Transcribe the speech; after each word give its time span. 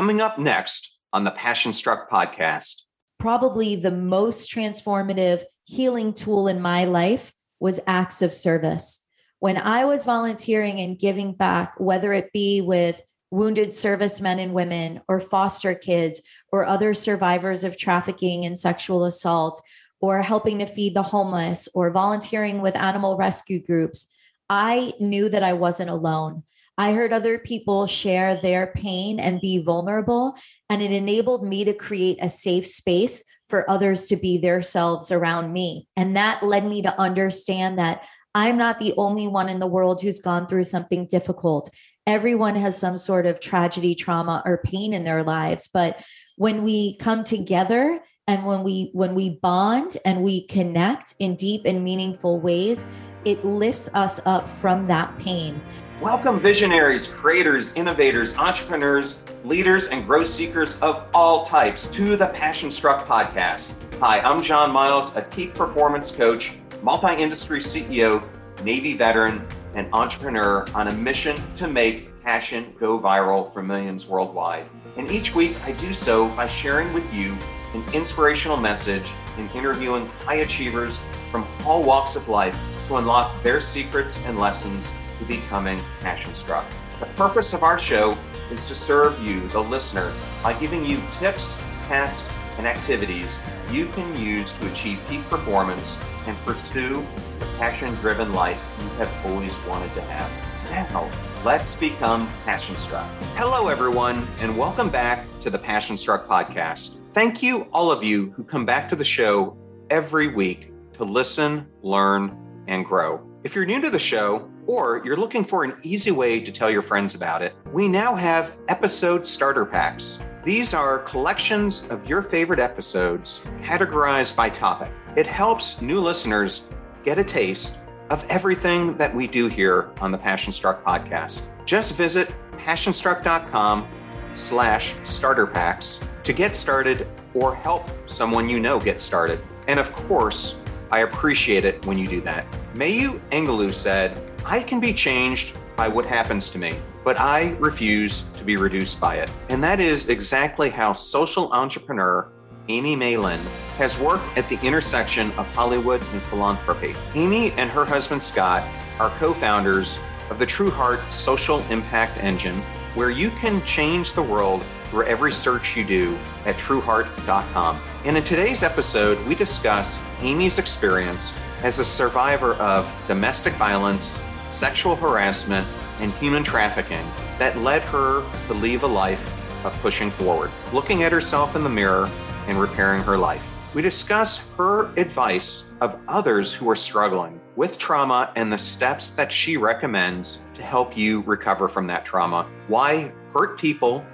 Coming 0.00 0.22
up 0.22 0.38
next 0.38 0.96
on 1.12 1.24
the 1.24 1.30
Passion 1.30 1.74
Struck 1.74 2.08
podcast. 2.10 2.84
Probably 3.18 3.76
the 3.76 3.90
most 3.90 4.50
transformative 4.50 5.42
healing 5.64 6.14
tool 6.14 6.48
in 6.48 6.58
my 6.58 6.86
life 6.86 7.34
was 7.60 7.80
acts 7.86 8.22
of 8.22 8.32
service. 8.32 9.06
When 9.40 9.58
I 9.58 9.84
was 9.84 10.06
volunteering 10.06 10.80
and 10.80 10.98
giving 10.98 11.34
back, 11.34 11.78
whether 11.78 12.14
it 12.14 12.32
be 12.32 12.62
with 12.62 13.02
wounded 13.30 13.74
servicemen 13.74 14.38
and 14.38 14.54
women 14.54 15.02
or 15.06 15.20
foster 15.20 15.74
kids 15.74 16.22
or 16.50 16.64
other 16.64 16.94
survivors 16.94 17.62
of 17.62 17.76
trafficking 17.76 18.46
and 18.46 18.58
sexual 18.58 19.04
assault 19.04 19.60
or 20.00 20.22
helping 20.22 20.60
to 20.60 20.66
feed 20.66 20.96
the 20.96 21.02
homeless 21.02 21.68
or 21.74 21.90
volunteering 21.90 22.62
with 22.62 22.74
animal 22.74 23.18
rescue 23.18 23.62
groups, 23.62 24.06
I 24.48 24.94
knew 24.98 25.28
that 25.28 25.42
I 25.42 25.52
wasn't 25.52 25.90
alone. 25.90 26.44
I 26.80 26.94
heard 26.94 27.12
other 27.12 27.38
people 27.38 27.86
share 27.86 28.36
their 28.36 28.68
pain 28.68 29.20
and 29.20 29.38
be 29.38 29.58
vulnerable, 29.58 30.34
and 30.70 30.80
it 30.80 30.90
enabled 30.90 31.46
me 31.46 31.62
to 31.64 31.74
create 31.74 32.16
a 32.22 32.30
safe 32.30 32.66
space 32.66 33.22
for 33.46 33.70
others 33.70 34.08
to 34.08 34.16
be 34.16 34.38
themselves 34.38 35.12
around 35.12 35.52
me. 35.52 35.88
And 35.94 36.16
that 36.16 36.42
led 36.42 36.64
me 36.64 36.80
to 36.80 36.98
understand 36.98 37.78
that 37.78 38.08
I'm 38.34 38.56
not 38.56 38.78
the 38.78 38.94
only 38.96 39.28
one 39.28 39.50
in 39.50 39.58
the 39.58 39.66
world 39.66 40.00
who's 40.00 40.20
gone 40.20 40.46
through 40.46 40.62
something 40.62 41.06
difficult. 41.06 41.68
Everyone 42.06 42.54
has 42.54 42.78
some 42.78 42.96
sort 42.96 43.26
of 43.26 43.40
tragedy, 43.40 43.94
trauma, 43.94 44.42
or 44.46 44.62
pain 44.64 44.94
in 44.94 45.04
their 45.04 45.22
lives. 45.22 45.68
But 45.70 46.02
when 46.36 46.62
we 46.62 46.96
come 46.96 47.24
together 47.24 48.00
and 48.26 48.46
when 48.46 48.62
we 48.62 48.88
when 48.94 49.14
we 49.14 49.28
bond 49.28 49.98
and 50.06 50.22
we 50.22 50.46
connect 50.46 51.14
in 51.18 51.36
deep 51.36 51.66
and 51.66 51.84
meaningful 51.84 52.40
ways, 52.40 52.86
it 53.26 53.44
lifts 53.44 53.90
us 53.92 54.18
up 54.24 54.48
from 54.48 54.86
that 54.86 55.18
pain. 55.18 55.60
Welcome, 56.00 56.40
visionaries, 56.40 57.06
creators, 57.06 57.74
innovators, 57.74 58.34
entrepreneurs, 58.38 59.18
leaders, 59.44 59.88
and 59.88 60.06
growth 60.06 60.28
seekers 60.28 60.78
of 60.80 61.04
all 61.12 61.44
types 61.44 61.88
to 61.88 62.16
the 62.16 62.24
Passion 62.24 62.70
Struck 62.70 63.06
podcast. 63.06 63.74
Hi, 63.98 64.20
I'm 64.20 64.42
John 64.42 64.70
Miles, 64.70 65.14
a 65.14 65.20
peak 65.20 65.52
performance 65.52 66.10
coach, 66.10 66.52
multi 66.82 67.22
industry 67.22 67.60
CEO, 67.60 68.22
Navy 68.64 68.96
veteran, 68.96 69.46
and 69.74 69.92
entrepreneur 69.92 70.64
on 70.74 70.88
a 70.88 70.92
mission 70.94 71.36
to 71.56 71.68
make 71.68 72.18
passion 72.22 72.74
go 72.80 72.98
viral 72.98 73.52
for 73.52 73.62
millions 73.62 74.06
worldwide. 74.06 74.64
And 74.96 75.10
each 75.10 75.34
week 75.34 75.54
I 75.66 75.72
do 75.72 75.92
so 75.92 76.28
by 76.30 76.46
sharing 76.46 76.94
with 76.94 77.12
you 77.12 77.36
an 77.74 77.84
inspirational 77.92 78.56
message 78.56 79.12
and 79.36 79.50
interviewing 79.50 80.06
high 80.24 80.36
achievers 80.36 80.98
from 81.30 81.46
all 81.66 81.82
walks 81.82 82.16
of 82.16 82.26
life 82.26 82.56
to 82.88 82.96
unlock 82.96 83.42
their 83.42 83.60
secrets 83.60 84.18
and 84.24 84.38
lessons 84.38 84.92
to 85.20 85.24
becoming 85.26 85.80
passion 86.00 86.34
struck. 86.34 86.64
The 86.98 87.06
purpose 87.06 87.52
of 87.52 87.62
our 87.62 87.78
show 87.78 88.16
is 88.50 88.66
to 88.66 88.74
serve 88.74 89.22
you, 89.22 89.46
the 89.48 89.60
listener, 89.62 90.12
by 90.42 90.54
giving 90.54 90.84
you 90.84 91.00
tips, 91.18 91.54
tasks, 91.82 92.36
and 92.58 92.66
activities 92.66 93.38
you 93.70 93.86
can 93.88 94.20
use 94.20 94.50
to 94.50 94.72
achieve 94.72 94.98
peak 95.08 95.22
performance 95.30 95.96
and 96.26 96.36
pursue 96.38 96.94
the 97.38 97.46
passion 97.58 97.94
driven 97.96 98.32
life 98.32 98.60
you 98.80 98.88
have 98.90 99.26
always 99.26 99.56
wanted 99.64 99.92
to 99.94 100.02
have. 100.02 100.30
Now, 100.70 101.10
let's 101.44 101.74
become 101.74 102.26
passion 102.44 102.76
struck. 102.76 103.08
Hello, 103.36 103.68
everyone, 103.68 104.26
and 104.40 104.56
welcome 104.58 104.90
back 104.90 105.24
to 105.40 105.50
the 105.50 105.58
Passion 105.58 105.96
Struck 105.96 106.28
podcast. 106.28 106.96
Thank 107.14 107.42
you, 107.42 107.62
all 107.72 107.90
of 107.90 108.02
you 108.04 108.30
who 108.32 108.44
come 108.44 108.66
back 108.66 108.88
to 108.88 108.96
the 108.96 109.04
show 109.04 109.56
every 109.88 110.28
week 110.28 110.72
to 110.94 111.04
listen, 111.04 111.66
learn, 111.82 112.36
and 112.68 112.84
grow. 112.84 113.20
If 113.42 113.54
you're 113.54 113.66
new 113.66 113.80
to 113.80 113.90
the 113.90 113.98
show, 113.98 114.49
or 114.66 115.02
you're 115.04 115.16
looking 115.16 115.44
for 115.44 115.64
an 115.64 115.74
easy 115.82 116.10
way 116.10 116.40
to 116.40 116.52
tell 116.52 116.70
your 116.70 116.82
friends 116.82 117.14
about 117.14 117.42
it, 117.42 117.54
we 117.72 117.88
now 117.88 118.14
have 118.14 118.52
episode 118.68 119.26
starter 119.26 119.64
packs. 119.64 120.18
These 120.44 120.74
are 120.74 121.00
collections 121.00 121.82
of 121.90 122.06
your 122.06 122.22
favorite 122.22 122.60
episodes 122.60 123.40
categorized 123.62 124.36
by 124.36 124.50
topic. 124.50 124.90
It 125.16 125.26
helps 125.26 125.80
new 125.82 126.00
listeners 126.00 126.68
get 127.04 127.18
a 127.18 127.24
taste 127.24 127.76
of 128.10 128.24
everything 128.28 128.96
that 128.96 129.14
we 129.14 129.26
do 129.26 129.48
here 129.48 129.90
on 130.00 130.10
the 130.10 130.18
Passion 130.18 130.52
Struck 130.52 130.84
podcast. 130.84 131.42
Just 131.64 131.94
visit 131.94 132.30
passionstruck.com 132.52 133.88
slash 134.34 134.94
starter 135.04 135.46
packs 135.46 136.00
to 136.24 136.32
get 136.32 136.54
started 136.54 137.06
or 137.34 137.54
help 137.54 137.88
someone 138.06 138.48
you 138.48 138.60
know 138.60 138.78
get 138.80 139.00
started. 139.00 139.40
And 139.68 139.78
of 139.78 139.92
course, 139.92 140.56
I 140.90 141.00
appreciate 141.00 141.64
it 141.64 141.84
when 141.86 141.98
you 141.98 142.06
do 142.06 142.20
that. 142.22 142.46
Maya 142.74 143.12
Angelou 143.30 143.74
said, 143.74 144.29
I 144.44 144.62
can 144.62 144.80
be 144.80 144.92
changed 144.94 145.56
by 145.76 145.88
what 145.88 146.04
happens 146.04 146.50
to 146.50 146.58
me, 146.58 146.74
but 147.04 147.18
I 147.18 147.50
refuse 147.58 148.24
to 148.36 148.44
be 148.44 148.56
reduced 148.56 149.00
by 149.00 149.16
it. 149.16 149.30
And 149.48 149.62
that 149.64 149.80
is 149.80 150.08
exactly 150.08 150.70
how 150.70 150.94
social 150.94 151.52
entrepreneur 151.52 152.30
Amy 152.68 152.94
Malin 152.94 153.40
has 153.76 153.98
worked 153.98 154.36
at 154.36 154.48
the 154.48 154.60
intersection 154.60 155.32
of 155.32 155.46
Hollywood 155.48 156.02
and 156.12 156.22
philanthropy. 156.22 156.94
Amy 157.14 157.52
and 157.52 157.70
her 157.70 157.84
husband 157.84 158.22
Scott 158.22 158.62
are 158.98 159.10
co 159.18 159.34
founders 159.34 159.98
of 160.30 160.38
the 160.38 160.46
Trueheart 160.46 161.10
Social 161.12 161.60
Impact 161.70 162.16
Engine, 162.18 162.60
where 162.94 163.10
you 163.10 163.30
can 163.32 163.64
change 163.64 164.12
the 164.12 164.22
world 164.22 164.62
through 164.84 165.06
every 165.06 165.32
search 165.32 165.76
you 165.76 165.84
do 165.84 166.18
at 166.44 166.56
trueheart.com. 166.58 167.80
And 168.04 168.16
in 168.16 168.24
today's 168.24 168.62
episode, 168.62 169.24
we 169.26 169.34
discuss 169.34 170.00
Amy's 170.20 170.58
experience 170.58 171.34
as 171.62 171.78
a 171.78 171.84
survivor 171.84 172.54
of 172.54 172.90
domestic 173.06 173.54
violence, 173.54 174.20
sexual 174.50 174.96
harassment, 174.96 175.66
and 176.00 176.12
human 176.14 176.42
trafficking 176.42 177.06
that 177.38 177.58
led 177.58 177.82
her 177.82 178.24
to 178.46 178.54
leave 178.54 178.82
a 178.82 178.86
life 178.86 179.32
of 179.64 179.72
pushing 179.80 180.10
forward, 180.10 180.50
looking 180.72 181.02
at 181.02 181.12
herself 181.12 181.56
in 181.56 181.62
the 181.62 181.68
mirror 181.68 182.10
and 182.46 182.60
repairing 182.60 183.02
her 183.02 183.18
life. 183.18 183.44
We 183.74 183.82
discuss 183.82 184.38
her 184.56 184.92
advice 184.96 185.64
of 185.80 185.98
others 186.08 186.52
who 186.52 186.68
are 186.68 186.76
struggling 186.76 187.40
with 187.54 187.78
trauma 187.78 188.32
and 188.36 188.52
the 188.52 188.58
steps 188.58 189.10
that 189.10 189.32
she 189.32 189.56
recommends 189.56 190.40
to 190.54 190.62
help 190.62 190.96
you 190.96 191.20
recover 191.20 191.68
from 191.68 191.86
that 191.86 192.04
trauma. 192.04 192.48
Why 192.66 193.12
hurt 193.32 193.58
people 193.58 194.04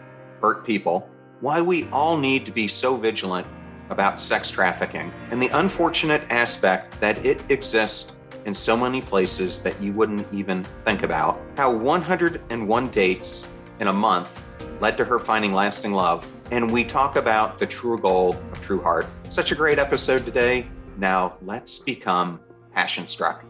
hurt 0.41 0.67
people, 0.67 1.09
why 1.41 1.61
we 1.61 1.89
all 1.89 2.17
need 2.17 2.47
to 2.47 2.53
be 2.53 2.69
so 2.69 2.97
vigilant 2.97 3.47
about 3.91 4.21
sex 4.21 4.51
trafficking, 4.51 5.13
and 5.31 5.41
the 5.41 5.49
unfortunate 5.49 6.25
aspect 6.29 7.01
that 7.01 7.25
it 7.25 7.43
exists 7.51 8.13
in 8.47 8.55
so 8.55 8.77
many 8.77 9.03
places 9.03 9.59
that 9.59 9.83
you 9.83 9.93
wouldn't 9.93 10.33
even 10.33 10.63
think 10.85 11.03
about. 11.03 11.41
How 11.57 11.75
101 11.75 12.89
dates 12.91 13.47
in 13.81 13.89
a 13.89 13.93
month 13.93 14.31
led 14.81 14.97
to 14.99 15.05
her 15.05 15.19
finding 15.19 15.53
lasting 15.53 15.93
love. 15.93 16.25
And 16.53 16.71
we 16.71 16.85
talk 16.85 17.17
about 17.17 17.59
the 17.59 17.67
true 17.67 17.99
goal 17.99 18.35
of 18.35 18.63
Trueheart. 18.63 19.09
Such 19.31 19.51
a 19.51 19.57
great 19.57 19.81
episode 19.81 20.25
today. 20.25 20.69
Now 20.97 21.37
let's 21.43 21.79
become 21.79 22.39
passion 22.73 23.09
struck. 23.09 23.45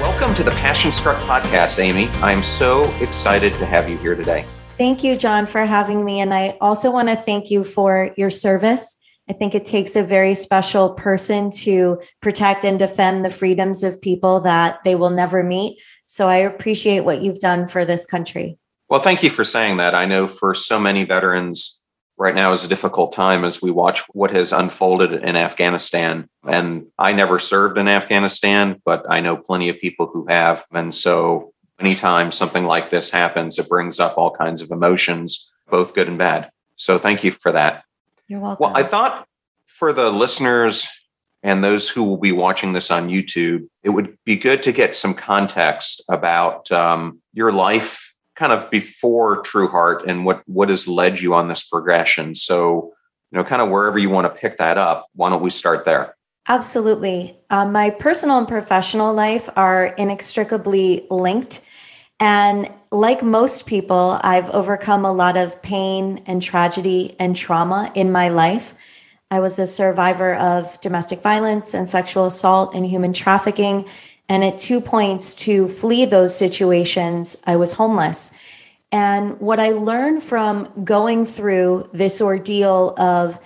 Welcome 0.00 0.34
to 0.36 0.42
the 0.42 0.50
Passion 0.52 0.90
Struck 0.90 1.22
podcast, 1.24 1.78
Amy. 1.78 2.08
I'm 2.22 2.42
so 2.42 2.90
excited 3.00 3.52
to 3.54 3.66
have 3.66 3.88
you 3.88 3.98
here 3.98 4.14
today. 4.14 4.46
Thank 4.78 5.04
you, 5.04 5.16
John, 5.16 5.46
for 5.46 5.60
having 5.60 6.04
me. 6.06 6.20
And 6.20 6.32
I 6.32 6.56
also 6.60 6.90
want 6.90 7.10
to 7.10 7.16
thank 7.16 7.50
you 7.50 7.64
for 7.64 8.14
your 8.16 8.30
service. 8.30 8.96
I 9.28 9.32
think 9.32 9.54
it 9.54 9.64
takes 9.64 9.96
a 9.96 10.02
very 10.02 10.34
special 10.34 10.90
person 10.90 11.50
to 11.62 12.00
protect 12.20 12.64
and 12.64 12.78
defend 12.78 13.24
the 13.24 13.30
freedoms 13.30 13.84
of 13.84 14.00
people 14.00 14.40
that 14.40 14.82
they 14.84 14.94
will 14.94 15.10
never 15.10 15.42
meet. 15.42 15.80
So 16.06 16.28
I 16.28 16.36
appreciate 16.36 17.00
what 17.00 17.22
you've 17.22 17.38
done 17.38 17.66
for 17.66 17.84
this 17.84 18.04
country. 18.04 18.58
Well, 18.88 19.00
thank 19.00 19.22
you 19.22 19.30
for 19.30 19.44
saying 19.44 19.78
that. 19.78 19.94
I 19.94 20.06
know 20.06 20.26
for 20.26 20.54
so 20.54 20.78
many 20.78 21.04
veterans, 21.04 21.82
right 22.18 22.34
now 22.34 22.52
is 22.52 22.64
a 22.64 22.68
difficult 22.68 23.12
time 23.12 23.44
as 23.44 23.62
we 23.62 23.70
watch 23.70 24.00
what 24.10 24.30
has 24.30 24.52
unfolded 24.52 25.12
in 25.12 25.34
Afghanistan. 25.34 26.28
And 26.46 26.86
I 26.98 27.12
never 27.12 27.38
served 27.38 27.78
in 27.78 27.88
Afghanistan, 27.88 28.80
but 28.84 29.04
I 29.10 29.20
know 29.20 29.36
plenty 29.36 29.68
of 29.68 29.80
people 29.80 30.06
who 30.06 30.26
have. 30.26 30.64
And 30.72 30.94
so 30.94 31.52
anytime 31.80 32.30
something 32.30 32.64
like 32.64 32.90
this 32.90 33.10
happens, 33.10 33.58
it 33.58 33.68
brings 33.68 33.98
up 33.98 34.18
all 34.18 34.30
kinds 34.30 34.62
of 34.62 34.70
emotions, 34.70 35.50
both 35.70 35.94
good 35.94 36.08
and 36.08 36.18
bad. 36.18 36.50
So 36.76 36.98
thank 36.98 37.24
you 37.24 37.32
for 37.32 37.52
that. 37.52 37.84
You're 38.32 38.40
welcome. 38.40 38.64
Well, 38.64 38.72
I 38.74 38.82
thought 38.82 39.26
for 39.66 39.92
the 39.92 40.10
listeners 40.10 40.88
and 41.42 41.62
those 41.62 41.86
who 41.86 42.02
will 42.02 42.16
be 42.16 42.32
watching 42.32 42.72
this 42.72 42.90
on 42.90 43.10
YouTube, 43.10 43.68
it 43.82 43.90
would 43.90 44.16
be 44.24 44.36
good 44.36 44.62
to 44.62 44.72
get 44.72 44.94
some 44.94 45.12
context 45.12 46.02
about 46.08 46.72
um, 46.72 47.20
your 47.34 47.52
life 47.52 48.14
kind 48.34 48.50
of 48.50 48.70
before 48.70 49.42
Trueheart 49.42 50.08
and 50.08 50.24
what 50.24 50.42
what 50.46 50.70
has 50.70 50.88
led 50.88 51.20
you 51.20 51.34
on 51.34 51.48
this 51.48 51.62
progression. 51.62 52.34
So, 52.34 52.94
you 53.30 53.36
know, 53.36 53.44
kind 53.44 53.60
of 53.60 53.68
wherever 53.68 53.98
you 53.98 54.08
want 54.08 54.34
to 54.34 54.40
pick 54.40 54.56
that 54.56 54.78
up, 54.78 55.08
why 55.14 55.28
don't 55.28 55.42
we 55.42 55.50
start 55.50 55.84
there? 55.84 56.16
Absolutely. 56.48 57.36
Um, 57.50 57.70
my 57.70 57.90
personal 57.90 58.38
and 58.38 58.48
professional 58.48 59.12
life 59.12 59.50
are 59.56 59.88
inextricably 59.98 61.06
linked. 61.10 61.60
And 62.22 62.70
like 62.92 63.24
most 63.24 63.66
people, 63.66 64.20
I've 64.22 64.48
overcome 64.50 65.04
a 65.04 65.10
lot 65.10 65.36
of 65.36 65.60
pain 65.60 66.22
and 66.24 66.40
tragedy 66.40 67.16
and 67.18 67.34
trauma 67.34 67.90
in 67.96 68.12
my 68.12 68.28
life. 68.28 68.76
I 69.28 69.40
was 69.40 69.58
a 69.58 69.66
survivor 69.66 70.32
of 70.36 70.80
domestic 70.80 71.20
violence 71.20 71.74
and 71.74 71.88
sexual 71.88 72.26
assault 72.26 72.76
and 72.76 72.86
human 72.86 73.12
trafficking 73.12 73.88
And 74.28 74.44
at 74.44 74.56
two 74.56 74.80
points 74.80 75.34
to 75.34 75.68
flee 75.68 76.06
those 76.06 76.34
situations, 76.34 77.36
I 77.44 77.56
was 77.56 77.74
homeless. 77.74 78.32
And 78.90 79.38
what 79.40 79.60
I 79.60 79.72
learned 79.72 80.22
from 80.22 80.84
going 80.84 81.26
through 81.26 81.90
this 81.92 82.20
ordeal 82.22 82.94
of 82.98 83.38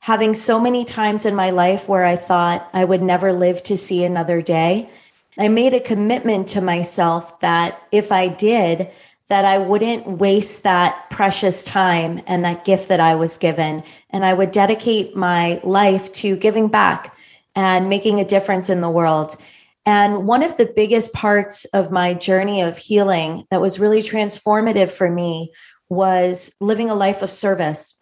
having 0.00 0.34
so 0.34 0.58
many 0.58 0.84
times 0.84 1.26
in 1.26 1.34
my 1.36 1.50
life 1.50 1.88
where 1.88 2.04
I 2.04 2.16
thought 2.16 2.68
I 2.72 2.84
would 2.84 3.02
never 3.02 3.32
live 3.32 3.62
to 3.64 3.76
see 3.76 4.04
another 4.04 4.42
day, 4.42 4.90
I 5.38 5.48
made 5.48 5.72
a 5.72 5.80
commitment 5.80 6.48
to 6.48 6.60
myself 6.60 7.40
that 7.40 7.82
if 7.90 8.12
I 8.12 8.28
did, 8.28 8.90
that 9.28 9.44
I 9.46 9.58
wouldn't 9.58 10.18
waste 10.18 10.62
that 10.64 11.08
precious 11.08 11.64
time 11.64 12.20
and 12.26 12.44
that 12.44 12.66
gift 12.66 12.88
that 12.88 13.00
I 13.00 13.14
was 13.14 13.38
given. 13.38 13.82
And 14.10 14.26
I 14.26 14.34
would 14.34 14.50
dedicate 14.50 15.16
my 15.16 15.60
life 15.64 16.12
to 16.12 16.36
giving 16.36 16.68
back 16.68 17.16
and 17.54 17.88
making 17.88 18.20
a 18.20 18.26
difference 18.26 18.68
in 18.68 18.82
the 18.82 18.90
world. 18.90 19.36
And 19.86 20.26
one 20.26 20.42
of 20.42 20.58
the 20.58 20.70
biggest 20.76 21.12
parts 21.12 21.64
of 21.66 21.90
my 21.90 22.14
journey 22.14 22.60
of 22.60 22.76
healing 22.76 23.46
that 23.50 23.60
was 23.60 23.80
really 23.80 24.00
transformative 24.00 24.90
for 24.90 25.10
me 25.10 25.52
was 25.88 26.52
living 26.60 26.90
a 26.90 26.94
life 26.94 27.22
of 27.22 27.30
service. 27.30 27.94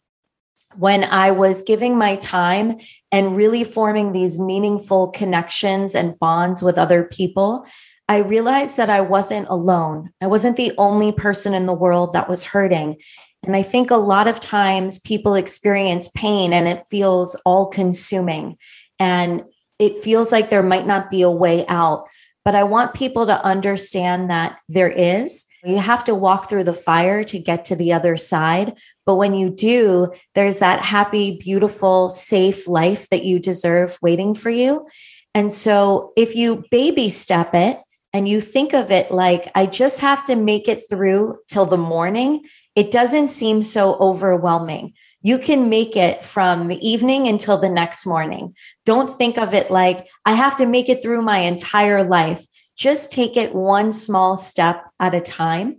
When 0.76 1.05
I 1.05 1.32
was 1.32 1.62
giving 1.62 1.99
my 1.99 2.17
time 2.17 2.76
and 3.11 3.37
really 3.37 3.64
forming 3.64 4.12
these 4.12 4.38
meaningful 4.38 5.08
connections 5.08 5.94
and 5.94 6.19
bonds 6.19 6.62
with 6.62 6.78
other 6.78 7.05
people, 7.05 7.67
I 8.08 8.19
realized 8.19 8.76
that 8.76 8.90
I 8.90 9.00
wasn't 9.00 9.49
alone. 9.49 10.11
I 10.20 10.26
wasn't 10.26 10.56
the 10.56 10.72
only 10.78 11.12
person 11.12 11.55
in 11.55 11.67
the 11.67 11.72
world 11.72 12.12
that 12.12 12.28
was 12.28 12.44
hurting. 12.44 12.96
And 13.44 13.56
I 13.56 13.62
think 13.62 13.90
a 13.90 13.96
lot 13.96 14.26
of 14.26 14.40
times 14.40 14.99
people 14.99 15.34
experience 15.34 16.08
pain 16.08 16.52
and 16.52 16.69
it 16.69 16.82
feels 16.90 17.34
all 17.44 17.67
consuming. 17.67 18.56
And 18.99 19.44
it 19.78 20.00
feels 20.00 20.31
like 20.31 20.50
there 20.50 20.62
might 20.62 20.87
not 20.87 21.11
be 21.11 21.22
a 21.22 21.31
way 21.31 21.64
out. 21.69 22.08
But 22.44 22.55
I 22.55 22.64
want 22.64 22.94
people 22.94 23.26
to 23.26 23.44
understand 23.44 24.31
that 24.31 24.58
there 24.69 24.90
is. 24.90 25.46
You 25.62 25.78
have 25.78 26.05
to 26.05 26.14
walk 26.14 26.49
through 26.49 26.64
the 26.64 26.72
fire 26.72 27.22
to 27.25 27.38
get 27.38 27.67
to 27.67 27.76
the 27.76 27.93
other 27.93 28.17
side. 28.17 28.78
But 29.11 29.17
when 29.17 29.35
you 29.35 29.51
do, 29.51 30.12
there's 30.37 30.61
that 30.61 30.79
happy, 30.79 31.37
beautiful, 31.37 32.11
safe 32.11 32.69
life 32.69 33.09
that 33.09 33.25
you 33.25 33.41
deserve 33.41 33.99
waiting 34.01 34.37
for 34.37 34.51
you. 34.51 34.87
And 35.35 35.51
so 35.51 36.12
if 36.17 36.37
you 36.37 36.62
baby 36.71 37.09
step 37.09 37.53
it 37.53 37.81
and 38.12 38.29
you 38.29 38.41
think 38.41 38.73
of 38.73 38.93
it 38.93 39.11
like, 39.11 39.51
I 39.57 39.67
just 39.67 39.99
have 39.99 40.23
to 40.27 40.37
make 40.37 40.69
it 40.69 40.83
through 40.89 41.39
till 41.49 41.67
the 41.67 41.77
morning, 41.77 42.45
it 42.77 42.93
doesn't 42.93 43.27
seem 43.27 43.62
so 43.62 43.97
overwhelming. 43.97 44.93
You 45.23 45.39
can 45.39 45.69
make 45.69 45.97
it 45.97 46.23
from 46.23 46.69
the 46.69 46.79
evening 46.79 47.27
until 47.27 47.59
the 47.59 47.69
next 47.69 48.06
morning. 48.06 48.55
Don't 48.87 49.11
think 49.11 49.39
of 49.39 49.55
it 49.55 49.73
like 49.73 50.06
I 50.25 50.35
have 50.35 50.55
to 50.59 50.67
make 50.67 50.89
it 50.89 51.03
through 51.03 51.23
my 51.23 51.39
entire 51.39 52.05
life. 52.05 52.47
Just 52.77 53.11
take 53.11 53.37
it 53.37 53.56
one 53.56 53.91
small 53.91 54.37
step 54.37 54.85
at 55.01 55.17
a 55.17 55.21
time. 55.21 55.79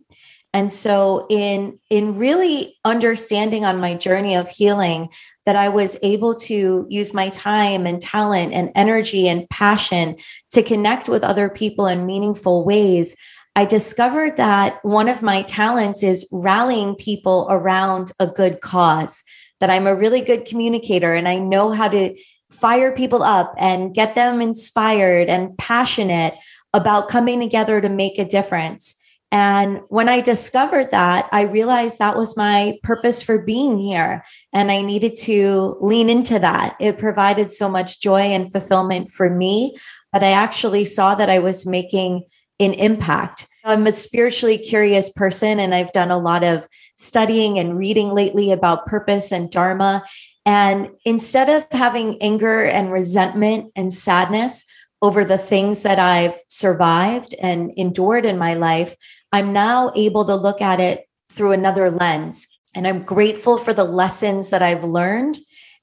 And 0.53 0.71
so 0.71 1.27
in 1.30 1.80
in 1.89 2.18
really 2.18 2.77
understanding 2.83 3.63
on 3.63 3.80
my 3.80 3.94
journey 3.94 4.36
of 4.36 4.50
healing 4.50 5.09
that 5.45 5.56
I 5.56 5.69
was 5.69 5.98
able 6.03 6.36
to 6.36 6.86
use 6.89 7.13
my 7.13 7.30
time 7.30 7.88
and 7.88 8.01
talent 8.01 8.53
and 8.53 8.71
energy 8.75 9.27
and 9.27 9.50
passion 9.50 10.18
to 10.51 10.62
connect 10.62 11.07
with 11.07 11.24
other 11.24 11.50
people 11.50 11.88
in 11.88 12.06
meaningful 12.06 12.65
ways, 12.65 13.15
I 13.56 13.65
discovered 13.65 14.38
that 14.38 14.80
one 14.83 15.09
of 15.09 15.21
my 15.21 15.42
talents 15.42 16.03
is 16.03 16.27
rallying 16.31 16.95
people 16.95 17.48
around 17.50 18.12
a 18.19 18.27
good 18.27 18.62
cause, 18.62 19.24
that 19.59 19.69
I'm 19.69 19.88
a 19.88 19.95
really 19.95 20.21
good 20.21 20.45
communicator 20.45 21.13
and 21.13 21.27
I 21.27 21.39
know 21.39 21.71
how 21.71 21.88
to 21.88 22.15
fire 22.50 22.92
people 22.92 23.24
up 23.24 23.53
and 23.57 23.94
get 23.94 24.15
them 24.15 24.42
inspired 24.42 25.30
and 25.30 25.57
passionate 25.57 26.36
about 26.74 27.07
coming 27.07 27.39
together 27.39 27.81
to 27.81 27.89
make 27.89 28.19
a 28.19 28.25
difference. 28.25 28.95
And 29.31 29.81
when 29.88 30.10
I 30.10 30.19
discovered 30.19 30.92
that, 30.92 31.30
I 31.31 31.44
realized 31.44 32.00
that 32.00 32.18
was 32.18 32.36
my 32.36 32.78
purpose 32.83 33.24
for 33.24 33.39
being 33.39 33.78
here. 33.78 34.25
And 34.51 34.69
I 34.69 34.81
needed 34.81 35.16
to 35.24 35.78
lean 35.80 36.10
into 36.10 36.38
that. 36.39 36.75
It 36.81 36.98
provided 36.98 37.54
so 37.54 37.69
much 37.69 38.01
joy 38.01 38.19
and 38.19 38.51
fulfillment 38.51 39.10
for 39.10 39.30
me, 39.30 39.78
but 40.12 40.22
I 40.22 40.31
actually 40.31 40.83
saw 40.83 41.16
that 41.16 41.30
I 41.30 41.39
was 41.39 41.66
making 41.66 42.25
an 42.60 42.74
impact. 42.74 43.48
I'm 43.63 43.88
a 43.88 43.92
spiritually 43.92 44.57
curious 44.57 45.10
person, 45.10 45.60
and 45.60 45.74
I've 45.74 45.92
done 45.94 46.12
a 46.12 46.18
lot 46.18 46.44
of 46.44 46.68
studying 46.98 47.57
and 47.57 47.77
reading 47.77 48.12
lately 48.12 48.51
about 48.51 48.86
purpose 48.86 49.31
and 49.31 49.50
Dharma. 49.50 50.04
And 50.45 50.89
instead 51.06 51.50
of 51.50 51.66
having 51.72 52.22
anger 52.22 52.63
and 52.63 52.92
resentment 52.92 53.72
and 53.75 53.94
sadness 53.94 54.66
over 55.01 55.24
the 55.24 55.38
things 55.38 55.84
that 55.84 56.00
I've 56.00 56.39
survived 56.48 57.34
and 57.42 57.72
endured 57.77 58.25
in 58.25 58.38
my 58.38 58.56
life, 58.56 58.95
I'm 59.31 59.54
now 59.54 59.92
able 59.95 60.25
to 60.25 60.36
look 60.36 60.62
at 60.62 60.80
it 60.80 61.07
through 61.31 61.51
another 61.51 61.89
lens. 61.89 62.48
And 62.75 62.88
I'm 62.88 63.04
grateful 63.04 63.57
for 63.57 63.74
the 63.74 63.83
lessons 63.83 64.50
that 64.50 64.62
I've 64.62 64.83
learned 64.83 65.38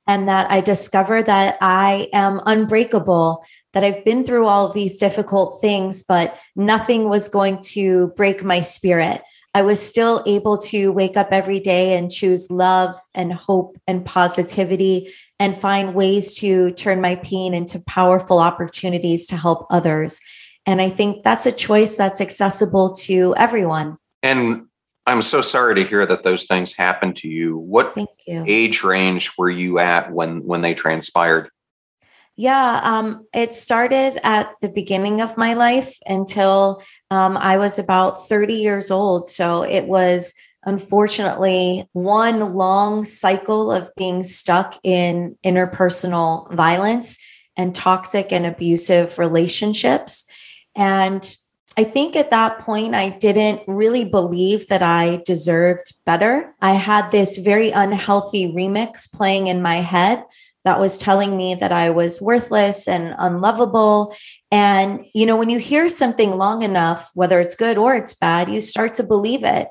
and 0.06 0.28
that 0.28 0.50
I 0.50 0.60
discover 0.60 1.22
that 1.22 1.58
I 1.60 2.08
am 2.12 2.40
unbreakable, 2.46 3.44
that 3.74 3.84
I've 3.84 4.04
been 4.04 4.24
through 4.24 4.46
all 4.46 4.66
of 4.66 4.74
these 4.74 4.98
difficult 4.98 5.60
things, 5.60 6.02
but 6.02 6.38
nothing 6.56 7.08
was 7.08 7.28
going 7.28 7.60
to 7.72 8.08
break 8.16 8.42
my 8.42 8.62
spirit. 8.62 9.22
I 9.54 9.62
was 9.62 9.80
still 9.80 10.22
able 10.26 10.56
to 10.58 10.92
wake 10.92 11.16
up 11.16 11.28
every 11.32 11.60
day 11.60 11.96
and 11.96 12.10
choose 12.10 12.50
love 12.50 12.94
and 13.14 13.32
hope 13.32 13.76
and 13.86 14.04
positivity 14.04 15.12
and 15.38 15.56
find 15.56 15.94
ways 15.94 16.36
to 16.36 16.70
turn 16.72 17.00
my 17.00 17.16
pain 17.16 17.54
into 17.54 17.80
powerful 17.80 18.38
opportunities 18.38 19.26
to 19.28 19.36
help 19.36 19.66
others. 19.70 20.20
And 20.68 20.82
I 20.82 20.90
think 20.90 21.22
that's 21.22 21.46
a 21.46 21.52
choice 21.52 21.96
that's 21.96 22.20
accessible 22.20 22.92
to 23.06 23.34
everyone. 23.38 23.96
And 24.22 24.66
I'm 25.06 25.22
so 25.22 25.40
sorry 25.40 25.74
to 25.76 25.84
hear 25.84 26.04
that 26.04 26.24
those 26.24 26.44
things 26.44 26.76
happened 26.76 27.16
to 27.16 27.28
you. 27.28 27.56
What 27.56 27.96
you. 28.26 28.44
age 28.46 28.82
range 28.82 29.32
were 29.38 29.48
you 29.48 29.78
at 29.78 30.12
when 30.12 30.44
when 30.44 30.60
they 30.60 30.74
transpired? 30.74 31.48
Yeah, 32.36 32.80
um, 32.84 33.26
it 33.32 33.54
started 33.54 34.20
at 34.22 34.50
the 34.60 34.68
beginning 34.68 35.22
of 35.22 35.38
my 35.38 35.54
life 35.54 35.96
until 36.06 36.82
um, 37.10 37.38
I 37.38 37.56
was 37.56 37.78
about 37.78 38.28
30 38.28 38.52
years 38.52 38.90
old. 38.90 39.26
So 39.26 39.62
it 39.62 39.86
was 39.86 40.34
unfortunately 40.66 41.88
one 41.94 42.52
long 42.52 43.06
cycle 43.06 43.72
of 43.72 43.90
being 43.96 44.22
stuck 44.22 44.78
in 44.84 45.34
interpersonal 45.42 46.52
violence 46.52 47.16
and 47.56 47.74
toxic 47.74 48.32
and 48.32 48.44
abusive 48.44 49.18
relationships. 49.18 50.30
And 50.78 51.36
I 51.76 51.84
think 51.84 52.16
at 52.16 52.30
that 52.30 52.60
point, 52.60 52.94
I 52.94 53.10
didn't 53.10 53.62
really 53.66 54.04
believe 54.04 54.68
that 54.68 54.82
I 54.82 55.22
deserved 55.26 55.92
better. 56.06 56.54
I 56.62 56.72
had 56.72 57.10
this 57.10 57.36
very 57.36 57.70
unhealthy 57.70 58.52
remix 58.52 59.12
playing 59.12 59.48
in 59.48 59.60
my 59.60 59.76
head 59.76 60.24
that 60.64 60.80
was 60.80 60.98
telling 60.98 61.36
me 61.36 61.54
that 61.54 61.72
I 61.72 61.90
was 61.90 62.20
worthless 62.20 62.88
and 62.88 63.14
unlovable. 63.18 64.14
And, 64.50 65.04
you 65.14 65.24
know, 65.26 65.36
when 65.36 65.50
you 65.50 65.58
hear 65.58 65.88
something 65.88 66.36
long 66.36 66.62
enough, 66.62 67.10
whether 67.14 67.38
it's 67.38 67.54
good 67.54 67.78
or 67.78 67.94
it's 67.94 68.14
bad, 68.14 68.50
you 68.50 68.60
start 68.60 68.94
to 68.94 69.02
believe 69.02 69.44
it. 69.44 69.68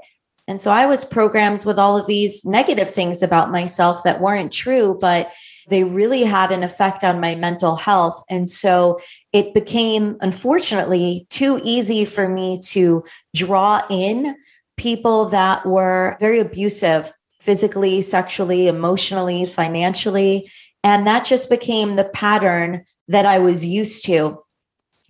And 0.47 0.61
so 0.61 0.71
I 0.71 0.85
was 0.85 1.03
programmed 1.03 1.65
with 1.65 1.77
all 1.77 1.97
of 1.97 2.07
these 2.07 2.45
negative 2.45 2.89
things 2.89 3.21
about 3.21 3.51
myself 3.51 4.03
that 4.03 4.21
weren't 4.21 4.51
true, 4.51 4.97
but 4.99 5.31
they 5.67 5.83
really 5.83 6.23
had 6.23 6.51
an 6.51 6.63
effect 6.63 7.03
on 7.03 7.19
my 7.19 7.35
mental 7.35 7.75
health. 7.75 8.23
And 8.29 8.49
so 8.49 8.99
it 9.33 9.53
became, 9.53 10.17
unfortunately, 10.21 11.27
too 11.29 11.59
easy 11.63 12.05
for 12.05 12.27
me 12.27 12.59
to 12.69 13.03
draw 13.35 13.81
in 13.89 14.35
people 14.77 15.25
that 15.25 15.65
were 15.65 16.17
very 16.19 16.39
abusive 16.39 17.11
physically, 17.39 18.01
sexually, 18.01 18.67
emotionally, 18.67 19.45
financially. 19.45 20.49
And 20.83 21.05
that 21.07 21.25
just 21.25 21.49
became 21.49 21.95
the 21.95 22.05
pattern 22.05 22.83
that 23.07 23.25
I 23.25 23.39
was 23.39 23.65
used 23.65 24.05
to. 24.05 24.43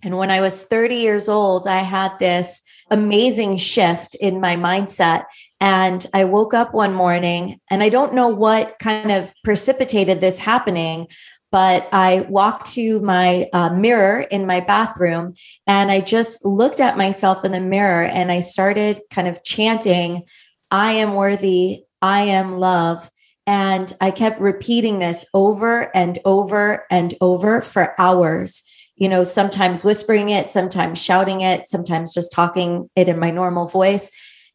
And 0.02 0.16
when 0.16 0.30
I 0.30 0.40
was 0.40 0.64
30 0.64 0.96
years 0.96 1.28
old, 1.28 1.66
I 1.66 1.78
had 1.78 2.18
this 2.18 2.62
amazing 2.90 3.56
shift 3.56 4.14
in 4.16 4.40
my 4.40 4.56
mindset. 4.56 5.24
And 5.60 6.04
I 6.14 6.24
woke 6.24 6.54
up 6.54 6.74
one 6.74 6.94
morning 6.94 7.60
and 7.70 7.82
I 7.82 7.88
don't 7.88 8.14
know 8.14 8.28
what 8.28 8.78
kind 8.78 9.10
of 9.10 9.32
precipitated 9.44 10.20
this 10.20 10.38
happening, 10.38 11.08
but 11.50 11.88
I 11.92 12.26
walked 12.28 12.72
to 12.72 13.00
my 13.00 13.48
uh, 13.52 13.70
mirror 13.70 14.20
in 14.20 14.46
my 14.46 14.60
bathroom 14.60 15.34
and 15.66 15.90
I 15.90 16.00
just 16.00 16.44
looked 16.44 16.80
at 16.80 16.98
myself 16.98 17.44
in 17.44 17.52
the 17.52 17.60
mirror 17.60 18.04
and 18.04 18.30
I 18.30 18.40
started 18.40 19.00
kind 19.10 19.28
of 19.28 19.42
chanting, 19.44 20.24
I 20.70 20.92
am 20.92 21.14
worthy, 21.14 21.84
I 22.02 22.22
am 22.22 22.58
love. 22.58 23.10
And 23.46 23.90
I 23.98 24.10
kept 24.10 24.40
repeating 24.40 24.98
this 24.98 25.24
over 25.32 25.90
and 25.96 26.18
over 26.26 26.84
and 26.90 27.14
over 27.22 27.62
for 27.62 27.98
hours 27.98 28.62
you 28.98 29.08
know, 29.08 29.24
sometimes 29.24 29.84
whispering 29.84 30.28
it, 30.28 30.48
sometimes 30.48 31.02
shouting 31.02 31.40
it, 31.40 31.66
sometimes 31.66 32.12
just 32.12 32.32
talking 32.32 32.90
it 32.96 33.08
in 33.08 33.18
my 33.18 33.30
normal 33.30 33.66
voice 33.66 34.10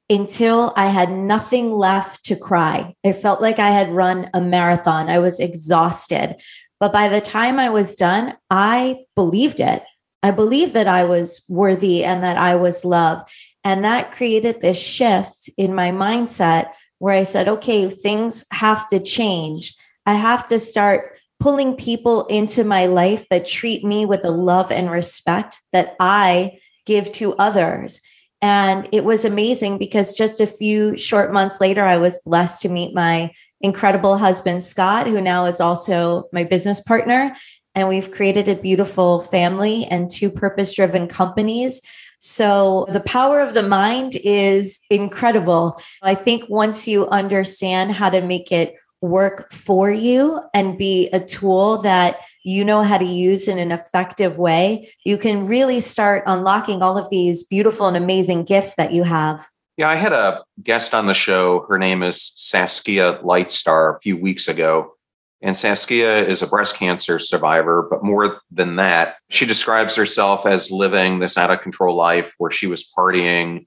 until 0.09 0.73
I 0.75 0.87
had 0.87 1.11
nothing 1.11 1.71
left 1.71 2.25
to 2.25 2.35
cry. 2.35 2.93
It 3.03 3.13
felt 3.13 3.41
like 3.41 3.57
I 3.57 3.69
had 3.69 3.93
run 3.93 4.29
a 4.33 4.41
marathon. 4.41 5.09
I 5.09 5.19
was 5.19 5.39
exhausted. 5.39 6.35
But 6.79 6.91
by 6.91 7.07
the 7.07 7.21
time 7.21 7.57
I 7.59 7.69
was 7.69 7.95
done, 7.95 8.35
I 8.49 9.05
believed 9.15 9.61
it. 9.61 9.83
I 10.21 10.31
believed 10.31 10.73
that 10.73 10.87
I 10.87 11.05
was 11.05 11.43
worthy 11.47 12.03
and 12.03 12.23
that 12.23 12.37
I 12.37 12.55
was 12.55 12.83
loved. 12.83 13.29
And 13.63 13.85
that 13.85 14.11
created 14.11 14.61
this 14.61 14.81
shift 14.81 15.49
in 15.57 15.73
my 15.73 15.91
mindset 15.91 16.71
where 16.99 17.15
I 17.15 17.23
said, 17.23 17.47
okay, 17.47 17.89
things 17.89 18.45
have 18.51 18.85
to 18.87 18.99
change. 18.99 19.73
I 20.05 20.15
have 20.15 20.45
to 20.47 20.59
start 20.59 21.12
pulling 21.43 21.75
people 21.75 22.25
into 22.27 22.63
my 22.63 22.85
life 22.85 23.27
that 23.27 23.45
treat 23.45 23.83
me 23.83 24.05
with 24.05 24.21
the 24.21 24.31
love 24.31 24.71
and 24.71 24.89
respect 24.89 25.61
that 25.73 25.93
I 25.99 26.57
give 26.85 27.11
to 27.11 27.33
others. 27.33 27.99
And 28.41 28.87
it 28.93 29.03
was 29.03 29.25
amazing 29.25 29.77
because 29.77 30.15
just 30.15 30.39
a 30.39 30.47
few 30.47 30.97
short 30.97 31.33
months 31.33 31.59
later, 31.59 31.83
I 31.83 31.97
was 31.97 32.21
blessed 32.25 32.61
to 32.61 32.69
meet 32.69 32.95
my 32.95 33.29
incredible 33.59 34.17
husband, 34.17 34.63
Scott, 34.63 35.05
who 35.07 35.19
now 35.19 35.43
is 35.43 35.59
also 35.59 36.29
my 36.31 36.45
business 36.45 36.79
partner. 36.79 37.35
And 37.75 37.89
we've 37.89 38.09
created 38.09 38.47
a 38.47 38.55
beautiful 38.55 39.19
family 39.19 39.85
and 39.91 40.09
two 40.09 40.31
purpose 40.31 40.73
driven 40.73 41.09
companies. 41.09 41.81
So 42.19 42.87
the 42.89 43.01
power 43.01 43.41
of 43.41 43.53
the 43.53 43.67
mind 43.67 44.15
is 44.23 44.79
incredible. 44.89 45.77
I 46.01 46.15
think 46.15 46.45
once 46.47 46.87
you 46.87 47.05
understand 47.09 47.91
how 47.91 48.09
to 48.11 48.21
make 48.21 48.49
it 48.49 48.75
work 49.03 49.51
for 49.51 49.91
you 49.91 50.39
and 50.53 50.77
be 50.77 51.09
a 51.11 51.19
tool 51.19 51.77
that 51.79 52.21
you 52.45 52.63
know 52.63 52.81
how 52.81 52.97
to 52.97 53.05
use 53.05 53.49
in 53.49 53.57
an 53.57 53.71
effective 53.71 54.37
way, 54.37 54.89
you 55.05 55.17
can 55.17 55.45
really 55.45 55.81
start 55.81 56.23
unlocking 56.25 56.81
all 56.81 56.97
of 56.97 57.09
these 57.09 57.43
beautiful 57.43 57.85
and 57.85 57.97
amazing 57.97 58.45
gifts 58.45 58.75
that 58.75 58.93
you 58.93 59.03
have. 59.03 59.45
Yeah, 59.75 59.89
I 59.89 59.95
had 59.95 60.13
a 60.13 60.43
guest 60.63 60.93
on 60.93 61.07
the 61.07 61.13
show. 61.13 61.65
Her 61.67 61.77
name 61.77 62.01
is 62.01 62.31
Saskia 62.35 63.19
Lightstar 63.23 63.97
a 63.97 63.99
few 63.99 64.15
weeks 64.15 64.47
ago. 64.47 64.93
And 65.41 65.57
Saskia 65.57 66.25
is 66.25 66.41
a 66.41 66.47
breast 66.47 66.75
cancer 66.75 67.19
survivor, 67.19 67.85
but 67.89 68.03
more 68.05 68.39
than 68.49 68.77
that, 68.77 69.17
she 69.29 69.45
describes 69.45 69.95
herself 69.95 70.45
as 70.45 70.71
living 70.71 71.19
this 71.19 71.37
out 71.37 71.51
of 71.51 71.59
control 71.59 71.97
life 71.97 72.33
where 72.37 72.51
she 72.51 72.67
was 72.67 72.89
partying. 72.97 73.65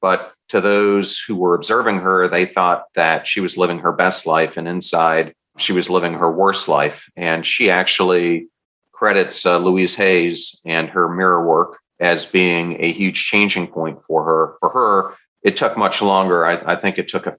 But 0.00 0.32
to 0.48 0.60
those 0.60 1.18
who 1.18 1.36
were 1.36 1.54
observing 1.54 1.98
her, 1.98 2.28
they 2.28 2.46
thought 2.46 2.84
that 2.94 3.26
she 3.26 3.40
was 3.40 3.56
living 3.56 3.80
her 3.80 3.92
best 3.92 4.26
life. 4.26 4.56
And 4.56 4.66
inside, 4.66 5.34
she 5.58 5.72
was 5.72 5.90
living 5.90 6.14
her 6.14 6.30
worst 6.30 6.68
life. 6.68 7.10
And 7.16 7.44
she 7.44 7.70
actually 7.70 8.48
credits 8.92 9.44
uh, 9.46 9.58
Louise 9.58 9.94
Hayes 9.94 10.60
and 10.64 10.88
her 10.88 11.08
mirror 11.08 11.46
work 11.46 11.78
as 12.00 12.26
being 12.26 12.76
a 12.82 12.92
huge 12.92 13.24
changing 13.24 13.66
point 13.68 14.02
for 14.02 14.24
her. 14.24 14.56
For 14.60 14.70
her, 14.70 15.14
it 15.42 15.56
took 15.56 15.76
much 15.76 16.02
longer. 16.02 16.46
I, 16.46 16.72
I, 16.72 16.76
think 16.76 16.98
it 16.98 17.08
took 17.08 17.26
a 17.26 17.36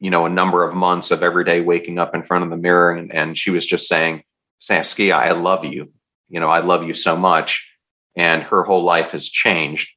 you 0.00 0.10
know 0.10 0.26
a 0.26 0.30
number 0.30 0.64
of 0.64 0.74
months 0.74 1.10
of 1.10 1.22
every 1.22 1.44
day 1.44 1.60
waking 1.60 1.98
up 1.98 2.14
in 2.14 2.22
front 2.22 2.44
of 2.44 2.50
the 2.50 2.56
mirror 2.56 2.92
and, 2.92 3.12
and 3.12 3.38
she 3.38 3.50
was 3.50 3.66
just 3.66 3.88
saying, 3.88 4.22
Saskia, 4.60 5.16
I 5.16 5.32
love 5.32 5.64
you. 5.64 5.92
You 6.28 6.40
know, 6.40 6.48
I 6.48 6.60
love 6.60 6.86
you 6.86 6.94
so 6.94 7.16
much. 7.16 7.68
And 8.16 8.42
her 8.42 8.64
whole 8.64 8.82
life 8.82 9.12
has 9.12 9.28
changed. 9.28 9.88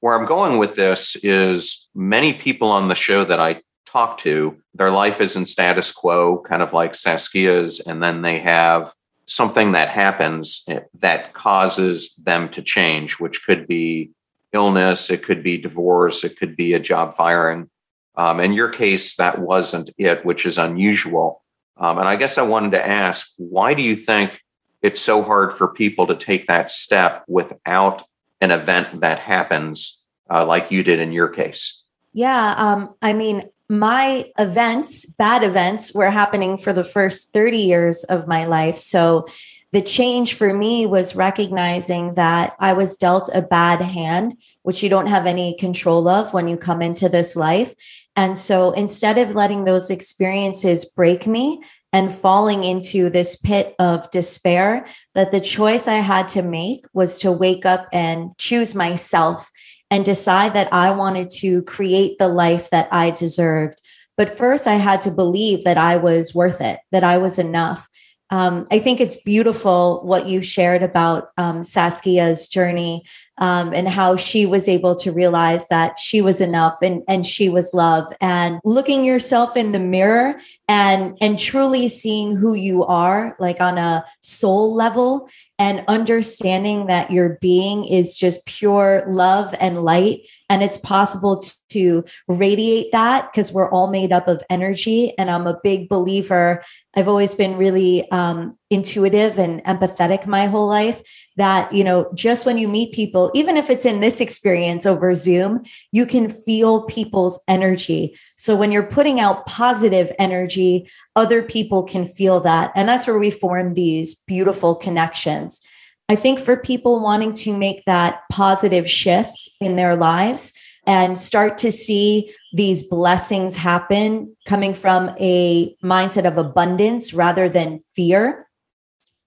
Where 0.00 0.18
I'm 0.18 0.26
going 0.26 0.58
with 0.58 0.74
this 0.74 1.16
is 1.22 1.88
many 1.94 2.32
people 2.32 2.68
on 2.68 2.88
the 2.88 2.94
show 2.94 3.24
that 3.24 3.38
I 3.38 3.62
talk 3.86 4.18
to, 4.18 4.56
their 4.74 4.90
life 4.90 5.20
is 5.20 5.36
in 5.36 5.46
status 5.46 5.92
quo, 5.92 6.42
kind 6.48 6.62
of 6.62 6.72
like 6.72 6.92
Saskia's, 6.92 7.80
and 7.80 8.02
then 8.02 8.22
they 8.22 8.38
have 8.38 8.94
something 9.26 9.72
that 9.72 9.88
happens 9.88 10.66
that 10.94 11.34
causes 11.34 12.14
them 12.16 12.48
to 12.50 12.62
change, 12.62 13.20
which 13.20 13.44
could 13.44 13.66
be 13.66 14.10
illness, 14.52 15.10
it 15.10 15.22
could 15.22 15.42
be 15.42 15.58
divorce, 15.58 16.24
it 16.24 16.38
could 16.38 16.56
be 16.56 16.72
a 16.72 16.80
job 16.80 17.16
firing. 17.16 17.68
Um, 18.16 18.40
in 18.40 18.52
your 18.52 18.68
case, 18.68 19.16
that 19.16 19.38
wasn't 19.38 19.90
it, 19.98 20.24
which 20.24 20.46
is 20.46 20.58
unusual. 20.58 21.42
Um, 21.76 21.98
and 21.98 22.08
I 22.08 22.16
guess 22.16 22.38
I 22.38 22.42
wanted 22.42 22.72
to 22.72 22.86
ask 22.86 23.32
why 23.38 23.74
do 23.74 23.82
you 23.82 23.96
think 23.96 24.40
it's 24.82 25.00
so 25.00 25.22
hard 25.22 25.56
for 25.56 25.68
people 25.68 26.06
to 26.08 26.16
take 26.16 26.46
that 26.48 26.70
step 26.70 27.24
without 27.28 28.04
an 28.40 28.50
event 28.50 29.00
that 29.00 29.18
happens 29.18 30.06
uh, 30.30 30.44
like 30.44 30.70
you 30.70 30.82
did 30.82 31.00
in 31.00 31.12
your 31.12 31.28
case? 31.28 31.82
Yeah. 32.12 32.54
Um, 32.56 32.94
I 33.02 33.12
mean, 33.12 33.48
my 33.68 34.30
events, 34.38 35.06
bad 35.06 35.44
events, 35.44 35.94
were 35.94 36.10
happening 36.10 36.56
for 36.56 36.72
the 36.72 36.84
first 36.84 37.32
30 37.32 37.58
years 37.58 38.04
of 38.04 38.26
my 38.26 38.44
life. 38.44 38.76
So 38.76 39.26
the 39.72 39.80
change 39.80 40.34
for 40.34 40.52
me 40.52 40.86
was 40.86 41.14
recognizing 41.14 42.14
that 42.14 42.56
I 42.58 42.72
was 42.72 42.96
dealt 42.96 43.30
a 43.32 43.42
bad 43.42 43.80
hand, 43.80 44.34
which 44.62 44.82
you 44.82 44.88
don't 44.88 45.06
have 45.06 45.26
any 45.26 45.56
control 45.56 46.08
of 46.08 46.34
when 46.34 46.48
you 46.48 46.56
come 46.56 46.82
into 46.82 47.08
this 47.08 47.36
life. 47.36 47.74
And 48.16 48.36
so 48.36 48.72
instead 48.72 49.18
of 49.18 49.36
letting 49.36 49.64
those 49.64 49.88
experiences 49.88 50.84
break 50.84 51.28
me 51.28 51.62
and 51.92 52.12
falling 52.12 52.64
into 52.64 53.10
this 53.10 53.36
pit 53.36 53.74
of 53.78 54.10
despair, 54.10 54.86
that 55.14 55.32
the 55.32 55.40
choice 55.40 55.88
I 55.88 55.96
had 55.96 56.28
to 56.30 56.42
make 56.42 56.86
was 56.92 57.18
to 57.20 57.32
wake 57.32 57.66
up 57.66 57.88
and 57.92 58.36
choose 58.38 58.74
myself 58.74 59.50
and 59.90 60.04
decide 60.04 60.54
that 60.54 60.72
I 60.72 60.92
wanted 60.92 61.30
to 61.40 61.62
create 61.62 62.18
the 62.18 62.28
life 62.28 62.70
that 62.70 62.88
I 62.92 63.10
deserved. 63.10 63.82
But 64.16 64.36
first, 64.36 64.66
I 64.66 64.74
had 64.74 65.02
to 65.02 65.10
believe 65.10 65.64
that 65.64 65.78
I 65.78 65.96
was 65.96 66.34
worth 66.34 66.60
it, 66.60 66.78
that 66.92 67.02
I 67.02 67.18
was 67.18 67.38
enough. 67.38 67.88
Um, 68.32 68.68
I 68.70 68.78
think 68.78 69.00
it's 69.00 69.16
beautiful 69.16 70.02
what 70.04 70.28
you 70.28 70.40
shared 70.40 70.84
about 70.84 71.30
um, 71.36 71.62
Saskia's 71.62 72.46
journey 72.46 73.02
um, 73.38 73.72
and 73.72 73.88
how 73.88 74.14
she 74.14 74.46
was 74.46 74.68
able 74.68 74.94
to 74.96 75.10
realize 75.10 75.66
that 75.68 75.98
she 75.98 76.22
was 76.22 76.40
enough 76.40 76.76
and, 76.82 77.02
and 77.08 77.26
she 77.26 77.48
was 77.48 77.74
love 77.74 78.12
and 78.20 78.60
looking 78.64 79.04
yourself 79.04 79.56
in 79.56 79.72
the 79.72 79.80
mirror 79.80 80.38
and 80.70 81.18
and 81.20 81.36
truly 81.36 81.88
seeing 81.88 82.36
who 82.36 82.54
you 82.54 82.84
are 82.84 83.34
like 83.40 83.60
on 83.60 83.76
a 83.76 84.04
soul 84.20 84.72
level 84.72 85.28
and 85.58 85.84
understanding 85.88 86.86
that 86.86 87.10
your 87.10 87.38
being 87.40 87.84
is 87.84 88.16
just 88.16 88.46
pure 88.46 89.04
love 89.08 89.52
and 89.60 89.82
light. 89.82 90.20
And 90.48 90.62
it's 90.62 90.78
possible 90.78 91.42
to 91.70 92.04
radiate 92.28 92.92
that 92.92 93.30
because 93.30 93.52
we're 93.52 93.68
all 93.70 93.90
made 93.90 94.12
up 94.12 94.26
of 94.26 94.42
energy. 94.48 95.12
And 95.18 95.28
i'm 95.28 95.46
a 95.46 95.60
big 95.62 95.88
believer. 95.88 96.62
I've 96.96 97.08
always 97.08 97.34
been 97.34 97.56
really 97.56 98.10
um, 98.10 98.56
intuitive 98.70 99.38
and 99.38 99.62
empathetic 99.64 100.26
my 100.26 100.46
whole 100.46 100.68
life 100.68 101.02
that 101.36 101.72
you 101.72 101.82
know 101.82 102.10
just 102.14 102.46
when 102.46 102.56
you 102.58 102.68
meet 102.68 102.94
people 102.94 103.30
even 103.34 103.56
if 103.56 103.68
it's 103.68 103.84
in 103.84 104.00
this 104.00 104.20
experience 104.20 104.86
over 104.86 105.12
zoom 105.14 105.62
you 105.90 106.06
can 106.06 106.28
feel 106.28 106.84
people's 106.84 107.40
energy 107.48 108.16
so 108.40 108.56
when 108.56 108.72
you're 108.72 108.82
putting 108.82 109.20
out 109.20 109.44
positive 109.46 110.10
energy 110.18 110.88
other 111.14 111.42
people 111.42 111.82
can 111.82 112.06
feel 112.06 112.40
that 112.40 112.72
and 112.74 112.88
that's 112.88 113.06
where 113.06 113.18
we 113.18 113.30
form 113.30 113.74
these 113.74 114.14
beautiful 114.26 114.74
connections 114.74 115.60
i 116.08 116.16
think 116.16 116.40
for 116.40 116.56
people 116.56 117.00
wanting 117.00 117.32
to 117.32 117.56
make 117.56 117.84
that 117.84 118.22
positive 118.32 118.88
shift 118.88 119.48
in 119.60 119.76
their 119.76 119.94
lives 119.94 120.52
and 120.86 121.18
start 121.18 121.58
to 121.58 121.70
see 121.70 122.34
these 122.54 122.82
blessings 122.82 123.54
happen 123.54 124.34
coming 124.46 124.72
from 124.72 125.14
a 125.20 125.76
mindset 125.84 126.26
of 126.26 126.38
abundance 126.38 127.12
rather 127.12 127.48
than 127.48 127.78
fear 127.94 128.46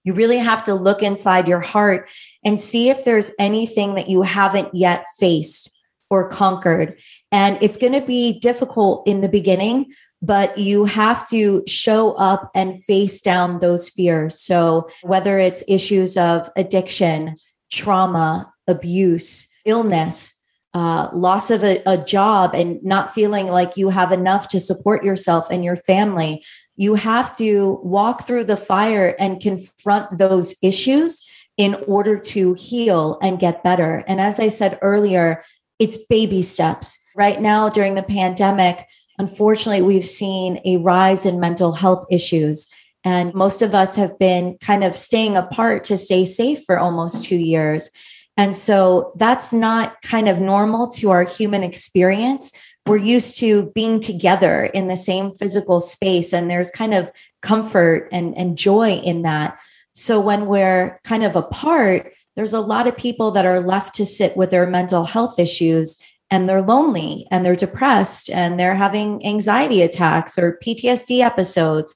you 0.04 0.12
really 0.12 0.38
have 0.38 0.64
to 0.64 0.74
look 0.74 1.02
inside 1.02 1.48
your 1.48 1.60
heart 1.60 2.10
and 2.44 2.60
see 2.60 2.90
if 2.90 3.04
there's 3.04 3.32
anything 3.38 3.94
that 3.94 4.08
you 4.08 4.22
haven't 4.22 4.74
yet 4.74 5.06
faced 5.18 5.70
or 6.10 6.28
conquered. 6.28 7.00
And 7.34 7.58
it's 7.60 7.76
going 7.76 7.94
to 7.94 8.00
be 8.00 8.38
difficult 8.38 9.08
in 9.08 9.20
the 9.20 9.28
beginning, 9.28 9.92
but 10.22 10.56
you 10.56 10.84
have 10.84 11.28
to 11.30 11.64
show 11.66 12.12
up 12.12 12.48
and 12.54 12.80
face 12.84 13.20
down 13.20 13.58
those 13.58 13.90
fears. 13.90 14.38
So, 14.38 14.88
whether 15.02 15.36
it's 15.36 15.64
issues 15.66 16.16
of 16.16 16.48
addiction, 16.54 17.34
trauma, 17.72 18.52
abuse, 18.68 19.48
illness, 19.64 20.40
uh, 20.74 21.08
loss 21.12 21.50
of 21.50 21.64
a, 21.64 21.82
a 21.86 21.98
job, 21.98 22.54
and 22.54 22.80
not 22.84 23.12
feeling 23.12 23.48
like 23.48 23.76
you 23.76 23.88
have 23.88 24.12
enough 24.12 24.46
to 24.48 24.60
support 24.60 25.02
yourself 25.02 25.48
and 25.50 25.64
your 25.64 25.74
family, 25.74 26.44
you 26.76 26.94
have 26.94 27.36
to 27.38 27.80
walk 27.82 28.24
through 28.24 28.44
the 28.44 28.56
fire 28.56 29.16
and 29.18 29.42
confront 29.42 30.18
those 30.18 30.54
issues 30.62 31.20
in 31.56 31.74
order 31.88 32.16
to 32.16 32.54
heal 32.54 33.18
and 33.20 33.40
get 33.40 33.64
better. 33.64 34.04
And 34.06 34.20
as 34.20 34.38
I 34.38 34.46
said 34.46 34.78
earlier, 34.82 35.42
it's 35.80 35.98
baby 36.06 36.42
steps. 36.42 37.00
Right 37.14 37.40
now, 37.40 37.68
during 37.68 37.94
the 37.94 38.02
pandemic, 38.02 38.86
unfortunately, 39.18 39.82
we've 39.82 40.06
seen 40.06 40.60
a 40.64 40.78
rise 40.78 41.26
in 41.26 41.40
mental 41.40 41.72
health 41.72 42.04
issues. 42.10 42.68
And 43.04 43.34
most 43.34 43.62
of 43.62 43.74
us 43.74 43.96
have 43.96 44.18
been 44.18 44.56
kind 44.58 44.82
of 44.82 44.94
staying 44.94 45.36
apart 45.36 45.84
to 45.84 45.96
stay 45.96 46.24
safe 46.24 46.64
for 46.64 46.78
almost 46.78 47.24
two 47.24 47.36
years. 47.36 47.90
And 48.36 48.54
so 48.54 49.12
that's 49.16 49.52
not 49.52 50.00
kind 50.02 50.28
of 50.28 50.40
normal 50.40 50.88
to 50.90 51.10
our 51.10 51.24
human 51.24 51.62
experience 51.62 52.52
we're 52.86 52.96
used 52.96 53.38
to 53.38 53.72
being 53.74 53.98
together 53.98 54.66
in 54.66 54.88
the 54.88 54.96
same 54.96 55.30
physical 55.30 55.80
space 55.80 56.32
and 56.32 56.50
there's 56.50 56.70
kind 56.70 56.94
of 56.94 57.10
comfort 57.42 58.08
and, 58.12 58.36
and 58.36 58.58
joy 58.58 58.92
in 58.92 59.22
that 59.22 59.58
so 59.92 60.20
when 60.20 60.46
we're 60.46 61.00
kind 61.04 61.24
of 61.24 61.36
apart 61.36 62.12
there's 62.36 62.52
a 62.52 62.60
lot 62.60 62.86
of 62.86 62.96
people 62.96 63.30
that 63.30 63.46
are 63.46 63.60
left 63.60 63.94
to 63.94 64.04
sit 64.04 64.36
with 64.36 64.50
their 64.50 64.66
mental 64.66 65.04
health 65.04 65.38
issues 65.38 65.96
and 66.34 66.48
they're 66.48 66.62
lonely 66.62 67.26
and 67.30 67.44
they're 67.44 67.54
depressed 67.54 68.28
and 68.30 68.58
they're 68.58 68.74
having 68.74 69.24
anxiety 69.24 69.80
attacks 69.82 70.38
or 70.38 70.58
PTSD 70.64 71.20
episodes 71.20 71.94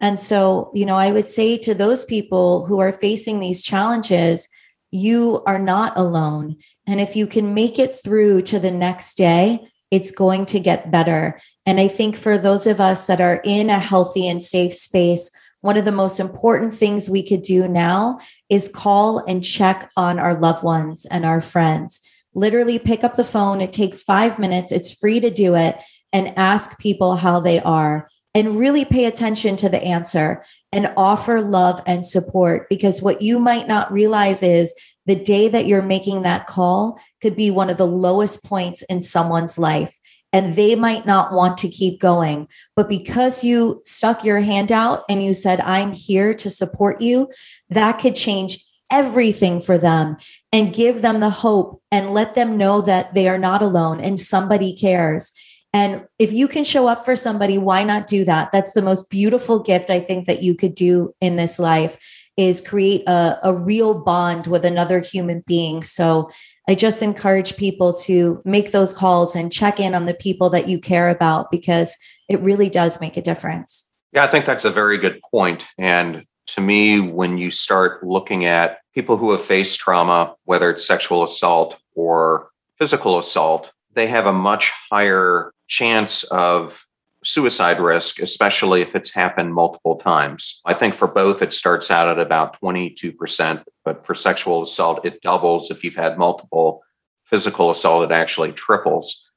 and 0.00 0.20
so 0.20 0.70
you 0.74 0.86
know 0.86 0.96
i 0.96 1.10
would 1.10 1.26
say 1.26 1.58
to 1.58 1.74
those 1.74 2.04
people 2.04 2.66
who 2.66 2.78
are 2.78 2.92
facing 2.92 3.40
these 3.40 3.62
challenges 3.62 4.48
you 4.90 5.42
are 5.46 5.58
not 5.58 5.96
alone. 5.98 6.56
And 6.86 7.00
if 7.00 7.16
you 7.16 7.26
can 7.26 7.54
make 7.54 7.78
it 7.78 7.94
through 7.94 8.42
to 8.42 8.58
the 8.58 8.70
next 8.70 9.16
day, 9.16 9.68
it's 9.90 10.10
going 10.10 10.46
to 10.46 10.60
get 10.60 10.90
better. 10.90 11.38
And 11.66 11.80
I 11.80 11.88
think 11.88 12.16
for 12.16 12.38
those 12.38 12.66
of 12.66 12.80
us 12.80 13.06
that 13.06 13.20
are 13.20 13.40
in 13.44 13.70
a 13.70 13.78
healthy 13.78 14.28
and 14.28 14.42
safe 14.42 14.74
space, 14.74 15.30
one 15.60 15.76
of 15.76 15.84
the 15.84 15.92
most 15.92 16.20
important 16.20 16.72
things 16.72 17.10
we 17.10 17.26
could 17.26 17.42
do 17.42 17.66
now 17.66 18.18
is 18.48 18.68
call 18.68 19.18
and 19.26 19.42
check 19.42 19.90
on 19.96 20.18
our 20.18 20.38
loved 20.38 20.62
ones 20.62 21.04
and 21.06 21.24
our 21.24 21.40
friends. 21.40 22.00
Literally 22.38 22.78
pick 22.78 23.02
up 23.02 23.16
the 23.16 23.24
phone. 23.24 23.60
It 23.60 23.72
takes 23.72 24.00
five 24.00 24.38
minutes, 24.38 24.70
it's 24.70 24.94
free 24.94 25.18
to 25.18 25.28
do 25.28 25.56
it, 25.56 25.76
and 26.12 26.32
ask 26.38 26.78
people 26.78 27.16
how 27.16 27.40
they 27.40 27.60
are 27.60 28.08
and 28.32 28.58
really 28.58 28.84
pay 28.84 29.06
attention 29.06 29.56
to 29.56 29.68
the 29.68 29.82
answer 29.82 30.44
and 30.70 30.92
offer 30.96 31.40
love 31.40 31.80
and 31.84 32.04
support 32.04 32.68
because 32.68 33.02
what 33.02 33.22
you 33.22 33.40
might 33.40 33.66
not 33.66 33.90
realize 33.90 34.40
is 34.40 34.72
the 35.06 35.16
day 35.16 35.48
that 35.48 35.66
you're 35.66 35.82
making 35.82 36.22
that 36.22 36.46
call 36.46 37.00
could 37.20 37.34
be 37.34 37.50
one 37.50 37.70
of 37.70 37.76
the 37.76 37.86
lowest 37.86 38.44
points 38.44 38.82
in 38.82 39.00
someone's 39.00 39.58
life 39.58 39.98
and 40.32 40.54
they 40.54 40.76
might 40.76 41.06
not 41.06 41.32
want 41.32 41.56
to 41.58 41.68
keep 41.68 41.98
going. 41.98 42.46
But 42.76 42.88
because 42.88 43.42
you 43.42 43.80
stuck 43.84 44.22
your 44.22 44.40
hand 44.40 44.70
out 44.70 45.02
and 45.08 45.24
you 45.24 45.34
said, 45.34 45.60
I'm 45.62 45.92
here 45.92 46.34
to 46.34 46.48
support 46.48 47.02
you, 47.02 47.32
that 47.70 47.98
could 47.98 48.14
change 48.14 48.64
everything 48.90 49.60
for 49.60 49.78
them 49.78 50.16
and 50.52 50.74
give 50.74 51.02
them 51.02 51.20
the 51.20 51.30
hope 51.30 51.82
and 51.90 52.14
let 52.14 52.34
them 52.34 52.56
know 52.56 52.80
that 52.80 53.14
they 53.14 53.28
are 53.28 53.38
not 53.38 53.62
alone 53.62 54.00
and 54.00 54.18
somebody 54.18 54.74
cares. 54.74 55.32
And 55.72 56.06
if 56.18 56.32
you 56.32 56.48
can 56.48 56.64
show 56.64 56.86
up 56.86 57.04
for 57.04 57.14
somebody, 57.14 57.58
why 57.58 57.84
not 57.84 58.06
do 58.06 58.24
that? 58.24 58.50
That's 58.52 58.72
the 58.72 58.82
most 58.82 59.10
beautiful 59.10 59.58
gift 59.58 59.90
I 59.90 60.00
think 60.00 60.26
that 60.26 60.42
you 60.42 60.54
could 60.54 60.74
do 60.74 61.14
in 61.20 61.36
this 61.36 61.58
life 61.58 61.98
is 62.38 62.60
create 62.60 63.06
a, 63.06 63.38
a 63.42 63.52
real 63.52 63.94
bond 63.94 64.46
with 64.46 64.64
another 64.64 65.00
human 65.00 65.42
being. 65.46 65.82
So 65.82 66.30
I 66.68 66.74
just 66.74 67.02
encourage 67.02 67.56
people 67.56 67.92
to 68.04 68.40
make 68.44 68.70
those 68.70 68.96
calls 68.96 69.34
and 69.34 69.52
check 69.52 69.80
in 69.80 69.94
on 69.94 70.06
the 70.06 70.14
people 70.14 70.48
that 70.50 70.68
you 70.68 70.80
care 70.80 71.08
about 71.08 71.50
because 71.50 71.96
it 72.28 72.40
really 72.40 72.70
does 72.70 73.00
make 73.00 73.16
a 73.16 73.22
difference. 73.22 73.90
Yeah, 74.12 74.24
I 74.24 74.28
think 74.28 74.46
that's 74.46 74.64
a 74.64 74.70
very 74.70 74.96
good 74.98 75.20
point. 75.30 75.66
And 75.76 76.24
to 76.48 76.60
me, 76.60 76.98
when 77.00 77.36
you 77.36 77.50
start 77.50 78.02
looking 78.02 78.44
at 78.46 78.78
people 78.94 79.16
who 79.16 79.32
have 79.32 79.42
faced 79.42 79.78
trauma, 79.78 80.34
whether 80.44 80.70
it's 80.70 80.86
sexual 80.86 81.22
assault 81.22 81.76
or 81.94 82.48
physical 82.78 83.18
assault, 83.18 83.70
they 83.92 84.06
have 84.06 84.26
a 84.26 84.32
much 84.32 84.72
higher 84.90 85.52
chance 85.66 86.24
of 86.24 86.84
suicide 87.24 87.80
risk, 87.80 88.20
especially 88.20 88.80
if 88.80 88.94
it's 88.94 89.12
happened 89.12 89.52
multiple 89.52 89.96
times. 89.96 90.60
I 90.64 90.72
think 90.72 90.94
for 90.94 91.08
both, 91.08 91.42
it 91.42 91.52
starts 91.52 91.90
out 91.90 92.08
at 92.08 92.18
about 92.18 92.58
22%, 92.60 93.64
but 93.84 94.06
for 94.06 94.14
sexual 94.14 94.62
assault, 94.62 95.04
it 95.04 95.20
doubles. 95.20 95.70
If 95.70 95.84
you've 95.84 95.96
had 95.96 96.16
multiple 96.16 96.82
physical 97.24 97.70
assault, 97.70 98.10
it 98.10 98.14
actually 98.14 98.52
triples. 98.52 99.28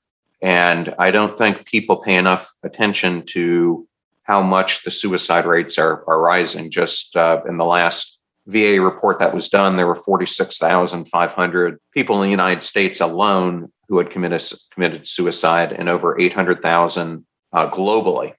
And 0.41 0.95
I 0.97 1.11
don't 1.11 1.37
think 1.37 1.65
people 1.65 1.97
pay 1.97 2.15
enough 2.15 2.53
attention 2.63 3.25
to 3.27 3.87
how 4.23 4.41
much 4.41 4.83
the 4.83 4.91
suicide 4.91 5.45
rates 5.45 5.77
are, 5.77 6.03
are 6.07 6.21
rising. 6.21 6.71
Just 6.71 7.15
uh, 7.15 7.41
in 7.47 7.57
the 7.57 7.65
last 7.65 8.19
VA 8.47 8.81
report 8.81 9.19
that 9.19 9.33
was 9.33 9.49
done, 9.49 9.77
there 9.77 9.87
were 9.87 9.95
46,500 9.95 11.79
people 11.93 12.21
in 12.21 12.27
the 12.27 12.31
United 12.31 12.63
States 12.63 12.99
alone 13.01 13.71
who 13.87 13.97
had 13.97 14.09
committed, 14.09 14.41
committed 14.73 15.07
suicide 15.07 15.73
and 15.73 15.89
over 15.89 16.19
800,000 16.19 17.25
uh, 17.53 17.69
globally. 17.69 18.33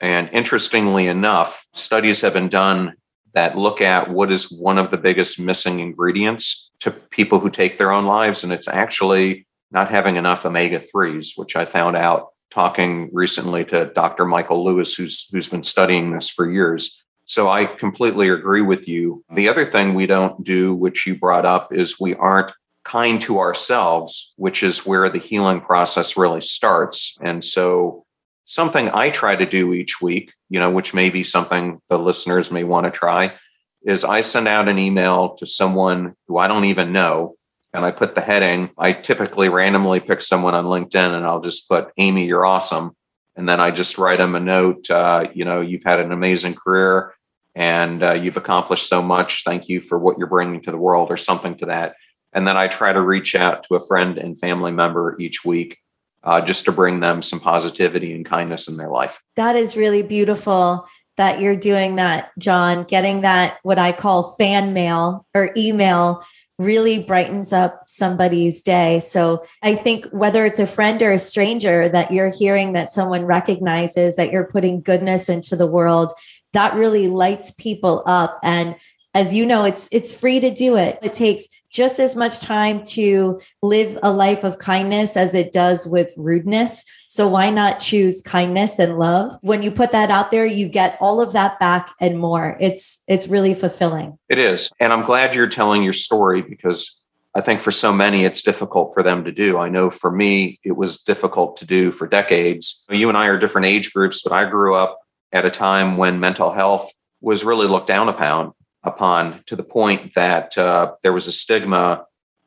And 0.00 0.28
interestingly 0.32 1.08
enough, 1.08 1.66
studies 1.74 2.20
have 2.20 2.32
been 2.32 2.48
done 2.48 2.94
that 3.34 3.58
look 3.58 3.80
at 3.80 4.10
what 4.10 4.32
is 4.32 4.50
one 4.50 4.78
of 4.78 4.90
the 4.90 4.96
biggest 4.96 5.40
missing 5.40 5.80
ingredients 5.80 6.70
to 6.80 6.90
people 6.90 7.40
who 7.40 7.50
take 7.50 7.78
their 7.78 7.92
own 7.92 8.06
lives. 8.06 8.44
And 8.44 8.52
it's 8.52 8.68
actually 8.68 9.46
not 9.70 9.90
having 9.90 10.16
enough 10.16 10.46
omega 10.46 10.80
3s, 10.80 11.30
which 11.36 11.56
I 11.56 11.64
found 11.64 11.96
out 11.96 12.28
talking 12.50 13.10
recently 13.12 13.64
to 13.66 13.86
Dr. 13.94 14.24
Michael 14.24 14.64
Lewis, 14.64 14.94
who's, 14.94 15.28
who's 15.30 15.48
been 15.48 15.62
studying 15.62 16.12
this 16.12 16.28
for 16.28 16.50
years. 16.50 17.02
So 17.26 17.48
I 17.48 17.66
completely 17.66 18.30
agree 18.30 18.62
with 18.62 18.88
you. 18.88 19.22
The 19.34 19.48
other 19.48 19.66
thing 19.66 19.94
we 19.94 20.06
don't 20.06 20.42
do, 20.42 20.74
which 20.74 21.06
you 21.06 21.14
brought 21.14 21.44
up, 21.44 21.72
is 21.74 22.00
we 22.00 22.14
aren't 22.14 22.52
kind 22.84 23.20
to 23.20 23.38
ourselves, 23.38 24.32
which 24.36 24.62
is 24.62 24.86
where 24.86 25.10
the 25.10 25.18
healing 25.18 25.60
process 25.60 26.16
really 26.16 26.40
starts. 26.40 27.18
And 27.20 27.44
so 27.44 28.06
something 28.46 28.88
I 28.88 29.10
try 29.10 29.36
to 29.36 29.44
do 29.44 29.74
each 29.74 30.00
week, 30.00 30.32
you 30.48 30.58
know, 30.58 30.70
which 30.70 30.94
may 30.94 31.10
be 31.10 31.22
something 31.22 31.80
the 31.90 31.98
listeners 31.98 32.50
may 32.50 32.64
want 32.64 32.86
to 32.86 32.90
try, 32.90 33.34
is 33.82 34.04
I 34.04 34.22
send 34.22 34.48
out 34.48 34.68
an 34.68 34.78
email 34.78 35.36
to 35.36 35.46
someone 35.46 36.14
who 36.26 36.38
I 36.38 36.48
don't 36.48 36.64
even 36.64 36.92
know. 36.92 37.36
And 37.74 37.84
I 37.84 37.90
put 37.90 38.14
the 38.14 38.20
heading, 38.20 38.70
I 38.78 38.92
typically 38.92 39.48
randomly 39.48 40.00
pick 40.00 40.22
someone 40.22 40.54
on 40.54 40.64
LinkedIn 40.64 41.14
and 41.14 41.24
I'll 41.24 41.40
just 41.40 41.68
put, 41.68 41.90
Amy, 41.98 42.26
you're 42.26 42.46
awesome. 42.46 42.96
And 43.36 43.48
then 43.48 43.60
I 43.60 43.70
just 43.70 43.98
write 43.98 44.18
them 44.18 44.34
a 44.34 44.40
note, 44.40 44.90
uh, 44.90 45.28
you 45.34 45.44
know, 45.44 45.60
you've 45.60 45.84
had 45.84 46.00
an 46.00 46.10
amazing 46.10 46.54
career 46.54 47.14
and 47.54 48.02
uh, 48.02 48.12
you've 48.12 48.36
accomplished 48.36 48.88
so 48.88 49.02
much. 49.02 49.44
Thank 49.44 49.68
you 49.68 49.80
for 49.80 49.98
what 49.98 50.18
you're 50.18 50.26
bringing 50.26 50.62
to 50.62 50.70
the 50.70 50.78
world 50.78 51.10
or 51.10 51.16
something 51.16 51.56
to 51.58 51.66
that. 51.66 51.94
And 52.32 52.46
then 52.46 52.56
I 52.56 52.68
try 52.68 52.92
to 52.92 53.00
reach 53.00 53.34
out 53.34 53.64
to 53.64 53.76
a 53.76 53.86
friend 53.86 54.18
and 54.18 54.38
family 54.38 54.72
member 54.72 55.16
each 55.20 55.44
week 55.44 55.78
uh, 56.24 56.40
just 56.40 56.64
to 56.64 56.72
bring 56.72 57.00
them 57.00 57.22
some 57.22 57.40
positivity 57.40 58.14
and 58.14 58.24
kindness 58.24 58.68
in 58.68 58.76
their 58.76 58.90
life. 58.90 59.20
That 59.36 59.56
is 59.56 59.76
really 59.76 60.02
beautiful 60.02 60.86
that 61.16 61.40
you're 61.40 61.56
doing 61.56 61.96
that, 61.96 62.30
John. 62.38 62.84
Getting 62.84 63.22
that, 63.22 63.58
what 63.62 63.78
I 63.78 63.92
call 63.92 64.34
fan 64.36 64.72
mail 64.72 65.26
or 65.34 65.50
email, 65.56 66.24
really 66.58 66.98
brightens 66.98 67.52
up 67.52 67.82
somebody's 67.86 68.62
day. 68.62 69.00
So 69.00 69.44
I 69.62 69.74
think 69.74 70.06
whether 70.06 70.44
it's 70.44 70.58
a 70.58 70.66
friend 70.66 71.00
or 71.02 71.12
a 71.12 71.18
stranger 71.18 71.88
that 71.88 72.10
you're 72.10 72.32
hearing 72.32 72.72
that 72.72 72.92
someone 72.92 73.24
recognizes 73.24 74.16
that 74.16 74.32
you're 74.32 74.48
putting 74.48 74.80
goodness 74.80 75.28
into 75.28 75.54
the 75.54 75.68
world, 75.68 76.12
that 76.52 76.74
really 76.74 77.08
lights 77.08 77.52
people 77.52 78.02
up. 78.06 78.40
And 78.42 78.74
as 79.14 79.34
you 79.34 79.46
know, 79.46 79.64
it's 79.64 79.88
it's 79.92 80.14
free 80.14 80.40
to 80.40 80.50
do 80.50 80.76
it. 80.76 80.98
It 81.02 81.14
takes 81.14 81.48
just 81.70 82.00
as 82.00 82.16
much 82.16 82.40
time 82.40 82.82
to 82.82 83.40
live 83.62 83.98
a 84.02 84.10
life 84.10 84.44
of 84.44 84.58
kindness 84.58 85.16
as 85.16 85.34
it 85.34 85.52
does 85.52 85.86
with 85.86 86.14
rudeness. 86.16 86.84
So 87.08 87.28
why 87.28 87.50
not 87.50 87.80
choose 87.80 88.22
kindness 88.22 88.78
and 88.78 88.98
love? 88.98 89.32
When 89.42 89.62
you 89.62 89.70
put 89.70 89.90
that 89.92 90.10
out 90.10 90.30
there, 90.30 90.46
you 90.46 90.68
get 90.68 90.96
all 91.00 91.20
of 91.20 91.32
that 91.32 91.58
back 91.58 91.90
and 92.00 92.18
more. 92.18 92.56
It's 92.60 93.02
it's 93.06 93.28
really 93.28 93.54
fulfilling. 93.54 94.18
It 94.28 94.38
is. 94.38 94.70
And 94.80 94.92
I'm 94.92 95.04
glad 95.04 95.34
you're 95.34 95.48
telling 95.48 95.82
your 95.82 95.92
story 95.92 96.42
because 96.42 97.02
I 97.34 97.40
think 97.40 97.60
for 97.60 97.72
so 97.72 97.92
many 97.92 98.24
it's 98.24 98.42
difficult 98.42 98.94
for 98.94 99.02
them 99.02 99.24
to 99.24 99.32
do. 99.32 99.58
I 99.58 99.68
know 99.68 99.90
for 99.90 100.10
me 100.10 100.58
it 100.64 100.72
was 100.72 101.02
difficult 101.02 101.56
to 101.58 101.66
do 101.66 101.92
for 101.92 102.06
decades. 102.06 102.84
You 102.90 103.08
and 103.08 103.18
I 103.18 103.26
are 103.26 103.38
different 103.38 103.66
age 103.66 103.92
groups, 103.92 104.22
but 104.22 104.32
I 104.32 104.48
grew 104.48 104.74
up 104.74 104.98
at 105.32 105.44
a 105.44 105.50
time 105.50 105.96
when 105.96 106.20
mental 106.20 106.52
health 106.52 106.90
was 107.20 107.44
really 107.44 107.66
looked 107.66 107.88
down 107.88 108.08
upon 108.08 108.52
upon 108.84 109.42
to 109.46 109.56
the 109.56 109.62
point 109.62 110.14
that 110.14 110.56
uh, 110.56 110.92
there 111.02 111.12
was 111.12 111.28
a 111.28 111.32
stigma 111.32 112.04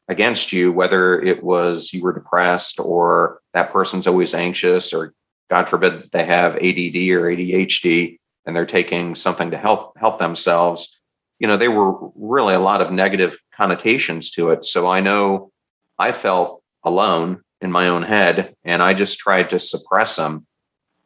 against 0.07 0.51
you, 0.51 0.71
whether 0.71 1.21
it 1.21 1.43
was 1.43 1.93
you 1.93 2.01
were 2.01 2.13
depressed 2.13 2.79
or 2.79 3.39
that 3.53 3.71
person's 3.71 4.07
always 4.07 4.33
anxious, 4.33 4.93
or 4.93 5.13
God 5.49 5.69
forbid 5.69 6.09
they 6.11 6.25
have 6.25 6.55
ADD 6.55 6.97
or 7.11 7.29
ADHD 7.29 8.17
and 8.45 8.55
they're 8.55 8.65
taking 8.65 9.15
something 9.15 9.51
to 9.51 9.57
help 9.57 9.97
help 9.97 10.19
themselves. 10.19 10.99
You 11.39 11.47
know, 11.47 11.57
there 11.57 11.71
were 11.71 12.11
really 12.15 12.53
a 12.53 12.59
lot 12.59 12.81
of 12.81 12.91
negative 12.91 13.37
connotations 13.55 14.29
to 14.31 14.51
it. 14.51 14.65
So 14.65 14.87
I 14.87 14.99
know 14.99 15.51
I 15.97 16.11
felt 16.11 16.61
alone 16.83 17.41
in 17.61 17.71
my 17.71 17.87
own 17.87 18.03
head 18.03 18.55
and 18.63 18.81
I 18.81 18.93
just 18.93 19.19
tried 19.19 19.49
to 19.51 19.59
suppress 19.59 20.15
them. 20.15 20.45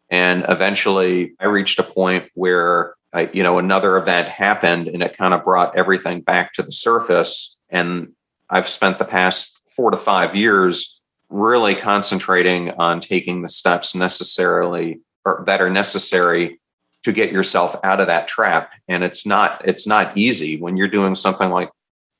And 0.10 0.46
eventually 0.48 1.34
I 1.40 1.46
reached 1.46 1.80
a 1.80 1.84
point 1.84 2.30
where 2.34 2.95
uh, 3.16 3.28
you 3.32 3.44
know, 3.44 3.60
another 3.60 3.98
event 3.98 4.28
happened 4.28 4.90
and 4.90 5.02
it 5.02 5.18
kind 5.18 5.34
of 5.34 5.46
brought 5.46 5.78
everything 5.78 6.20
back 6.20 6.54
to 6.54 6.62
the 6.62 6.72
surface. 6.72 7.58
And 7.70 8.12
I've 8.50 8.68
spent 8.68 9.00
the 9.00 9.06
past 9.06 9.58
four 9.70 9.90
to 9.90 9.98
five 9.98 10.36
years 10.36 11.02
really 11.30 11.76
concentrating 11.76 12.72
on 12.72 13.00
taking 13.00 13.42
the 13.42 13.50
steps 13.50 13.96
necessarily 13.96 15.00
or 15.24 15.44
that 15.48 15.62
are 15.62 15.70
necessary 15.70 16.60
to 17.04 17.14
get 17.14 17.32
yourself 17.32 17.78
out 17.84 18.02
of 18.02 18.08
that 18.08 18.28
trap. 18.28 18.72
And 18.90 19.04
it's 19.04 19.26
not 19.26 19.62
it's 19.66 19.88
not 19.88 20.18
easy 20.18 20.58
when 20.58 20.76
you're 20.76 20.88
doing 20.88 21.16
something 21.16 21.50
like 21.50 21.70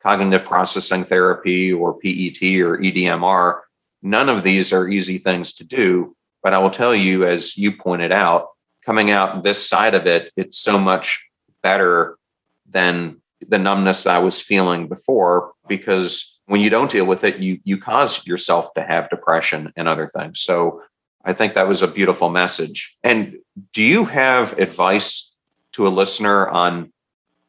cognitive 0.02 0.46
processing 0.46 1.04
therapy 1.04 1.74
or 1.74 1.94
PET 1.96 2.42
or 2.62 2.78
EMDR. 2.78 3.60
None 4.02 4.30
of 4.30 4.44
these 4.44 4.72
are 4.72 4.88
easy 4.88 5.18
things 5.18 5.54
to 5.56 5.66
do. 5.66 6.16
But 6.42 6.54
I 6.54 6.60
will 6.60 6.70
tell 6.70 6.96
you, 6.96 7.26
as 7.26 7.58
you 7.58 7.72
pointed 7.72 8.12
out, 8.12 8.50
coming 8.86 9.12
out 9.12 9.44
this 9.44 9.68
side 9.68 9.96
of 9.96 10.06
it, 10.06 10.32
it's 10.36 10.58
so 10.58 10.78
much 10.78 11.26
better 11.62 12.18
than 12.70 13.22
the 13.48 13.58
numbness 13.58 14.06
I 14.06 14.20
was 14.20 14.40
feeling 14.40 14.88
before 14.88 15.54
because 15.68 16.40
when 16.46 16.62
you 16.62 16.70
don't 16.70 16.92
deal 16.92 17.06
with 17.06 17.24
it, 17.24 17.38
you 17.38 17.60
you 17.64 17.78
cause 17.80 18.26
yourself 18.28 18.74
to 18.76 18.84
have 18.84 19.10
depression 19.10 19.74
and 19.76 19.88
other 19.88 20.12
things. 20.16 20.42
So 20.42 20.84
I 21.24 21.34
think 21.34 21.56
that 21.56 21.68
was 21.68 21.82
a 21.82 21.88
beautiful 21.88 22.30
message. 22.30 22.96
And 23.04 23.38
do 23.74 23.82
you 23.82 24.06
have 24.06 24.58
advice 24.60 25.36
to 25.74 25.88
a 25.88 25.90
listener 25.90 26.48
on 26.48 26.92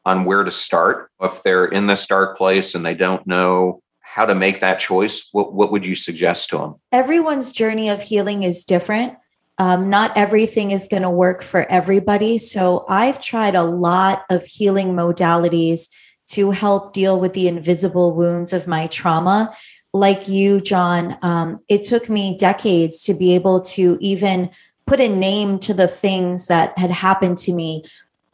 on 0.05 0.23
where 0.23 0.43
to 0.43 0.51
start 0.51 1.11
if 1.21 1.43
they're 1.43 1.65
in 1.65 1.87
this 1.87 2.05
dark 2.05 2.37
place 2.37 2.75
and 2.75 2.85
they 2.85 2.95
don't 2.95 3.27
know 3.27 3.81
how 3.99 4.25
to 4.25 4.33
make 4.33 4.61
that 4.61 4.79
choice 4.79 5.27
what, 5.31 5.53
what 5.53 5.71
would 5.71 5.85
you 5.85 5.95
suggest 5.95 6.49
to 6.49 6.57
them 6.57 6.75
everyone's 6.91 7.51
journey 7.51 7.89
of 7.89 8.01
healing 8.01 8.43
is 8.43 8.63
different 8.63 9.15
um, 9.57 9.89
not 9.89 10.15
everything 10.15 10.71
is 10.71 10.87
going 10.87 11.03
to 11.03 11.09
work 11.09 11.41
for 11.41 11.69
everybody. 11.69 12.37
So 12.37 12.85
i've 12.87 13.21
tried 13.21 13.55
a 13.55 13.63
lot 13.63 14.23
of 14.29 14.45
healing 14.45 14.89
modalities 14.89 15.89
to 16.27 16.51
help 16.51 16.93
deal 16.93 17.19
with 17.19 17.33
the 17.33 17.47
invisible 17.47 18.13
wounds 18.13 18.51
of 18.53 18.67
my 18.67 18.87
trauma. 18.87 19.53
Like 19.93 20.27
you 20.27 20.61
john 20.61 21.17
um, 21.21 21.59
it 21.67 21.83
took 21.83 22.09
me 22.09 22.37
decades 22.37 23.03
to 23.03 23.13
be 23.13 23.35
able 23.35 23.61
to 23.61 23.97
even 24.01 24.49
put 24.85 24.99
a 24.99 25.09
name 25.09 25.59
to 25.59 25.73
the 25.73 25.87
things 25.87 26.47
that 26.47 26.77
had 26.77 26.91
happened 26.91 27.37
to 27.39 27.53
me 27.53 27.83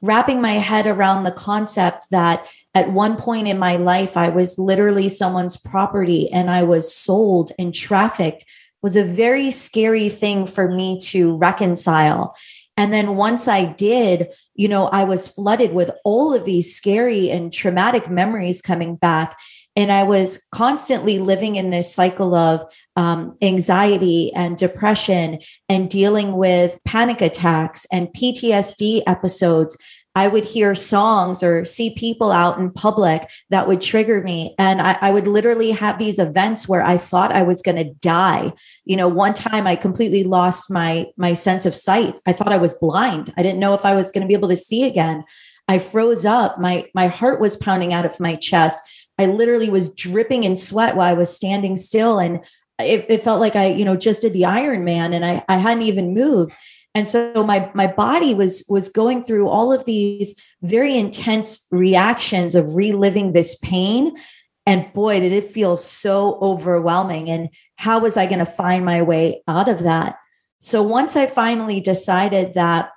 wrapping 0.03 0.41
my 0.41 0.51
head 0.51 0.85
around 0.85 1.23
the 1.23 1.31
concept 1.31 2.07
that 2.11 2.45
at 2.75 2.91
one 2.91 3.15
point 3.15 3.47
in 3.47 3.57
my 3.57 3.77
life, 3.77 4.17
I 4.17 4.27
was 4.27 4.59
literally 4.59 5.07
someone's 5.07 5.55
property 5.55 6.29
and 6.29 6.51
I 6.51 6.63
was 6.63 6.93
sold 6.93 7.53
and 7.57 7.73
trafficked 7.73 8.43
was 8.83 8.95
a 8.95 9.03
very 9.03 9.49
scary 9.49 10.09
thing 10.09 10.45
for 10.45 10.69
me 10.69 10.99
to 10.99 11.35
reconcile. 11.37 12.35
And 12.75 12.91
then 12.91 13.15
once 13.15 13.47
I 13.47 13.65
did, 13.65 14.33
you 14.55 14.67
know, 14.67 14.87
I 14.87 15.03
was 15.03 15.29
flooded 15.29 15.73
with 15.73 15.91
all 16.03 16.33
of 16.33 16.45
these 16.45 16.75
scary 16.75 17.29
and 17.29 17.53
traumatic 17.53 18.09
memories 18.09 18.61
coming 18.61 18.95
back. 18.95 19.39
And 19.75 19.91
I 19.91 20.03
was 20.03 20.43
constantly 20.51 21.19
living 21.19 21.55
in 21.55 21.69
this 21.69 21.93
cycle 21.93 22.35
of 22.35 22.63
um, 22.95 23.37
anxiety 23.41 24.31
and 24.33 24.57
depression 24.57 25.39
and 25.69 25.89
dealing 25.89 26.33
with 26.33 26.79
panic 26.85 27.21
attacks 27.21 27.85
and 27.91 28.09
PTSD 28.09 29.01
episodes. 29.07 29.77
I 30.15 30.27
would 30.27 30.45
hear 30.45 30.75
songs 30.75 31.41
or 31.41 31.65
see 31.65 31.95
people 31.95 32.31
out 32.31 32.59
in 32.59 32.71
public 32.71 33.29
that 33.49 33.67
would 33.67 33.81
trigger 33.81 34.21
me. 34.21 34.53
And 34.59 34.81
I, 34.81 34.97
I 35.01 35.11
would 35.11 35.27
literally 35.27 35.71
have 35.71 35.97
these 35.97 36.19
events 36.19 36.67
where 36.67 36.83
I 36.83 36.97
thought 36.97 37.31
I 37.31 37.43
was 37.43 37.61
going 37.61 37.77
to 37.77 37.93
die. 37.95 38.53
You 38.85 38.95
know, 38.95 39.07
one 39.07 39.33
time 39.33 39.65
I 39.65 39.75
completely 39.75 40.23
lost 40.23 40.69
my, 40.69 41.07
my 41.17 41.33
sense 41.33 41.65
of 41.65 41.73
sight. 41.73 42.15
I 42.27 42.33
thought 42.33 42.53
I 42.53 42.57
was 42.57 42.75
blind. 42.75 43.33
I 43.37 43.43
didn't 43.43 43.59
know 43.59 43.73
if 43.73 43.85
I 43.85 43.95
was 43.95 44.11
going 44.11 44.21
to 44.21 44.27
be 44.27 44.35
able 44.35 44.49
to 44.49 44.55
see 44.55 44.85
again. 44.85 45.23
I 45.67 45.79
froze 45.79 46.25
up. 46.25 46.59
My, 46.59 46.85
my 46.93 47.07
heart 47.07 47.39
was 47.39 47.57
pounding 47.57 47.93
out 47.93 48.05
of 48.05 48.19
my 48.19 48.35
chest. 48.35 49.07
I 49.17 49.25
literally 49.27 49.69
was 49.69 49.93
dripping 49.93 50.43
in 50.43 50.55
sweat 50.55 50.95
while 50.95 51.09
I 51.09 51.13
was 51.13 51.33
standing 51.33 51.75
still. 51.75 52.19
And 52.19 52.43
it, 52.79 53.05
it 53.09 53.23
felt 53.23 53.39
like 53.39 53.55
I, 53.55 53.67
you 53.67 53.85
know, 53.85 53.95
just 53.95 54.21
did 54.21 54.33
the 54.33 54.45
Iron 54.45 54.83
Man 54.83 55.13
and 55.13 55.25
I, 55.25 55.43
I 55.47 55.57
hadn't 55.57 55.83
even 55.83 56.13
moved. 56.13 56.53
And 56.95 57.07
so 57.07 57.43
my 57.43 57.71
my 57.73 57.87
body 57.87 58.33
was 58.33 58.63
was 58.69 58.89
going 58.89 59.23
through 59.23 59.47
all 59.47 59.73
of 59.73 59.85
these 59.85 60.35
very 60.61 60.95
intense 60.95 61.67
reactions 61.71 62.55
of 62.55 62.75
reliving 62.75 63.33
this 63.33 63.55
pain. 63.55 64.15
And 64.65 64.91
boy, 64.93 65.19
did 65.19 65.33
it 65.33 65.43
feel 65.43 65.75
so 65.75 66.37
overwhelming. 66.41 67.29
And 67.29 67.49
how 67.75 67.99
was 67.99 68.15
I 68.15 68.27
going 68.27 68.39
to 68.39 68.45
find 68.45 68.85
my 68.85 69.01
way 69.01 69.43
out 69.47 69.67
of 69.67 69.83
that? 69.83 70.17
So 70.59 70.81
once 70.81 71.17
I 71.17 71.25
finally 71.25 71.81
decided 71.81 72.53
that 72.53 72.89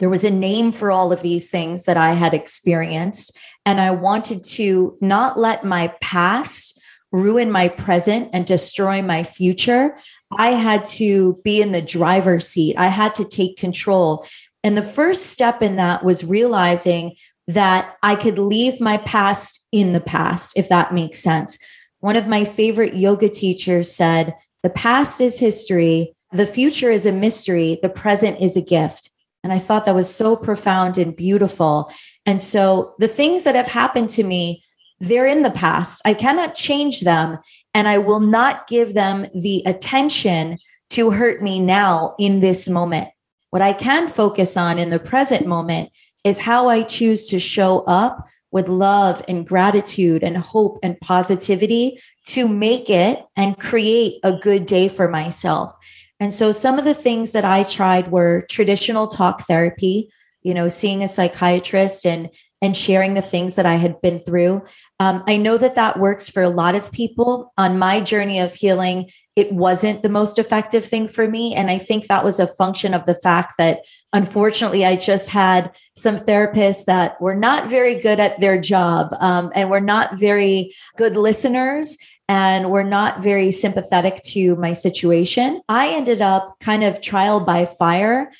there 0.00 0.10
was 0.10 0.24
a 0.24 0.30
name 0.30 0.72
for 0.72 0.90
all 0.90 1.12
of 1.12 1.22
these 1.22 1.50
things 1.50 1.84
that 1.84 1.98
I 1.98 2.14
had 2.14 2.34
experienced, 2.34 3.36
and 3.66 3.80
I 3.80 3.90
wanted 3.90 4.42
to 4.56 4.96
not 5.00 5.38
let 5.38 5.62
my 5.62 5.94
past 6.00 6.79
ruin 7.12 7.50
my 7.50 7.68
present 7.68 8.30
and 8.32 8.46
destroy 8.46 9.02
my 9.02 9.22
future, 9.22 9.96
I 10.36 10.50
had 10.50 10.84
to 10.86 11.40
be 11.44 11.60
in 11.60 11.72
the 11.72 11.82
driver's 11.82 12.46
seat. 12.46 12.76
I 12.76 12.86
had 12.88 13.14
to 13.14 13.24
take 13.24 13.56
control. 13.56 14.26
And 14.62 14.76
the 14.76 14.82
first 14.82 15.26
step 15.26 15.62
in 15.62 15.76
that 15.76 16.04
was 16.04 16.24
realizing 16.24 17.16
that 17.46 17.96
I 18.02 18.14
could 18.14 18.38
leave 18.38 18.80
my 18.80 18.98
past 18.98 19.66
in 19.72 19.92
the 19.92 20.00
past, 20.00 20.56
if 20.56 20.68
that 20.68 20.94
makes 20.94 21.18
sense. 21.18 21.58
One 21.98 22.16
of 22.16 22.28
my 22.28 22.44
favorite 22.44 22.94
yoga 22.94 23.28
teachers 23.28 23.90
said, 23.90 24.34
The 24.62 24.70
past 24.70 25.20
is 25.20 25.38
history, 25.38 26.14
the 26.32 26.46
future 26.46 26.90
is 26.90 27.06
a 27.06 27.12
mystery, 27.12 27.78
the 27.82 27.88
present 27.88 28.40
is 28.40 28.56
a 28.56 28.62
gift. 28.62 29.10
And 29.42 29.52
I 29.52 29.58
thought 29.58 29.86
that 29.86 29.94
was 29.94 30.14
so 30.14 30.36
profound 30.36 30.98
and 30.98 31.16
beautiful. 31.16 31.90
And 32.26 32.40
so 32.40 32.94
the 32.98 33.08
things 33.08 33.44
that 33.44 33.54
have 33.54 33.68
happened 33.68 34.10
to 34.10 34.22
me, 34.22 34.62
they're 35.00 35.26
in 35.26 35.42
the 35.42 35.50
past. 35.50 36.02
I 36.04 36.14
cannot 36.14 36.54
change 36.54 37.00
them, 37.00 37.38
and 37.74 37.88
I 37.88 37.98
will 37.98 38.20
not 38.20 38.66
give 38.68 38.94
them 38.94 39.26
the 39.34 39.62
attention 39.66 40.58
to 40.90 41.10
hurt 41.10 41.42
me 41.42 41.58
now 41.58 42.14
in 42.18 42.40
this 42.40 42.68
moment. 42.68 43.08
What 43.50 43.62
I 43.62 43.72
can 43.72 44.08
focus 44.08 44.56
on 44.56 44.78
in 44.78 44.90
the 44.90 44.98
present 44.98 45.46
moment 45.46 45.90
is 46.22 46.40
how 46.40 46.68
I 46.68 46.82
choose 46.82 47.28
to 47.28 47.38
show 47.40 47.80
up 47.80 48.28
with 48.52 48.68
love 48.68 49.22
and 49.28 49.46
gratitude 49.46 50.22
and 50.22 50.36
hope 50.36 50.78
and 50.82 51.00
positivity 51.00 51.98
to 52.26 52.48
make 52.48 52.90
it 52.90 53.24
and 53.36 53.58
create 53.58 54.20
a 54.24 54.36
good 54.36 54.66
day 54.66 54.88
for 54.88 55.08
myself. 55.08 55.74
And 56.18 56.32
so 56.32 56.52
some 56.52 56.78
of 56.78 56.84
the 56.84 56.94
things 56.94 57.32
that 57.32 57.44
I 57.44 57.62
tried 57.62 58.10
were 58.10 58.44
traditional 58.50 59.08
talk 59.08 59.42
therapy, 59.42 60.10
you 60.42 60.52
know, 60.52 60.68
seeing 60.68 61.02
a 61.02 61.08
psychiatrist 61.08 62.04
and 62.04 62.28
and 62.62 62.76
sharing 62.76 63.14
the 63.14 63.22
things 63.22 63.56
that 63.56 63.66
I 63.66 63.76
had 63.76 64.00
been 64.02 64.20
through. 64.20 64.62
Um, 64.98 65.24
I 65.26 65.36
know 65.38 65.56
that 65.56 65.76
that 65.76 65.98
works 65.98 66.28
for 66.28 66.42
a 66.42 66.50
lot 66.50 66.74
of 66.74 66.92
people. 66.92 67.52
On 67.56 67.78
my 67.78 68.00
journey 68.00 68.38
of 68.38 68.54
healing, 68.54 69.10
it 69.34 69.52
wasn't 69.52 70.02
the 70.02 70.10
most 70.10 70.38
effective 70.38 70.84
thing 70.84 71.08
for 71.08 71.26
me. 71.26 71.54
And 71.54 71.70
I 71.70 71.78
think 71.78 72.06
that 72.06 72.24
was 72.24 72.38
a 72.38 72.46
function 72.46 72.92
of 72.92 73.06
the 73.06 73.14
fact 73.14 73.54
that 73.56 73.80
unfortunately, 74.12 74.84
I 74.84 74.96
just 74.96 75.30
had 75.30 75.74
some 75.96 76.16
therapists 76.16 76.84
that 76.84 77.20
were 77.20 77.36
not 77.36 77.68
very 77.68 77.94
good 77.94 78.20
at 78.20 78.40
their 78.40 78.60
job 78.60 79.14
um, 79.20 79.50
and 79.54 79.70
were 79.70 79.80
not 79.80 80.18
very 80.18 80.74
good 80.96 81.16
listeners 81.16 81.96
and 82.28 82.70
were 82.70 82.84
not 82.84 83.22
very 83.22 83.50
sympathetic 83.50 84.16
to 84.22 84.54
my 84.56 84.72
situation. 84.72 85.60
I 85.68 85.88
ended 85.88 86.22
up 86.22 86.56
kind 86.60 86.84
of 86.84 87.00
trial 87.00 87.40
by 87.40 87.64
fire 87.64 88.30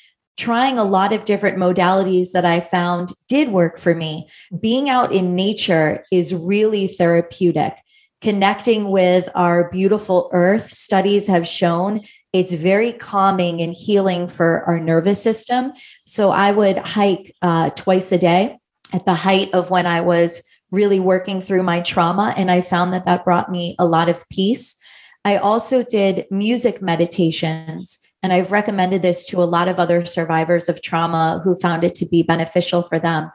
trying 0.41 0.79
a 0.79 0.83
lot 0.83 1.13
of 1.13 1.25
different 1.25 1.59
modalities 1.59 2.31
that 2.31 2.45
I 2.45 2.61
found 2.61 3.09
did 3.27 3.49
work 3.49 3.77
for 3.77 3.93
me. 3.93 4.27
Being 4.59 4.89
out 4.89 5.11
in 5.11 5.35
nature 5.35 6.03
is 6.11 6.33
really 6.33 6.87
therapeutic. 6.87 7.75
Connecting 8.21 8.89
with 8.89 9.29
our 9.35 9.69
beautiful 9.69 10.31
earth, 10.33 10.71
studies 10.71 11.27
have 11.27 11.47
shown 11.47 12.01
it's 12.33 12.55
very 12.55 12.91
calming 12.91 13.61
and 13.61 13.73
healing 13.73 14.27
for 14.27 14.63
our 14.63 14.79
nervous 14.79 15.21
system. 15.21 15.73
So 16.07 16.31
I 16.31 16.51
would 16.51 16.79
hike 16.79 17.35
uh, 17.43 17.69
twice 17.71 18.11
a 18.11 18.17
day 18.17 18.57
at 18.93 19.05
the 19.05 19.13
height 19.13 19.53
of 19.53 19.69
when 19.69 19.85
I 19.85 20.01
was 20.01 20.41
really 20.71 20.99
working 20.99 21.39
through 21.41 21.63
my 21.63 21.81
trauma. 21.81 22.33
And 22.35 22.49
I 22.49 22.61
found 22.61 22.93
that 22.93 23.05
that 23.05 23.25
brought 23.25 23.51
me 23.51 23.75
a 23.77 23.85
lot 23.85 24.09
of 24.09 24.27
peace. 24.29 24.75
I 25.23 25.37
also 25.37 25.83
did 25.83 26.25
music 26.31 26.81
meditations 26.81 27.99
and 28.23 28.31
I've 28.31 28.51
recommended 28.51 29.01
this 29.01 29.25
to 29.27 29.41
a 29.41 29.45
lot 29.45 29.67
of 29.67 29.79
other 29.79 30.05
survivors 30.05 30.69
of 30.69 30.81
trauma 30.81 31.41
who 31.43 31.55
found 31.55 31.83
it 31.83 31.95
to 31.95 32.05
be 32.05 32.23
beneficial 32.23 32.83
for 32.83 32.99
them. 32.99 33.31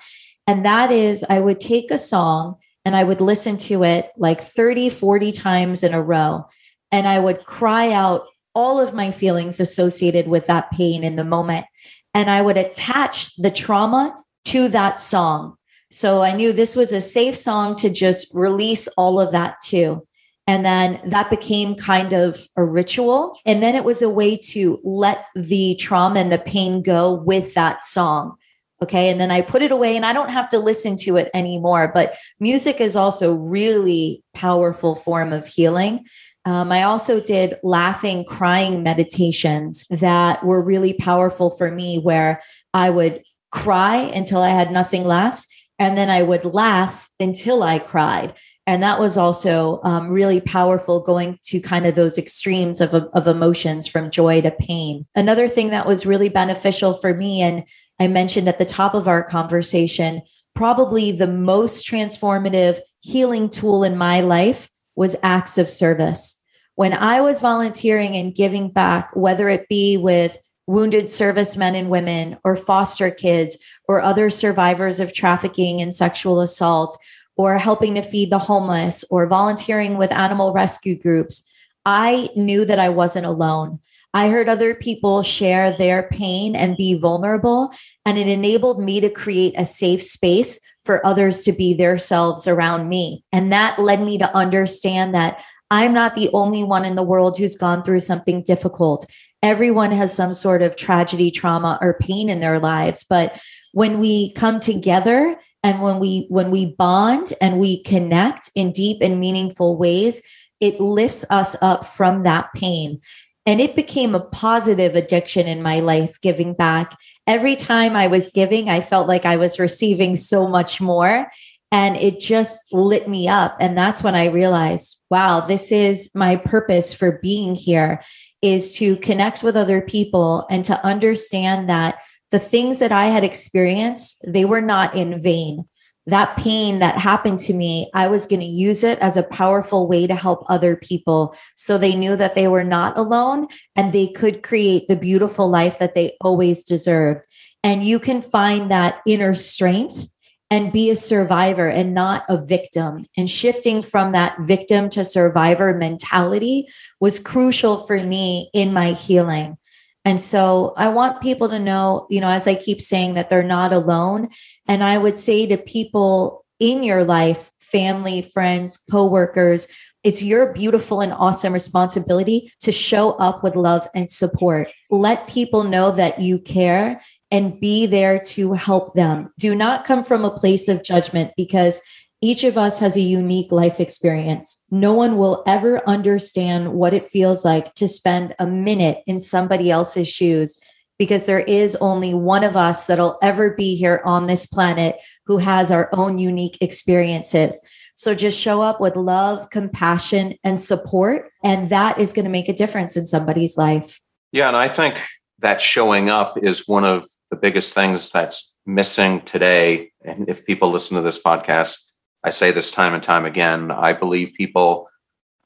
And 0.46 0.64
that 0.64 0.92
is, 0.92 1.25
I 1.29 1.40
would 1.40 1.59
take 1.59 1.90
a 1.90 1.99
song 1.99 2.57
and 2.85 2.94
I 2.94 3.03
would 3.03 3.20
listen 3.20 3.57
to 3.57 3.83
it 3.83 4.11
like 4.16 4.40
30, 4.40 4.90
40 4.90 5.33
times 5.33 5.83
in 5.83 5.92
a 5.92 6.03
row. 6.03 6.46
And 6.92 7.09
I 7.09 7.18
would 7.18 7.44
cry 7.44 7.90
out 7.92 8.27
all 8.55 8.81
of 8.81 8.94
my 8.94 9.11
feelings 9.11 9.59
associated 9.59 10.29
with 10.29 10.46
that 10.46 10.70
pain 10.70 11.03
in 11.03 11.16
the 11.16 11.25
moment. 11.25 11.66
And 12.14 12.31
I 12.31 12.42
would 12.42 12.57
attach 12.57 13.35
the 13.37 13.51
trauma 13.51 14.16
to 14.46 14.68
that 14.68 15.01
song. 15.01 15.57
So 15.90 16.22
I 16.22 16.33
knew 16.33 16.53
this 16.53 16.77
was 16.77 16.92
a 16.92 17.01
safe 17.01 17.37
song 17.37 17.77
to 17.77 17.90
just 17.90 18.29
release 18.33 18.87
all 18.96 19.20
of 19.20 19.33
that 19.33 19.57
to. 19.66 20.07
And 20.46 20.64
then 20.64 21.00
that 21.04 21.28
became 21.28 21.74
kind 21.74 22.12
of 22.12 22.46
a 22.56 22.64
ritual. 22.64 23.38
And 23.44 23.62
then 23.62 23.74
it 23.74 23.85
was 23.85 24.00
a 24.00 24.09
way 24.09 24.37
to 24.50 24.80
let 24.85 25.26
the 25.35 25.74
trauma 25.76 26.20
and 26.20 26.32
the 26.32 26.38
pain 26.38 26.82
go 26.82 27.12
with 27.12 27.54
that 27.54 27.82
song. 27.82 28.37
Okay. 28.82 29.09
And 29.09 29.18
then 29.18 29.30
I 29.30 29.40
put 29.40 29.62
it 29.62 29.72
away 29.72 29.96
and 29.96 30.04
I 30.04 30.12
don't 30.12 30.30
have 30.30 30.50
to 30.50 30.59
listen 30.59 30.96
to 30.98 31.16
it 31.16 31.30
anymore. 31.35 31.90
But 31.92 32.14
music 32.38 32.80
is 32.80 32.94
also 32.94 33.35
really 33.35 34.22
powerful 34.35 34.94
form 34.94 35.32
of 35.32 35.46
healing. 35.46 36.06
Um, 36.44 36.70
I 36.70 36.85
also 36.85 37.18
did 37.18 37.59
laughing, 37.64 38.24
crying 38.24 38.82
meditations 38.82 39.85
that 39.90 40.44
were 40.44 40.62
really 40.62 40.92
powerful 40.92 41.50
for 41.50 41.72
me, 41.72 41.98
where 41.98 42.40
I 42.72 42.90
would 42.90 43.22
cry 43.50 43.96
until 43.96 44.42
I 44.42 44.50
had 44.50 44.70
nothing 44.70 45.04
left. 45.04 45.48
And 45.78 45.96
then 45.96 46.09
I 46.09 46.22
would 46.22 46.44
laugh 46.44 47.11
until 47.18 47.62
I 47.62 47.78
cried 47.78 48.35
and 48.66 48.83
that 48.83 48.98
was 48.98 49.16
also 49.16 49.81
um, 49.85 50.09
really 50.09 50.40
powerful 50.40 51.00
going 51.00 51.38
to 51.44 51.61
kind 51.61 51.87
of 51.87 51.94
those 51.94 52.18
extremes 52.18 52.81
of, 52.81 52.92
of 52.94 53.26
emotions 53.26 53.87
from 53.87 54.11
joy 54.11 54.40
to 54.40 54.50
pain. 54.50 55.07
Another 55.14 55.46
thing 55.46 55.70
that 55.70 55.87
was 55.87 56.05
really 56.05 56.29
beneficial 56.29 56.94
for 56.94 57.14
me 57.14 57.40
and 57.42 57.64
i 58.00 58.07
mentioned 58.07 58.48
at 58.48 58.59
the 58.59 58.64
top 58.64 58.94
of 58.94 59.09
our 59.09 59.22
conversation 59.22 60.22
probably 60.55 61.12
the 61.12 61.26
most 61.26 61.87
transformative 61.87 62.79
healing 63.00 63.48
tool 63.48 63.85
in 63.85 63.96
my 63.96 64.20
life 64.20 64.70
was 64.94 65.14
acts 65.22 65.59
of 65.59 65.68
service. 65.68 66.42
When 66.74 66.92
i 66.92 67.20
was 67.20 67.40
volunteering 67.40 68.14
and 68.16 68.35
giving 68.35 68.70
back 68.70 69.14
whether 69.14 69.48
it 69.48 69.68
be 69.68 69.96
with 69.96 70.37
wounded 70.66 71.09
servicemen 71.09 71.74
and 71.74 71.90
women, 71.90 72.37
or 72.44 72.57
foster 72.57 73.11
kids, 73.11 73.57
or 73.88 74.00
other 74.00 74.29
survivors 74.29 74.98
of 74.98 75.12
trafficking 75.12 75.81
and 75.81 75.94
sexual 75.94 76.40
assault, 76.40 76.98
or 77.37 77.59
helping 77.59 77.94
to 77.94 78.03
feed 78.03 78.31
the 78.31 78.38
homeless, 78.38 79.05
or 79.11 79.27
volunteering 79.27 79.96
with 79.96 80.12
animal 80.12 80.53
rescue 80.53 80.99
groups, 80.99 81.42
I 81.85 82.31
knew 82.35 82.64
that 82.64 82.79
I 82.79 82.88
wasn't 82.88 83.27
alone. 83.27 83.81
I 84.14 84.29
heard 84.29 84.49
other 84.49 84.75
people 84.75 85.22
share 85.22 85.70
their 85.72 86.05
pain 86.05 86.57
and 86.57 86.77
be 86.77 86.94
vulnerable, 86.99 87.70
and 88.05 88.16
it 88.16 88.29
enabled 88.29 88.83
me 88.83 89.01
to 89.01 89.11
create 89.11 89.55
a 89.57 89.66
safe 89.66 90.03
space 90.03 90.59
for 90.83 91.05
others 91.05 91.44
to 91.44 91.53
be 91.53 91.75
themselves 91.75 92.49
around 92.49 92.88
me. 92.88 93.25
And 93.33 93.53
that 93.53 93.79
led 93.79 94.01
me 94.01 94.16
to 94.18 94.35
understand 94.35 95.14
that 95.14 95.44
I'm 95.70 95.92
not 95.92 96.14
the 96.14 96.31
only 96.33 96.62
one 96.62 96.85
in 96.85 96.94
the 96.94 97.03
world 97.03 97.37
who's 97.37 97.57
gone 97.57 97.83
through 97.83 97.99
something 97.99 98.42
difficult. 98.42 99.05
Everyone 99.42 99.90
has 99.90 100.14
some 100.14 100.33
sort 100.33 100.62
of 100.62 100.77
tragedy, 100.77 101.31
trauma, 101.31 101.79
or 101.83 101.99
pain 102.01 102.31
in 102.31 102.40
their 102.40 102.59
lives. 102.59 103.05
But 103.09 103.38
when 103.72 103.99
we 103.99 104.33
come 104.33 104.61
together 104.61 105.37
and 105.62 105.83
when 105.83 105.99
we 105.99 106.27
when 106.29 106.51
we 106.51 106.66
bond 106.66 107.33
and 107.40 107.59
we 107.59 107.83
connect 107.83 108.51
in 108.55 108.73
deep 108.73 108.99
and 109.01 109.19
meaningful 109.19 109.77
ways, 109.77 110.23
it 110.61 110.81
lifts 110.81 111.25
us 111.31 111.57
up 111.61 111.85
from 111.85 112.23
that 112.23 112.49
pain. 112.55 113.01
And 113.45 113.61
it 113.61 113.77
became 113.77 114.14
a 114.14 114.21
positive 114.21 114.97
addiction 114.97 115.47
in 115.47 115.62
my 115.62 115.79
life, 115.79 116.21
giving 116.21 116.53
back. 116.53 116.97
Every 117.29 117.55
time 117.55 117.95
I 117.95 118.09
was 118.09 118.31
giving, 118.31 118.69
I 118.69 118.81
felt 118.81 119.07
like 119.07 119.25
I 119.25 119.37
was 119.37 119.61
receiving 119.61 120.16
so 120.16 120.49
much 120.49 120.81
more. 120.81 121.29
And 121.71 121.97
it 121.97 122.21
just 122.21 122.64
lit 122.73 123.09
me 123.09 123.29
up. 123.29 123.57
And 123.61 123.77
that's 123.77 124.03
when 124.03 124.14
I 124.14 124.27
realized, 124.27 125.01
wow, 125.11 125.40
this 125.40 125.71
is 125.71 126.11
my 126.14 126.37
purpose 126.37 126.95
for 126.95 127.19
being 127.23 127.55
here 127.55 128.01
is 128.42 128.77
to 128.79 128.97
connect 128.97 129.42
with 129.42 129.57
other 129.57 129.81
people 129.81 130.47
and 130.51 130.64
to 130.64 130.85
understand 130.85 131.69
that 131.69 131.99
the 132.31 132.39
things 132.39 132.79
that 132.81 132.93
I 132.93 133.07
had 133.07 133.25
experienced, 133.25 134.25
they 134.27 134.45
were 134.45 134.61
not 134.61 134.95
in 134.95 135.21
vain 135.21 135.67
that 136.07 136.37
pain 136.37 136.79
that 136.79 136.97
happened 136.97 137.41
to 137.41 137.53
me, 137.53 137.91
I 137.93 138.07
was 138.07 138.27
going 138.27 138.41
to 138.41 138.47
use 138.47 138.85
it 138.85 138.99
as 139.01 139.17
a 139.17 139.25
powerful 139.25 139.89
way 139.89 140.07
to 140.07 140.15
help 140.15 140.45
other 140.49 140.77
people. 140.77 141.37
So 141.57 141.79
they 141.79 141.97
knew 141.97 142.15
that 142.17 142.35
they 142.35 142.47
were 142.47 142.65
not 142.65 142.97
alone 142.97 143.49
and 143.75 143.93
they 143.93 144.09
could 144.09 144.43
create 144.43 144.87
the 144.87 144.97
beautiful 144.97 145.49
life 145.49 145.79
that 145.79 145.95
they 145.95 146.17
always 146.21 146.62
deserved. 146.62 147.27
And 147.65 147.83
you 147.83 147.99
can 147.99 148.23
find 148.23 148.71
that 148.71 149.01
inner 149.07 149.35
strength 149.35 150.09
and 150.49 150.73
be 150.73 150.91
a 150.91 150.97
survivor 150.97 151.69
and 151.69 151.93
not 151.93 152.25
a 152.29 152.37
victim. 152.37 153.05
And 153.17 153.29
shifting 153.29 153.83
from 153.83 154.12
that 154.12 154.39
victim 154.43 154.89
to 154.91 155.03
survivor 155.03 155.75
mentality 155.75 156.69
was 157.01 157.19
crucial 157.19 157.79
for 157.79 158.01
me 158.01 158.49
in 158.55 158.73
my 158.73 158.93
healing. 158.93 159.59
And 160.07 160.21
so 160.21 160.73
I 160.77 160.88
want 160.88 161.21
people 161.21 161.49
to 161.49 161.59
know, 161.59 162.07
you 162.09 162.21
know, 162.21 162.29
as 162.29 162.47
I 162.47 162.55
keep 162.55 162.81
saying 162.81 163.14
that 163.14 163.29
they're 163.29 163.42
not 163.42 163.73
alone. 163.73 164.29
And 164.69 164.85
I 164.85 164.99
would 164.99 165.16
say 165.16 165.47
to 165.47 165.59
people 165.59 166.45
in 166.61 166.85
your 166.85 167.03
life, 167.03 167.51
family, 167.59 168.23
friends, 168.23 168.79
coworkers, 168.88 169.66
it's 170.05 170.23
your 170.23 170.53
beautiful 170.53 171.01
and 171.01 171.12
awesome 171.12 171.53
responsibility 171.53 172.53
to 172.61 172.71
show 172.71 173.14
up 173.14 173.42
with 173.42 173.57
love 173.57 173.88
and 173.97 174.09
support. 174.09 174.69
Let 174.90 175.27
people 175.27 175.64
know 175.64 175.90
that 175.90 176.21
you 176.21 176.38
care 176.38 177.01
and 177.33 177.59
be 177.59 177.87
there 177.87 178.21
to 178.21 178.53
help 178.53 178.95
them. 178.95 179.33
Do 179.40 179.57
not 179.57 179.85
come 179.85 180.05
from 180.05 180.25
a 180.25 180.31
place 180.31 180.69
of 180.69 180.85
judgment 180.85 181.33
because 181.37 181.81
each 182.27 182.43
of 182.43 182.59
us 182.59 182.81
has 182.81 182.97
a 182.97 183.01
unique 183.01 183.53
life 183.53 183.79
experience. 183.79 184.61
No 184.73 184.93
one 184.93 185.17
will 185.17 185.45
ever 185.47 185.81
understand 185.89 186.73
what 186.73 186.93
it 186.93 187.07
feels 187.07 187.45
like 187.45 187.73
to 187.75 187.87
spend 187.87 188.35
a 188.41 188.49
minute 188.49 189.05
in 189.07 189.21
somebody 189.21 189.71
else's 189.71 190.09
shoes 190.09 190.59
because 190.99 191.27
there 191.27 191.45
is 191.47 191.77
only 191.77 192.15
one 192.15 192.43
of 192.43 192.57
us 192.57 192.87
that'll 192.87 193.17
ever 193.23 193.51
be 193.51 193.77
here 193.77 194.03
on 194.05 194.27
this 194.27 194.45
planet 194.45 194.97
who 195.27 195.39
has 195.39 195.71
our 195.71 195.89
own 195.93 196.19
unique 196.19 196.59
experiences. 196.61 197.61
So 197.95 198.12
just 198.12 198.41
show 198.41 198.61
up 198.61 198.81
with 198.81 198.97
love, 198.97 199.51
compassion, 199.51 200.35
and 200.43 200.59
support. 200.59 201.31
And 201.45 201.69
that 201.69 202.01
is 202.01 202.12
going 202.12 202.25
to 202.25 202.31
make 202.31 202.49
a 202.49 202.53
difference 202.53 202.97
in 202.97 203.07
somebody's 203.07 203.57
life. 203.57 204.01
Yeah. 204.33 204.49
And 204.49 204.57
I 204.57 204.69
think 204.69 205.01
that 205.39 205.61
showing 205.61 206.11
up 206.11 206.43
is 206.43 206.67
one 206.67 206.85
of 206.85 207.07
the 207.31 207.37
biggest 207.37 207.73
things 207.73 208.11
that's 208.11 208.57
missing 208.67 209.21
today. 209.21 209.93
And 210.05 210.29
if 210.29 210.45
people 210.45 210.73
listen 210.73 210.97
to 210.97 211.05
this 211.05 211.23
podcast, 211.23 211.86
I 212.27 212.31
say 212.31 212.51
this 212.51 212.73
time 212.73 212.93
and 212.93 213.03
time 213.05 213.25
again. 213.25 213.71
I 213.71 213.93
believe 213.93 214.35
people 214.35 214.89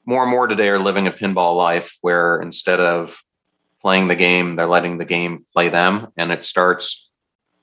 more 0.07 0.23
and 0.23 0.31
more 0.31 0.47
today 0.47 0.67
are 0.69 0.79
living 0.79 1.05
a 1.05 1.11
pinball 1.11 1.55
life 1.55 1.95
where 2.01 2.41
instead 2.41 2.79
of 2.79 3.23
playing 3.83 4.07
the 4.07 4.15
game, 4.15 4.55
they're 4.55 4.65
letting 4.65 4.97
the 4.97 5.05
game 5.05 5.45
play 5.53 5.69
them. 5.69 6.07
And 6.17 6.31
it 6.31 6.43
starts 6.43 7.11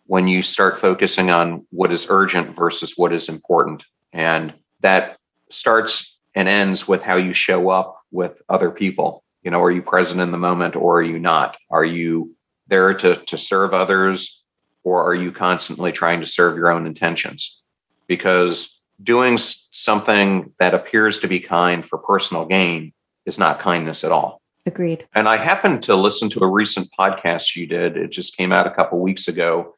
when 0.07 0.29
you 0.29 0.43
start 0.43 0.79
focusing 0.79 1.31
on 1.31 1.67
what 1.71 1.91
is 1.91 2.07
urgent 2.09 2.55
versus 2.55 2.95
what 2.97 3.13
is 3.13 3.29
important. 3.29 3.83
And 4.13 4.55
that 4.83 5.19
starts 5.51 6.17
and 6.37 6.49
ends 6.49 6.87
with 6.87 7.03
how 7.03 7.17
you 7.17 7.35
show 7.35 7.71
up 7.71 8.01
with 8.13 8.41
other 8.49 8.71
people. 8.71 9.25
You 9.43 9.51
know, 9.51 9.61
are 9.61 9.73
you 9.73 9.83
present 9.83 10.21
in 10.21 10.31
the 10.31 10.39
moment 10.39 10.77
or 10.77 10.99
are 10.99 11.03
you 11.03 11.19
not? 11.19 11.57
Are 11.71 11.85
you 11.85 12.37
there 12.69 12.95
to, 12.95 13.17
to 13.17 13.37
serve 13.37 13.75
others 13.75 14.45
or 14.85 15.03
are 15.03 15.15
you 15.17 15.33
constantly 15.33 15.91
trying 15.91 16.21
to 16.21 16.27
serve 16.29 16.57
your 16.57 16.71
own 16.71 16.87
intentions? 16.87 17.65
Because 18.07 18.78
doing 19.03 19.39
something 19.39 20.53
that 20.59 20.75
appears 20.75 21.19
to 21.19 21.29
be 21.29 21.41
kind 21.41 21.87
for 21.87 21.99
personal 21.99 22.45
gain 22.45 22.93
is 23.27 23.39
not 23.39 23.61
kindness 23.61 24.05
at 24.05 24.13
all. 24.13 24.41
Agreed. 24.67 25.07
And 25.15 25.29
I 25.29 25.37
happened 25.37 25.83
to 25.85 25.97
listen 25.97 26.29
to 26.31 26.41
a 26.41 26.51
recent 26.51 26.89
podcast 26.99 27.57
you 27.57 27.67
did. 27.67 27.97
It 27.97 28.11
just 28.11 28.37
came 28.37 28.53
out 28.53 28.67
a 28.67 28.71
couple 28.71 28.99
weeks 29.01 29.29
ago. 29.29 29.75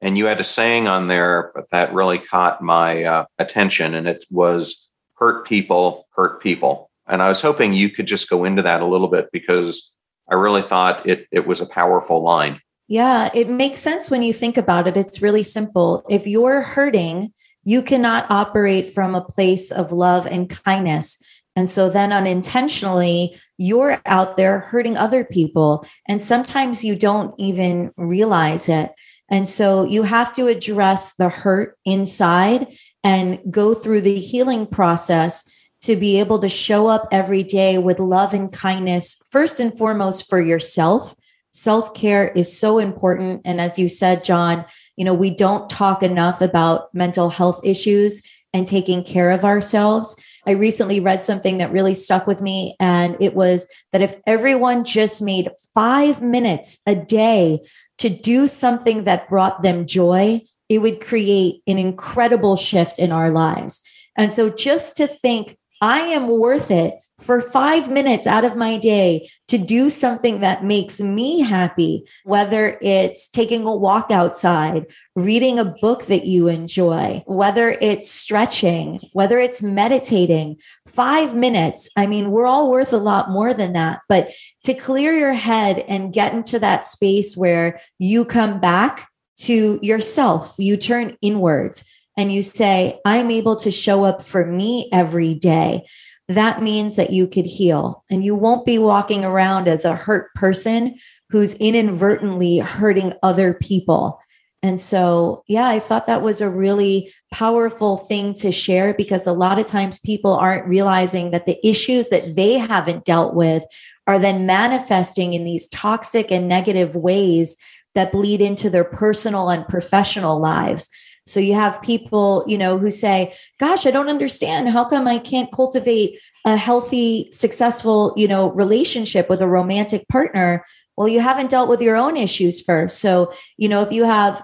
And 0.00 0.16
you 0.16 0.26
had 0.26 0.40
a 0.40 0.44
saying 0.44 0.86
on 0.86 1.08
there 1.08 1.52
that 1.72 1.92
really 1.92 2.18
caught 2.18 2.62
my 2.62 3.02
uh, 3.02 3.24
attention, 3.40 3.94
and 3.94 4.06
it 4.06 4.24
was 4.30 4.90
hurt 5.14 5.44
people, 5.44 6.06
hurt 6.14 6.40
people. 6.40 6.88
And 7.08 7.20
I 7.20 7.28
was 7.28 7.40
hoping 7.40 7.72
you 7.72 7.90
could 7.90 8.06
just 8.06 8.30
go 8.30 8.44
into 8.44 8.62
that 8.62 8.80
a 8.80 8.86
little 8.86 9.08
bit 9.08 9.28
because 9.32 9.92
I 10.30 10.34
really 10.34 10.62
thought 10.62 11.08
it, 11.08 11.26
it 11.32 11.48
was 11.48 11.60
a 11.60 11.66
powerful 11.66 12.22
line. 12.22 12.60
Yeah, 12.86 13.28
it 13.34 13.48
makes 13.48 13.80
sense 13.80 14.08
when 14.10 14.22
you 14.22 14.32
think 14.32 14.56
about 14.56 14.86
it. 14.86 14.96
It's 14.96 15.20
really 15.20 15.42
simple. 15.42 16.04
If 16.08 16.26
you're 16.26 16.62
hurting, 16.62 17.32
you 17.68 17.82
cannot 17.82 18.30
operate 18.30 18.86
from 18.86 19.14
a 19.14 19.20
place 19.20 19.70
of 19.70 19.92
love 19.92 20.26
and 20.26 20.48
kindness. 20.48 21.22
And 21.54 21.68
so 21.68 21.90
then 21.90 22.14
unintentionally, 22.14 23.38
you're 23.58 24.00
out 24.06 24.38
there 24.38 24.60
hurting 24.60 24.96
other 24.96 25.22
people. 25.22 25.84
And 26.06 26.22
sometimes 26.22 26.82
you 26.82 26.96
don't 26.96 27.34
even 27.36 27.92
realize 27.98 28.70
it. 28.70 28.92
And 29.28 29.46
so 29.46 29.84
you 29.84 30.04
have 30.04 30.32
to 30.32 30.46
address 30.46 31.12
the 31.16 31.28
hurt 31.28 31.76
inside 31.84 32.74
and 33.04 33.38
go 33.50 33.74
through 33.74 34.00
the 34.00 34.18
healing 34.18 34.66
process 34.66 35.44
to 35.82 35.94
be 35.94 36.18
able 36.20 36.38
to 36.38 36.48
show 36.48 36.86
up 36.86 37.06
every 37.12 37.42
day 37.42 37.76
with 37.76 38.00
love 38.00 38.32
and 38.32 38.50
kindness, 38.50 39.14
first 39.30 39.60
and 39.60 39.76
foremost 39.76 40.26
for 40.26 40.40
yourself. 40.40 41.14
Self 41.50 41.92
care 41.92 42.28
is 42.28 42.58
so 42.58 42.78
important. 42.78 43.42
And 43.44 43.60
as 43.60 43.78
you 43.78 43.90
said, 43.90 44.24
John, 44.24 44.64
you 44.98 45.04
know, 45.04 45.14
we 45.14 45.30
don't 45.30 45.70
talk 45.70 46.02
enough 46.02 46.40
about 46.40 46.92
mental 46.92 47.30
health 47.30 47.60
issues 47.62 48.20
and 48.52 48.66
taking 48.66 49.04
care 49.04 49.30
of 49.30 49.44
ourselves. 49.44 50.16
I 50.44 50.52
recently 50.52 50.98
read 50.98 51.22
something 51.22 51.58
that 51.58 51.70
really 51.70 51.94
stuck 51.94 52.26
with 52.26 52.42
me, 52.42 52.74
and 52.80 53.16
it 53.20 53.34
was 53.34 53.68
that 53.92 54.02
if 54.02 54.16
everyone 54.26 54.84
just 54.84 55.22
made 55.22 55.50
five 55.72 56.20
minutes 56.20 56.80
a 56.84 56.96
day 56.96 57.60
to 57.98 58.08
do 58.08 58.48
something 58.48 59.04
that 59.04 59.28
brought 59.28 59.62
them 59.62 59.86
joy, 59.86 60.40
it 60.68 60.78
would 60.78 61.00
create 61.00 61.62
an 61.68 61.78
incredible 61.78 62.56
shift 62.56 62.98
in 62.98 63.12
our 63.12 63.30
lives. 63.30 63.82
And 64.16 64.32
so 64.32 64.50
just 64.50 64.96
to 64.96 65.06
think, 65.06 65.56
I 65.80 66.00
am 66.00 66.26
worth 66.26 66.72
it 66.72 66.94
for 67.18 67.40
five 67.40 67.90
minutes 67.90 68.26
out 68.26 68.44
of 68.44 68.56
my 68.56 68.78
day 68.78 69.28
to 69.48 69.58
do 69.58 69.90
something 69.90 70.40
that 70.40 70.64
makes 70.64 71.00
me 71.00 71.40
happy, 71.40 72.04
whether 72.24 72.78
it's 72.80 73.28
taking 73.28 73.66
a 73.66 73.74
walk 73.74 74.10
outside, 74.10 74.86
reading 75.16 75.58
a 75.58 75.64
book 75.64 76.06
that 76.06 76.26
you 76.26 76.46
enjoy, 76.46 77.22
whether 77.26 77.76
it's 77.80 78.10
stretching, 78.10 79.00
whether 79.12 79.38
it's 79.38 79.62
meditating, 79.62 80.56
five 80.86 81.34
minutes. 81.34 81.90
I 81.96 82.06
mean, 82.06 82.30
we're 82.30 82.46
all 82.46 82.70
worth 82.70 82.92
a 82.92 82.98
lot 82.98 83.30
more 83.30 83.52
than 83.52 83.72
that. 83.72 84.00
But 84.08 84.30
to 84.62 84.74
clear 84.74 85.12
your 85.12 85.32
head 85.32 85.84
and 85.88 86.12
get 86.12 86.34
into 86.34 86.58
that 86.60 86.86
space 86.86 87.36
where 87.36 87.80
you 87.98 88.24
come 88.24 88.60
back 88.60 89.08
to 89.38 89.78
yourself, 89.82 90.54
you 90.58 90.76
turn 90.76 91.16
inwards 91.20 91.84
and 92.16 92.32
you 92.32 92.42
say, 92.42 93.00
I'm 93.04 93.30
able 93.30 93.56
to 93.56 93.70
show 93.70 94.04
up 94.04 94.22
for 94.22 94.44
me 94.44 94.88
every 94.92 95.34
day 95.34 95.86
that 96.28 96.62
means 96.62 96.96
that 96.96 97.10
you 97.10 97.26
could 97.26 97.46
heal 97.46 98.04
and 98.10 98.24
you 98.24 98.34
won't 98.34 98.66
be 98.66 98.78
walking 98.78 99.24
around 99.24 99.66
as 99.66 99.84
a 99.84 99.96
hurt 99.96 100.32
person 100.34 100.98
who's 101.30 101.54
inadvertently 101.54 102.58
hurting 102.58 103.14
other 103.22 103.54
people. 103.54 104.20
And 104.62 104.80
so, 104.80 105.44
yeah, 105.46 105.68
I 105.68 105.78
thought 105.78 106.06
that 106.06 106.22
was 106.22 106.40
a 106.40 106.50
really 106.50 107.12
powerful 107.32 107.96
thing 107.96 108.34
to 108.34 108.50
share 108.50 108.92
because 108.92 109.26
a 109.26 109.32
lot 109.32 109.58
of 109.58 109.66
times 109.66 110.00
people 110.00 110.34
aren't 110.34 110.66
realizing 110.66 111.30
that 111.30 111.46
the 111.46 111.64
issues 111.66 112.10
that 112.10 112.34
they 112.36 112.54
haven't 112.54 113.04
dealt 113.04 113.34
with 113.34 113.64
are 114.06 114.18
then 114.18 114.46
manifesting 114.46 115.32
in 115.32 115.44
these 115.44 115.68
toxic 115.68 116.32
and 116.32 116.48
negative 116.48 116.96
ways 116.96 117.56
that 117.94 118.12
bleed 118.12 118.40
into 118.40 118.68
their 118.68 118.84
personal 118.84 119.48
and 119.48 119.66
professional 119.68 120.40
lives. 120.40 120.90
So 121.28 121.40
you 121.40 121.54
have 121.54 121.82
people, 121.82 122.44
you 122.46 122.58
know, 122.58 122.78
who 122.78 122.90
say, 122.90 123.34
"Gosh, 123.58 123.86
I 123.86 123.90
don't 123.90 124.08
understand. 124.08 124.68
How 124.68 124.84
come 124.84 125.06
I 125.06 125.18
can't 125.18 125.52
cultivate 125.52 126.18
a 126.44 126.56
healthy, 126.56 127.28
successful, 127.32 128.12
you 128.16 128.28
know, 128.28 128.50
relationship 128.52 129.28
with 129.28 129.42
a 129.42 129.48
romantic 129.48 130.08
partner?" 130.08 130.64
Well, 130.96 131.08
you 131.08 131.20
haven't 131.20 131.50
dealt 131.50 131.68
with 131.68 131.80
your 131.80 131.96
own 131.96 132.16
issues 132.16 132.60
first. 132.60 133.00
So, 133.00 133.32
you 133.56 133.68
know, 133.68 133.82
if 133.82 133.92
you 133.92 134.04
have 134.04 134.42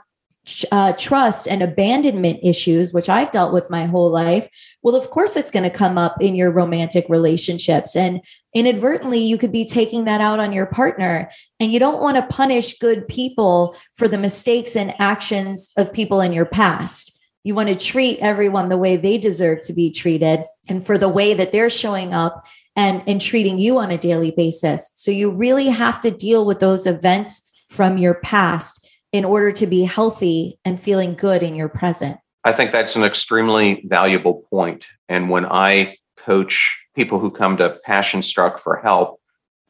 uh, 0.71 0.93
trust 0.93 1.49
and 1.49 1.63
abandonment 1.63 2.39
issues, 2.43 2.93
which 2.93 3.09
I've 3.09 3.31
dealt 3.31 3.53
with 3.53 3.71
my 3.71 3.87
whole 3.87 4.11
life, 4.11 4.49
well, 4.85 4.95
of 4.95 5.09
course, 5.09 5.35
it's 5.35 5.51
going 5.51 5.65
to 5.65 5.71
come 5.71 5.97
up 5.97 6.21
in 6.21 6.37
your 6.37 6.51
romantic 6.51 7.07
relationships. 7.09 7.97
And 7.97 8.21
inadvertently, 8.55 9.19
you 9.19 9.39
could 9.39 9.51
be 9.51 9.65
taking 9.65 10.05
that 10.05 10.21
out 10.21 10.41
on 10.41 10.53
your 10.53 10.67
partner. 10.67 11.31
And 11.59 11.73
you 11.73 11.79
don't 11.79 12.03
want 12.03 12.19
to 12.19 12.27
punish 12.27 12.79
good 12.79 13.09
people 13.09 13.75
for 13.95 14.09
the 14.09 14.19
mistakes 14.19 14.77
and 14.77 14.95
actions 14.99 15.71
of 15.79 15.95
people 15.95 16.21
in 16.21 16.35
your 16.35 16.45
past. 16.45 17.19
You 17.45 17.55
want 17.55 17.71
to 17.71 17.75
treat 17.75 18.19
everyone 18.21 18.69
the 18.69 18.77
way 18.77 18.97
they 18.97 19.17
deserve 19.17 19.61
to 19.63 19.73
be 19.73 19.91
treated 19.91 20.45
and 20.69 20.85
for 20.85 20.99
the 20.99 21.09
way 21.09 21.33
that 21.33 21.51
they're 21.51 21.71
showing 21.71 22.13
up 22.13 22.47
and, 22.77 23.03
and 23.07 23.23
treating 23.23 23.59
you 23.59 23.79
on 23.79 23.91
a 23.91 23.99
daily 23.99 24.33
basis. 24.33 24.91
So 24.97 25.11
you 25.11 25.31
really 25.31 25.69
have 25.69 25.99
to 26.03 26.11
deal 26.11 26.45
with 26.45 26.61
those 26.61 26.87
events 26.87 27.49
from 27.71 27.97
your 27.97 28.15
past 28.15 28.87
in 29.13 29.25
order 29.25 29.51
to 29.53 29.67
be 29.67 29.85
healthy 29.85 30.59
and 30.65 30.79
feeling 30.79 31.15
good 31.15 31.43
in 31.43 31.55
your 31.55 31.69
present. 31.71 32.19
I 32.45 32.53
think 32.53 32.73
that's 32.73 32.95
an 32.95 33.05
extremely 33.05 33.83
valuable 33.87 34.45
point. 34.51 34.87
And 35.09 35.31
when 35.31 35.47
I 35.47 35.97
coach 36.19 36.79
people 36.95 37.19
who 37.19 37.31
come 37.31 37.57
to 37.57 37.79
Passion 37.85 38.21
Struck 38.21 38.59
for 38.59 38.77
help, 38.77 39.21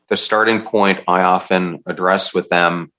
the 0.09 0.17
starting 0.17 0.63
point 0.63 1.01
I 1.07 1.23
often 1.23 1.83
address 1.87 2.35
with 2.35 2.49
them 2.49 2.93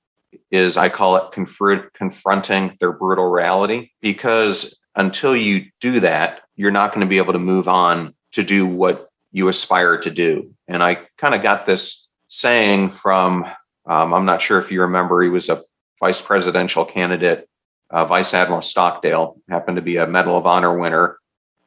is 0.49 0.77
I 0.77 0.89
call 0.89 1.17
it 1.17 1.31
confront, 1.31 1.93
confronting 1.93 2.77
their 2.79 2.93
brutal 2.93 3.29
reality. 3.29 3.91
Because 4.01 4.79
until 4.95 5.35
you 5.35 5.65
do 5.81 5.99
that, 5.99 6.41
you're 6.55 6.71
not 6.71 6.91
going 6.91 7.01
to 7.01 7.09
be 7.09 7.17
able 7.17 7.33
to 7.33 7.39
move 7.39 7.67
on 7.67 8.15
to 8.31 8.43
do 8.43 8.65
what 8.65 9.09
you 9.31 9.49
aspire 9.49 9.97
to 9.99 10.09
do. 10.09 10.53
And 10.69 10.81
I 10.81 10.99
kind 11.17 11.35
of 11.35 11.43
got 11.43 11.65
this 11.65 12.07
saying 12.29 12.91
from, 12.91 13.45
um, 13.85 14.13
I'm 14.13 14.25
not 14.25 14.41
sure 14.41 14.57
if 14.57 14.71
you 14.71 14.81
remember, 14.81 15.21
he 15.21 15.29
was 15.29 15.49
a 15.49 15.61
vice 15.99 16.21
presidential 16.21 16.85
candidate, 16.85 17.49
uh, 17.89 18.05
Vice 18.05 18.33
Admiral 18.33 18.61
Stockdale, 18.61 19.37
happened 19.49 19.77
to 19.77 19.81
be 19.81 19.97
a 19.97 20.07
Medal 20.07 20.37
of 20.37 20.45
Honor 20.45 20.77
winner 20.77 21.17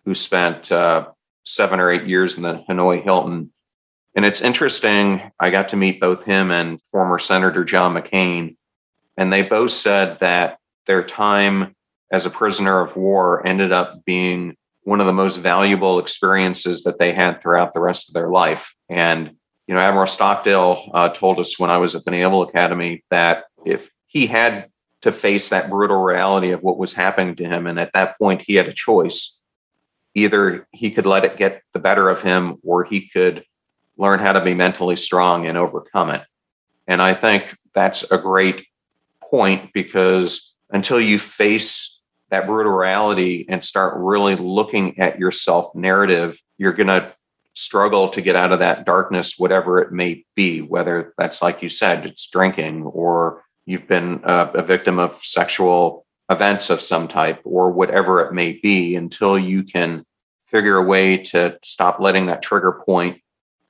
who 0.05 0.15
spent 0.15 0.71
uh, 0.73 1.09
seven 1.45 1.81
or 1.81 1.91
eight 1.91 2.07
years 2.07 2.37
in 2.37 2.43
the 2.43 2.65
Hanoi 2.69 3.03
Hilton. 3.03 3.53
And 4.15 4.25
it's 4.25 4.41
interesting, 4.41 5.31
I 5.39 5.51
got 5.51 5.69
to 5.71 5.77
meet 5.77 6.01
both 6.01 6.25
him 6.25 6.51
and 6.51 6.81
former 6.91 7.19
Senator 7.19 7.65
John 7.65 7.95
McCain, 7.95 8.57
and 9.17 9.33
they 9.33 9.43
both 9.43 9.73
said 9.73 10.19
that 10.21 10.59
their 10.87 11.03
time 11.03 11.75
as 12.11 12.27
a 12.27 12.31
prisoner 12.31 12.81
of 12.81 12.97
war 12.97 13.47
ended 13.47 13.71
up 13.71 14.05
being 14.05 14.57
one 14.83 15.01
of 15.01 15.07
the 15.07 15.13
most 15.13 15.37
valuable 15.37 15.99
experiences 15.99 16.83
that 16.85 16.99
they 16.99 17.13
had 17.13 17.43
throughout 17.43 17.75
the 17.75 17.81
rest 17.81 18.09
of 18.09 18.15
their 18.15 18.31
life. 18.31 18.75
And, 18.89 19.37
you 19.67 19.75
know, 19.75 19.81
Admiral 19.81 20.07
Stockdale 20.07 20.91
uh, 20.95 21.11
told 21.11 21.39
us 21.39 21.59
when 21.59 21.71
I 21.71 21.77
was 21.77 21.95
at 21.95 22.05
the 22.05 22.11
Naval 22.11 22.41
Academy 22.41 23.05
that 23.11 23.45
if 23.67 23.91
he 24.07 24.27
had 24.27 24.71
to 25.03 25.13
face 25.13 25.49
that 25.49 25.71
brutal 25.71 26.03
reality 26.03 26.51
of 26.51 26.63
what 26.63 26.79
was 26.79 26.95
happening 26.95 27.37
to 27.37 27.45
him. 27.45 27.67
And 27.67 27.79
at 27.79 27.93
that 27.93 28.19
point, 28.19 28.43
he 28.47 28.55
had 28.55 28.69
a 28.69 28.75
choice. 28.75 29.41
Either 30.15 30.67
he 30.73 30.91
could 30.91 31.07
let 31.07 31.25
it 31.25 31.37
get 31.37 31.63
the 31.73 31.79
better 31.79 32.09
of 32.09 32.23
him, 32.23 32.57
or 32.65 32.85
he 32.85 33.09
could 33.09 33.45
learn 33.97 34.19
how 34.19 34.33
to 34.33 34.45
be 34.45 34.55
mentally 34.55 34.97
strong 34.97 35.47
and 35.47 35.57
overcome 35.57 36.11
it. 36.11 36.23
And 36.87 37.03
I 37.03 37.15
think 37.15 37.57
that's 37.75 38.11
a 38.11 38.19
great 38.19 38.67
point 39.23 39.73
because 39.73 40.55
until 40.71 41.01
you 41.01 41.19
face 41.19 41.99
that 42.31 42.47
brutal 42.47 42.73
reality 42.73 43.47
and 43.49 43.63
start 43.63 43.95
really 43.97 44.37
looking 44.37 44.99
at 44.99 45.19
your 45.19 45.33
self 45.33 45.75
narrative, 45.75 46.41
you're 46.57 46.73
going 46.73 46.89
to 46.89 47.13
struggle 47.55 48.09
to 48.11 48.23
get 48.23 48.37
out 48.37 48.53
of 48.53 48.61
that 48.61 48.85
darkness, 48.87 49.35
whatever 49.37 49.81
it 49.81 49.93
may 49.93 50.25
be, 50.35 50.61
whether 50.61 51.13
that's 51.19 51.43
like 51.43 51.63
you 51.63 51.69
said, 51.69 52.07
it's 52.07 52.29
drinking 52.29 52.85
or 52.85 53.43
you've 53.69 53.87
been 53.87 54.21
a, 54.25 54.51
a 54.55 54.63
victim 54.63 54.99
of 54.99 55.21
sexual 55.25 56.07
events 56.31 56.71
of 56.71 56.81
some 56.83 57.09
type 57.09 57.41
or 57.45 57.71
whatever 57.71 58.21
it 58.21 58.33
may 58.33 58.53
be 58.53 58.97
until 58.97 59.39
you 59.39 59.63
can 59.63 60.05
figure 60.47 60.77
a 60.77 60.83
way 60.83 61.17
to 61.17 61.59
stop 61.63 62.01
letting 62.01 62.27
that 62.27 62.43
trigger 62.43 62.83
point 62.85 63.21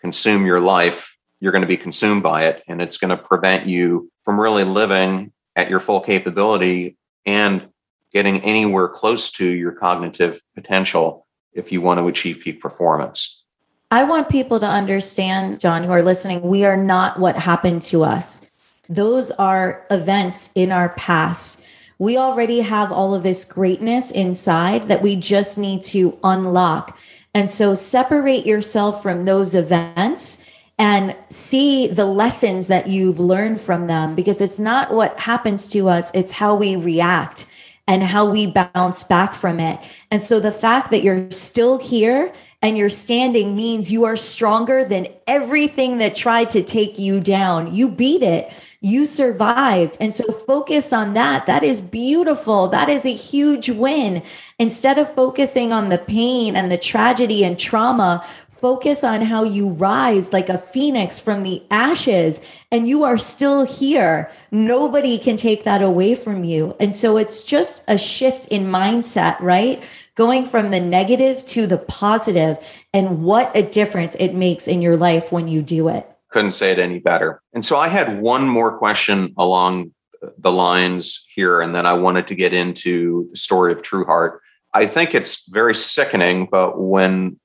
consume 0.01 0.47
your 0.47 0.61
life 0.61 1.19
you're 1.41 1.53
going 1.53 1.63
to 1.63 1.69
be 1.69 1.77
consumed 1.77 2.23
by 2.23 2.47
it. 2.47 2.63
And 2.67 2.83
it's 2.83 2.99
going 2.99 3.11
to 3.11 3.23
prevent 3.23 3.67
you 3.67 4.11
from 4.25 4.41
really 4.41 4.65
living 4.65 5.33
at 5.57 5.71
your 5.71 5.81
full 5.81 6.01
capability 6.01 6.97
and 7.27 7.69
getting 8.13 8.41
anywhere 8.41 8.89
close 8.89 9.31
to 9.33 9.45
your 9.45 9.73
cognitive 9.73 10.41
potential 10.55 11.27
if 11.53 11.73
you 11.73 11.81
want 11.81 11.99
to 11.99 12.09
achieve 12.09 12.41
peak 12.41 12.61
performance. 12.61 13.45
I 13.91 14.05
want 14.05 14.29
people 14.29 14.61
to 14.61 14.67
understand 14.67 15.61
john 15.61 15.83
who 15.83 15.91
are 15.91 16.03
listening 16.03 16.43
we 16.43 16.67
are 16.67 16.77
not 16.77 17.19
what 17.19 17.37
happened 17.37 17.81
to 17.81 18.05
us 18.05 18.48
those 18.89 19.31
are 19.33 19.87
events 19.91 20.51
in 20.55 20.73
our 20.73 20.91
past. 20.91 21.63
We 21.99 22.17
already 22.17 22.61
have 22.61 22.93
all 22.93 23.15
of 23.15 23.23
this 23.23 23.45
greatness 23.45 24.11
inside 24.11 24.89
that 24.89 25.03
we 25.03 25.17
just 25.17 25.59
need 25.59 25.83
to 25.85 26.19
unlock. 26.23 26.99
And 27.35 27.51
so 27.51 27.75
separate 27.75 28.47
yourself 28.47 29.03
from 29.03 29.25
those 29.25 29.55
events 29.55 30.39
and 30.79 31.17
see 31.29 31.89
the 31.89 32.07
lessons 32.07 32.69
that 32.69 32.87
you've 32.87 33.19
learned 33.19 33.61
from 33.61 33.89
them 33.89 34.15
because 34.15 34.41
it's 34.41 34.61
not 34.61 34.93
what 34.93 35.19
happens 35.19 35.69
to 35.69 35.89
us, 35.89 36.11
it's 36.15 36.33
how 36.33 36.55
we 36.55 36.77
react 36.77 37.47
and 37.89 38.03
how 38.03 38.31
we 38.31 38.47
bounce 38.47 39.03
back 39.03 39.35
from 39.35 39.59
it. 39.59 39.81
And 40.11 40.23
so 40.23 40.39
the 40.39 40.53
fact 40.53 40.91
that 40.91 41.03
you're 41.03 41.31
still 41.33 41.79
here 41.79 42.33
and 42.61 42.77
you're 42.77 42.89
standing 42.89 43.55
means 43.57 43.93
you 43.93 44.05
are 44.05 44.17
stronger 44.17 44.85
than 44.85 45.07
everything 45.27 45.99
that 45.99 46.17
tried 46.17 46.51
to 46.51 46.63
take 46.63 46.99
you 46.99 47.21
down. 47.21 47.75
You 47.75 47.89
beat 47.89 48.23
it 48.23 48.53
you 48.81 49.05
survived. 49.05 49.97
And 50.01 50.15
so 50.15 50.25
focus 50.33 50.93
on 50.93 51.15
that. 51.15 51.47
That 51.47 51.65
is 51.65 51.81
beautiful. 51.83 52.69
That 52.69 52.89
is 52.89 53.05
a 53.05 53.13
huge 53.13 53.71
win. 53.71 54.23
Instead 54.59 54.99
of 54.99 55.13
focusing 55.13 55.73
on 55.73 55.89
the 55.89 55.99
pain 55.99 56.55
and 56.55 56.71
the 56.71 56.79
tragedy 56.79 57.45
and 57.45 57.59
trauma, 57.59 58.25
focus 58.61 59.05
on 59.05 59.23
how 59.23 59.45
you 59.45 59.69
rise 59.69 60.33
like 60.33 60.49
a 60.49 60.59
phoenix 60.59 61.21
from 61.21 61.43
the 61.43 61.63
ashes 61.71 62.41
and 62.73 62.89
you 62.89 63.05
are 63.05 63.19
still 63.19 63.65
here. 63.65 64.31
Nobody 64.51 65.19
can 65.19 65.37
take 65.37 65.65
that 65.65 65.83
away 65.83 66.15
from 66.15 66.45
you. 66.45 66.75
And 66.81 66.95
so 66.95 67.17
it's 67.17 67.45
just 67.45 67.85
a 67.87 67.97
shift 67.97 68.49
in 68.49 68.65
mindset, 68.65 69.39
right? 69.41 69.83
Going 70.15 70.45
from 70.45 70.71
the 70.71 70.81
negative 70.81 71.47
to 71.47 71.67
the 71.67 71.79
positive 71.79 72.59
and 72.93 73.23
what 73.23 73.57
a 73.57 73.63
difference 73.63 74.17
it 74.17 74.35
makes 74.35 74.67
in 74.67 74.83
your 74.83 74.97
life 74.97 75.31
when 75.31 75.49
you 75.49 75.63
do 75.63 75.89
it 75.89 76.09
couldn't 76.31 76.53
say 76.53 76.73
it 76.73 76.79
any 76.79 76.99
better. 76.99 77.41
And 77.55 77.65
so 77.65 77.79
I 77.79 77.89
had 77.89 78.21
one 78.21 78.47
more 78.47 78.77
question 78.77 79.33
along 79.37 79.93
the 80.39 80.53
lines 80.53 81.25
here, 81.35 81.61
and 81.61 81.75
then 81.75 81.87
I 81.87 81.95
wanted 81.95 82.27
to 82.29 82.35
get 82.35 82.53
into 82.53 83.29
the 83.31 83.37
story 83.37 83.73
of 83.73 83.83
Trueheart. 83.83 84.39
I 84.75 84.87
think 84.87 85.15
it's 85.15 85.49
very 85.49 85.75
sickening, 85.75 86.49
but 86.51 86.81
when 86.81 87.39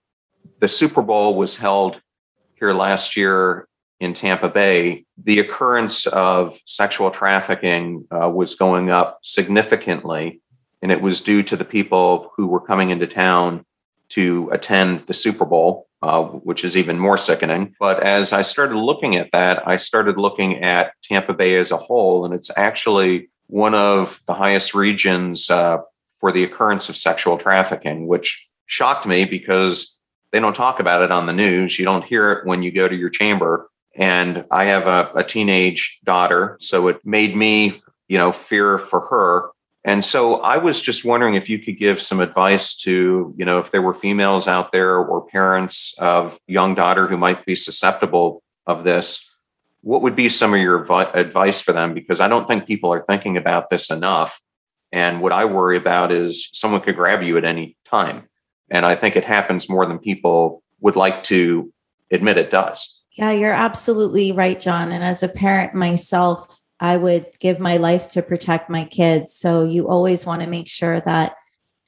the 0.60 0.68
Super 0.68 1.02
Bowl 1.02 1.36
was 1.36 1.56
held 1.56 2.02
here 2.56 2.74
last 2.74 3.18
year 3.18 3.68
in 4.00 4.14
Tampa 4.14 4.50
Bay, 4.50 5.06
the 5.18 5.40
occurrence 5.40 6.08
of 6.08 6.60
sexual 6.66 7.12
trafficking 7.12 8.06
uh, 8.12 8.30
was 8.30 8.56
going 8.56 8.90
up 8.90 9.20
significantly. 9.24 10.42
And 10.82 10.92
it 10.92 11.02
was 11.02 11.22
due 11.22 11.44
to 11.44 11.56
the 11.56 11.66
people 11.66 12.32
who 12.36 12.48
were 12.48 12.60
coming 12.60 12.90
into 12.90 13.08
town 13.08 13.66
to 14.10 14.50
attend 14.52 15.08
the 15.08 15.14
Super 15.14 15.46
Bowl 15.46 15.88
uh, 16.04 16.22
which 16.22 16.66
is 16.66 16.76
even 16.76 17.00
more 17.00 17.18
sickening. 17.18 17.74
But 17.80 18.04
as 18.04 18.34
I 18.34 18.42
started 18.42 18.76
looking 18.76 19.16
at 19.16 19.30
that, 19.32 19.66
I 19.66 19.78
started 19.78 20.18
looking 20.18 20.62
at 20.62 20.92
Tampa 21.02 21.34
Bay 21.34 21.56
as 21.56 21.72
a 21.72 21.78
whole, 21.78 22.26
and 22.26 22.34
it's 22.34 22.52
actually 22.58 23.30
one 23.48 23.74
of 23.74 24.22
the 24.26 24.34
highest 24.34 24.76
regions 24.76 25.50
uh, 25.50 25.78
for 26.20 26.34
the 26.34 26.44
occurrence 26.44 26.90
of 26.90 26.98
sexual 26.98 27.38
trafficking, 27.38 28.06
which 28.06 28.46
shocked 28.66 29.06
me 29.06 29.24
because 29.24 29.98
they 30.34 30.42
don't 30.42 30.56
talk 30.56 30.82
about 30.82 31.02
it 31.02 31.12
on 31.12 31.26
the 31.26 31.34
news. 31.34 31.80
You 31.80 31.86
don't 31.86 32.04
hear 32.04 32.34
it 32.34 32.46
when 32.46 32.62
you 32.62 32.72
go 32.72 32.90
to 32.90 32.96
your 32.96 33.10
chamber. 33.10 33.70
And 33.96 34.44
I 34.52 34.66
have 34.66 34.88
a, 34.88 35.10
a 35.16 35.24
teenage 35.24 36.00
daughter, 36.04 36.58
so 36.60 36.90
it 36.90 37.00
made 37.06 37.38
me, 37.38 37.82
you 38.10 38.18
know, 38.18 38.34
fear 38.34 38.78
for 38.78 39.02
her 39.08 39.52
and 39.86 40.04
so 40.04 40.36
I 40.36 40.58
was 40.58 40.82
just 40.82 41.04
wondering 41.04 41.36
if 41.36 41.50
you 41.50 41.60
could 41.60 41.78
give 41.78 42.02
some 42.02 42.22
advice 42.22 42.74
to, 42.78 43.34
you 43.38 43.46
know, 43.46 43.60
if 43.60 43.72
there 43.72 43.82
were 43.82 43.94
females 43.94 44.48
out 44.48 44.72
there 44.72 44.98
or 44.98 45.28
parents 45.28 45.94
of 45.98 46.40
young 46.48 46.74
daughter 46.74 47.08
who 47.08 47.18
might 47.18 47.46
be 47.46 47.56
susceptible 47.56 48.42
of 48.66 48.86
this, 48.86 49.30
what 49.82 50.02
would 50.02 50.16
be 50.16 50.30
some 50.30 50.54
of 50.54 50.62
your 50.62 50.86
advice 51.14 51.60
for 51.60 51.74
them? 51.74 51.94
Because 51.94 52.22
I 52.22 52.30
don't 52.30 52.48
think 52.48 52.66
people 52.66 52.94
are 52.94 53.04
thinking 53.04 53.36
about 53.36 53.70
this 53.70 53.90
enough. 53.90 54.40
And 54.94 55.22
what 55.22 55.34
I 55.34 55.44
worry 55.44 55.76
about 55.76 56.14
is 56.14 56.50
someone 56.54 56.80
could 56.80 56.96
grab 56.96 57.22
you 57.22 57.38
at 57.38 57.44
any 57.44 57.76
time. 57.84 58.30
And 58.74 58.88
I 58.88 58.96
think 58.96 59.16
it 59.16 59.24
happens 59.24 59.70
more 59.70 59.86
than 59.86 60.00
people 60.00 60.64
would 60.82 60.96
like 60.96 61.24
to 61.26 61.72
admit 62.12 62.38
it 62.38 62.50
does. 62.50 63.00
Yeah, 63.12 63.32
you're 63.32 63.54
absolutely 63.54 64.32
right, 64.32 64.60
John. 64.60 64.92
And 64.92 65.04
as 65.04 65.22
a 65.22 65.28
parent 65.28 65.76
myself, 65.76 66.60
I 66.80 66.98
would 66.98 67.28
give 67.40 67.60
my 67.60 67.78
life 67.78 68.08
to 68.10 68.24
protect 68.24 68.72
my 68.72 68.84
kids. 68.84 69.34
So 69.36 69.64
you 69.64 69.88
always 69.88 70.26
want 70.26 70.42
to 70.42 70.50
make 70.50 70.68
sure 70.68 71.00
that 71.02 71.36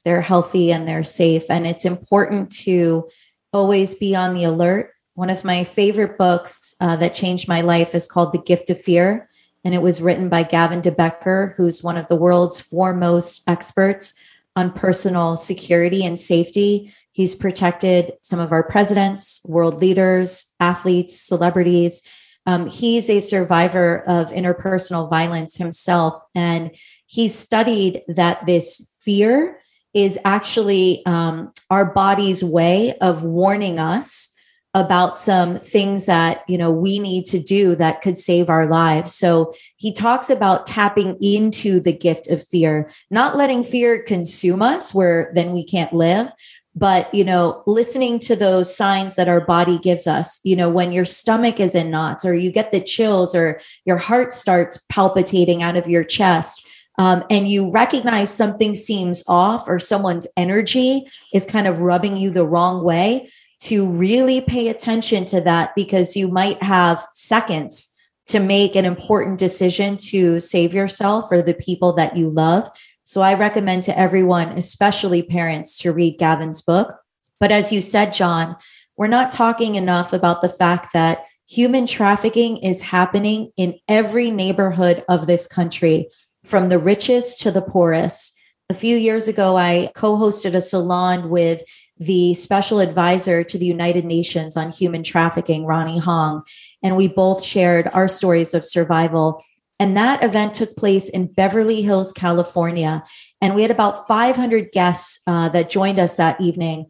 they're 0.04 0.20
healthy 0.20 0.72
and 0.72 0.86
they're 0.86 1.02
safe. 1.02 1.50
And 1.50 1.66
it's 1.66 1.84
important 1.84 2.52
to 2.58 3.08
always 3.52 3.96
be 3.96 4.14
on 4.14 4.34
the 4.34 4.44
alert. 4.44 4.92
One 5.14 5.28
of 5.28 5.44
my 5.44 5.64
favorite 5.64 6.16
books 6.16 6.76
uh, 6.80 6.94
that 6.96 7.16
changed 7.16 7.48
my 7.48 7.62
life 7.62 7.96
is 7.96 8.06
called 8.06 8.32
The 8.32 8.42
Gift 8.42 8.70
of 8.70 8.80
Fear. 8.80 9.28
And 9.64 9.74
it 9.74 9.82
was 9.82 10.00
written 10.00 10.28
by 10.28 10.44
Gavin 10.44 10.82
de 10.82 10.92
Becker, 10.92 11.52
who's 11.56 11.82
one 11.82 11.96
of 11.96 12.06
the 12.06 12.14
world's 12.14 12.60
foremost 12.60 13.42
experts 13.48 14.14
on 14.56 14.72
personal 14.72 15.36
security 15.36 16.04
and 16.04 16.18
safety. 16.18 16.92
He's 17.12 17.34
protected 17.34 18.14
some 18.22 18.40
of 18.40 18.52
our 18.52 18.62
presidents, 18.62 19.40
world 19.46 19.80
leaders, 19.80 20.54
athletes, 20.58 21.20
celebrities. 21.20 22.02
Um, 22.46 22.66
he's 22.66 23.08
a 23.08 23.20
survivor 23.20 24.02
of 24.06 24.28
interpersonal 24.28 25.08
violence 25.08 25.56
himself. 25.56 26.20
And 26.34 26.72
he 27.06 27.28
studied 27.28 28.02
that 28.08 28.46
this 28.46 28.96
fear 29.00 29.60
is 29.94 30.18
actually 30.24 31.04
um, 31.06 31.52
our 31.70 31.84
body's 31.84 32.44
way 32.44 32.96
of 32.98 33.24
warning 33.24 33.78
us 33.78 34.35
about 34.76 35.16
some 35.16 35.56
things 35.56 36.04
that 36.04 36.44
you 36.46 36.58
know 36.58 36.70
we 36.70 36.98
need 36.98 37.24
to 37.24 37.38
do 37.38 37.74
that 37.74 38.02
could 38.02 38.16
save 38.16 38.50
our 38.50 38.66
lives. 38.66 39.14
So 39.14 39.54
he 39.76 39.90
talks 39.90 40.28
about 40.28 40.66
tapping 40.66 41.16
into 41.22 41.80
the 41.80 41.94
gift 41.94 42.28
of 42.28 42.46
fear 42.46 42.90
not 43.10 43.36
letting 43.36 43.64
fear 43.64 44.02
consume 44.02 44.60
us 44.60 44.94
where 44.94 45.30
then 45.34 45.52
we 45.52 45.64
can't 45.64 45.94
live 45.94 46.30
but 46.74 47.12
you 47.14 47.24
know 47.24 47.62
listening 47.66 48.18
to 48.18 48.36
those 48.36 48.76
signs 48.76 49.16
that 49.16 49.28
our 49.28 49.40
body 49.40 49.78
gives 49.78 50.06
us. 50.06 50.40
You 50.44 50.56
know 50.56 50.68
when 50.68 50.92
your 50.92 51.06
stomach 51.06 51.58
is 51.58 51.74
in 51.74 51.90
knots 51.90 52.26
or 52.26 52.34
you 52.34 52.52
get 52.52 52.70
the 52.70 52.80
chills 52.80 53.34
or 53.34 53.58
your 53.86 53.96
heart 53.96 54.34
starts 54.34 54.78
palpitating 54.90 55.62
out 55.62 55.78
of 55.78 55.88
your 55.88 56.04
chest 56.04 56.66
um, 56.98 57.24
and 57.30 57.48
you 57.48 57.70
recognize 57.70 58.32
something 58.32 58.74
seems 58.74 59.24
off 59.26 59.68
or 59.68 59.78
someone's 59.78 60.26
energy 60.36 61.06
is 61.32 61.46
kind 61.46 61.66
of 61.66 61.80
rubbing 61.80 62.18
you 62.18 62.30
the 62.30 62.46
wrong 62.46 62.84
way 62.84 63.30
to 63.58 63.86
really 63.86 64.40
pay 64.40 64.68
attention 64.68 65.24
to 65.26 65.40
that 65.40 65.74
because 65.74 66.16
you 66.16 66.28
might 66.28 66.62
have 66.62 67.04
seconds 67.14 67.92
to 68.26 68.40
make 68.40 68.74
an 68.74 68.84
important 68.84 69.38
decision 69.38 69.96
to 69.96 70.40
save 70.40 70.74
yourself 70.74 71.30
or 71.30 71.42
the 71.42 71.54
people 71.54 71.92
that 71.92 72.16
you 72.16 72.28
love 72.28 72.68
so 73.06 73.20
I 73.20 73.34
recommend 73.34 73.84
to 73.84 73.96
everyone, 73.96 74.48
especially 74.58 75.22
parents, 75.22 75.78
to 75.78 75.92
read 75.92 76.18
Gavin's 76.18 76.60
book. 76.60 76.92
But 77.38 77.52
as 77.52 77.70
you 77.70 77.80
said, 77.80 78.12
John, 78.12 78.56
we're 78.96 79.06
not 79.06 79.30
talking 79.30 79.76
enough 79.76 80.12
about 80.12 80.40
the 80.40 80.48
fact 80.48 80.92
that 80.92 81.24
human 81.48 81.86
trafficking 81.86 82.56
is 82.56 82.82
happening 82.82 83.52
in 83.56 83.78
every 83.86 84.32
neighborhood 84.32 85.04
of 85.08 85.28
this 85.28 85.46
country, 85.46 86.08
from 86.42 86.68
the 86.68 86.80
richest 86.80 87.40
to 87.42 87.52
the 87.52 87.62
poorest. 87.62 88.36
A 88.70 88.74
few 88.74 88.96
years 88.96 89.28
ago, 89.28 89.56
I 89.56 89.92
co 89.94 90.16
hosted 90.16 90.54
a 90.54 90.60
salon 90.60 91.30
with 91.30 91.62
the 91.98 92.34
special 92.34 92.80
advisor 92.80 93.42
to 93.44 93.58
the 93.58 93.66
United 93.66 94.04
Nations 94.04 94.56
on 94.56 94.70
human 94.70 95.02
trafficking, 95.02 95.64
Ronnie 95.64 95.98
Hong, 95.98 96.42
and 96.82 96.96
we 96.96 97.08
both 97.08 97.42
shared 97.42 97.88
our 97.92 98.08
stories 98.08 98.52
of 98.54 98.64
survival 98.64 99.42
and 99.78 99.96
that 99.96 100.24
event 100.24 100.54
took 100.54 100.76
place 100.76 101.08
in 101.08 101.26
Beverly 101.26 101.82
Hills, 101.82 102.12
California. 102.12 103.04
And 103.40 103.54
we 103.54 103.62
had 103.62 103.70
about 103.70 104.08
500 104.08 104.72
guests 104.72 105.20
uh, 105.26 105.48
that 105.50 105.70
joined 105.70 105.98
us 105.98 106.16
that 106.16 106.40
evening. 106.40 106.86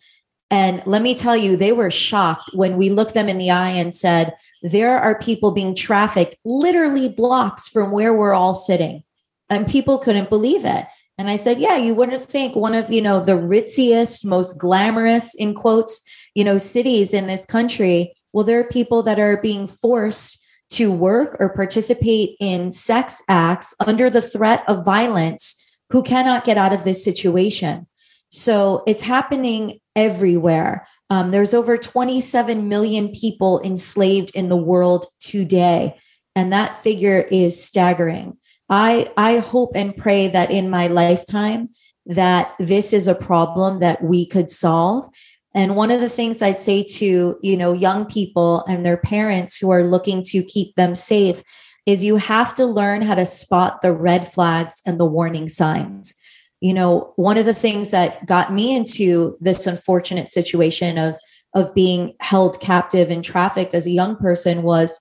And 0.50 0.82
let 0.86 1.02
me 1.02 1.16
tell 1.16 1.36
you, 1.36 1.56
they 1.56 1.72
were 1.72 1.90
shocked 1.90 2.50
when 2.52 2.76
we 2.76 2.88
looked 2.88 3.14
them 3.14 3.28
in 3.28 3.38
the 3.38 3.50
eye 3.50 3.70
and 3.70 3.92
said, 3.92 4.34
There 4.62 4.98
are 4.98 5.18
people 5.18 5.50
being 5.50 5.74
trafficked 5.74 6.36
literally 6.44 7.08
blocks 7.08 7.68
from 7.68 7.90
where 7.90 8.14
we're 8.14 8.34
all 8.34 8.54
sitting. 8.54 9.02
And 9.50 9.66
people 9.66 9.98
couldn't 9.98 10.30
believe 10.30 10.64
it. 10.64 10.86
And 11.18 11.30
I 11.30 11.36
said, 11.36 11.58
Yeah, 11.58 11.76
you 11.76 11.94
wouldn't 11.94 12.22
think 12.22 12.54
one 12.54 12.74
of, 12.74 12.90
you 12.90 13.02
know, 13.02 13.20
the 13.20 13.32
ritziest, 13.32 14.24
most 14.24 14.58
glamorous, 14.58 15.34
in 15.34 15.54
quotes, 15.54 16.02
you 16.34 16.44
know, 16.44 16.58
cities 16.58 17.14
in 17.14 17.26
this 17.26 17.46
country. 17.46 18.14
Well, 18.32 18.44
there 18.44 18.60
are 18.60 18.64
people 18.64 19.02
that 19.04 19.18
are 19.18 19.38
being 19.38 19.66
forced 19.66 20.44
to 20.70 20.92
work 20.92 21.36
or 21.38 21.54
participate 21.54 22.36
in 22.40 22.72
sex 22.72 23.22
acts 23.28 23.74
under 23.86 24.10
the 24.10 24.20
threat 24.20 24.64
of 24.68 24.84
violence 24.84 25.62
who 25.90 26.02
cannot 26.02 26.44
get 26.44 26.58
out 26.58 26.72
of 26.72 26.84
this 26.84 27.04
situation. 27.04 27.86
So 28.30 28.82
it's 28.86 29.02
happening 29.02 29.80
everywhere. 29.94 30.86
Um, 31.08 31.30
there's 31.30 31.54
over 31.54 31.76
27 31.76 32.68
million 32.68 33.08
people 33.08 33.60
enslaved 33.62 34.32
in 34.34 34.48
the 34.48 34.56
world 34.56 35.06
today. 35.20 35.96
And 36.34 36.52
that 36.52 36.74
figure 36.74 37.26
is 37.30 37.62
staggering. 37.62 38.36
I, 38.68 39.08
I 39.16 39.38
hope 39.38 39.72
and 39.74 39.96
pray 39.96 40.28
that 40.28 40.50
in 40.50 40.70
my 40.70 40.88
lifetime 40.88 41.70
that 42.06 42.52
this 42.58 42.92
is 42.92 43.08
a 43.08 43.14
problem 43.14 43.80
that 43.80 44.02
we 44.02 44.26
could 44.26 44.50
solve 44.50 45.08
and 45.56 45.74
one 45.74 45.90
of 45.90 46.02
the 46.02 46.10
things 46.10 46.42
I'd 46.42 46.58
say 46.58 46.82
to, 46.82 47.38
you 47.42 47.56
know, 47.56 47.72
young 47.72 48.04
people 48.04 48.62
and 48.68 48.84
their 48.84 48.98
parents 48.98 49.56
who 49.56 49.70
are 49.70 49.82
looking 49.82 50.22
to 50.24 50.42
keep 50.42 50.76
them 50.76 50.94
safe 50.94 51.42
is 51.86 52.04
you 52.04 52.16
have 52.16 52.54
to 52.56 52.66
learn 52.66 53.00
how 53.00 53.14
to 53.14 53.24
spot 53.24 53.80
the 53.80 53.94
red 53.94 54.30
flags 54.30 54.82
and 54.84 55.00
the 55.00 55.06
warning 55.06 55.48
signs. 55.48 56.14
You 56.60 56.74
know, 56.74 57.14
one 57.16 57.38
of 57.38 57.46
the 57.46 57.54
things 57.54 57.90
that 57.90 58.26
got 58.26 58.52
me 58.52 58.76
into 58.76 59.38
this 59.40 59.66
unfortunate 59.66 60.28
situation 60.28 60.98
of 60.98 61.16
of 61.54 61.74
being 61.74 62.12
held 62.20 62.60
captive 62.60 63.08
and 63.08 63.24
trafficked 63.24 63.72
as 63.72 63.86
a 63.86 63.90
young 63.90 64.14
person 64.16 64.62
was 64.62 65.00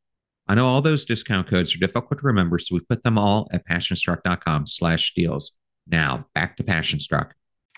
I 0.51 0.53
know 0.53 0.65
all 0.65 0.81
those 0.81 1.05
discount 1.05 1.47
codes 1.47 1.73
are 1.73 1.79
difficult 1.79 2.19
to 2.19 2.27
remember, 2.27 2.59
so 2.59 2.75
we 2.75 2.81
put 2.81 3.03
them 3.03 3.17
all 3.17 3.47
at 3.53 3.65
passionstruck.com 3.65 4.67
slash 4.67 5.13
deals. 5.13 5.53
Now, 5.87 6.25
back 6.35 6.57
to 6.57 6.63
Passion 6.65 6.99
Struck. 6.99 7.35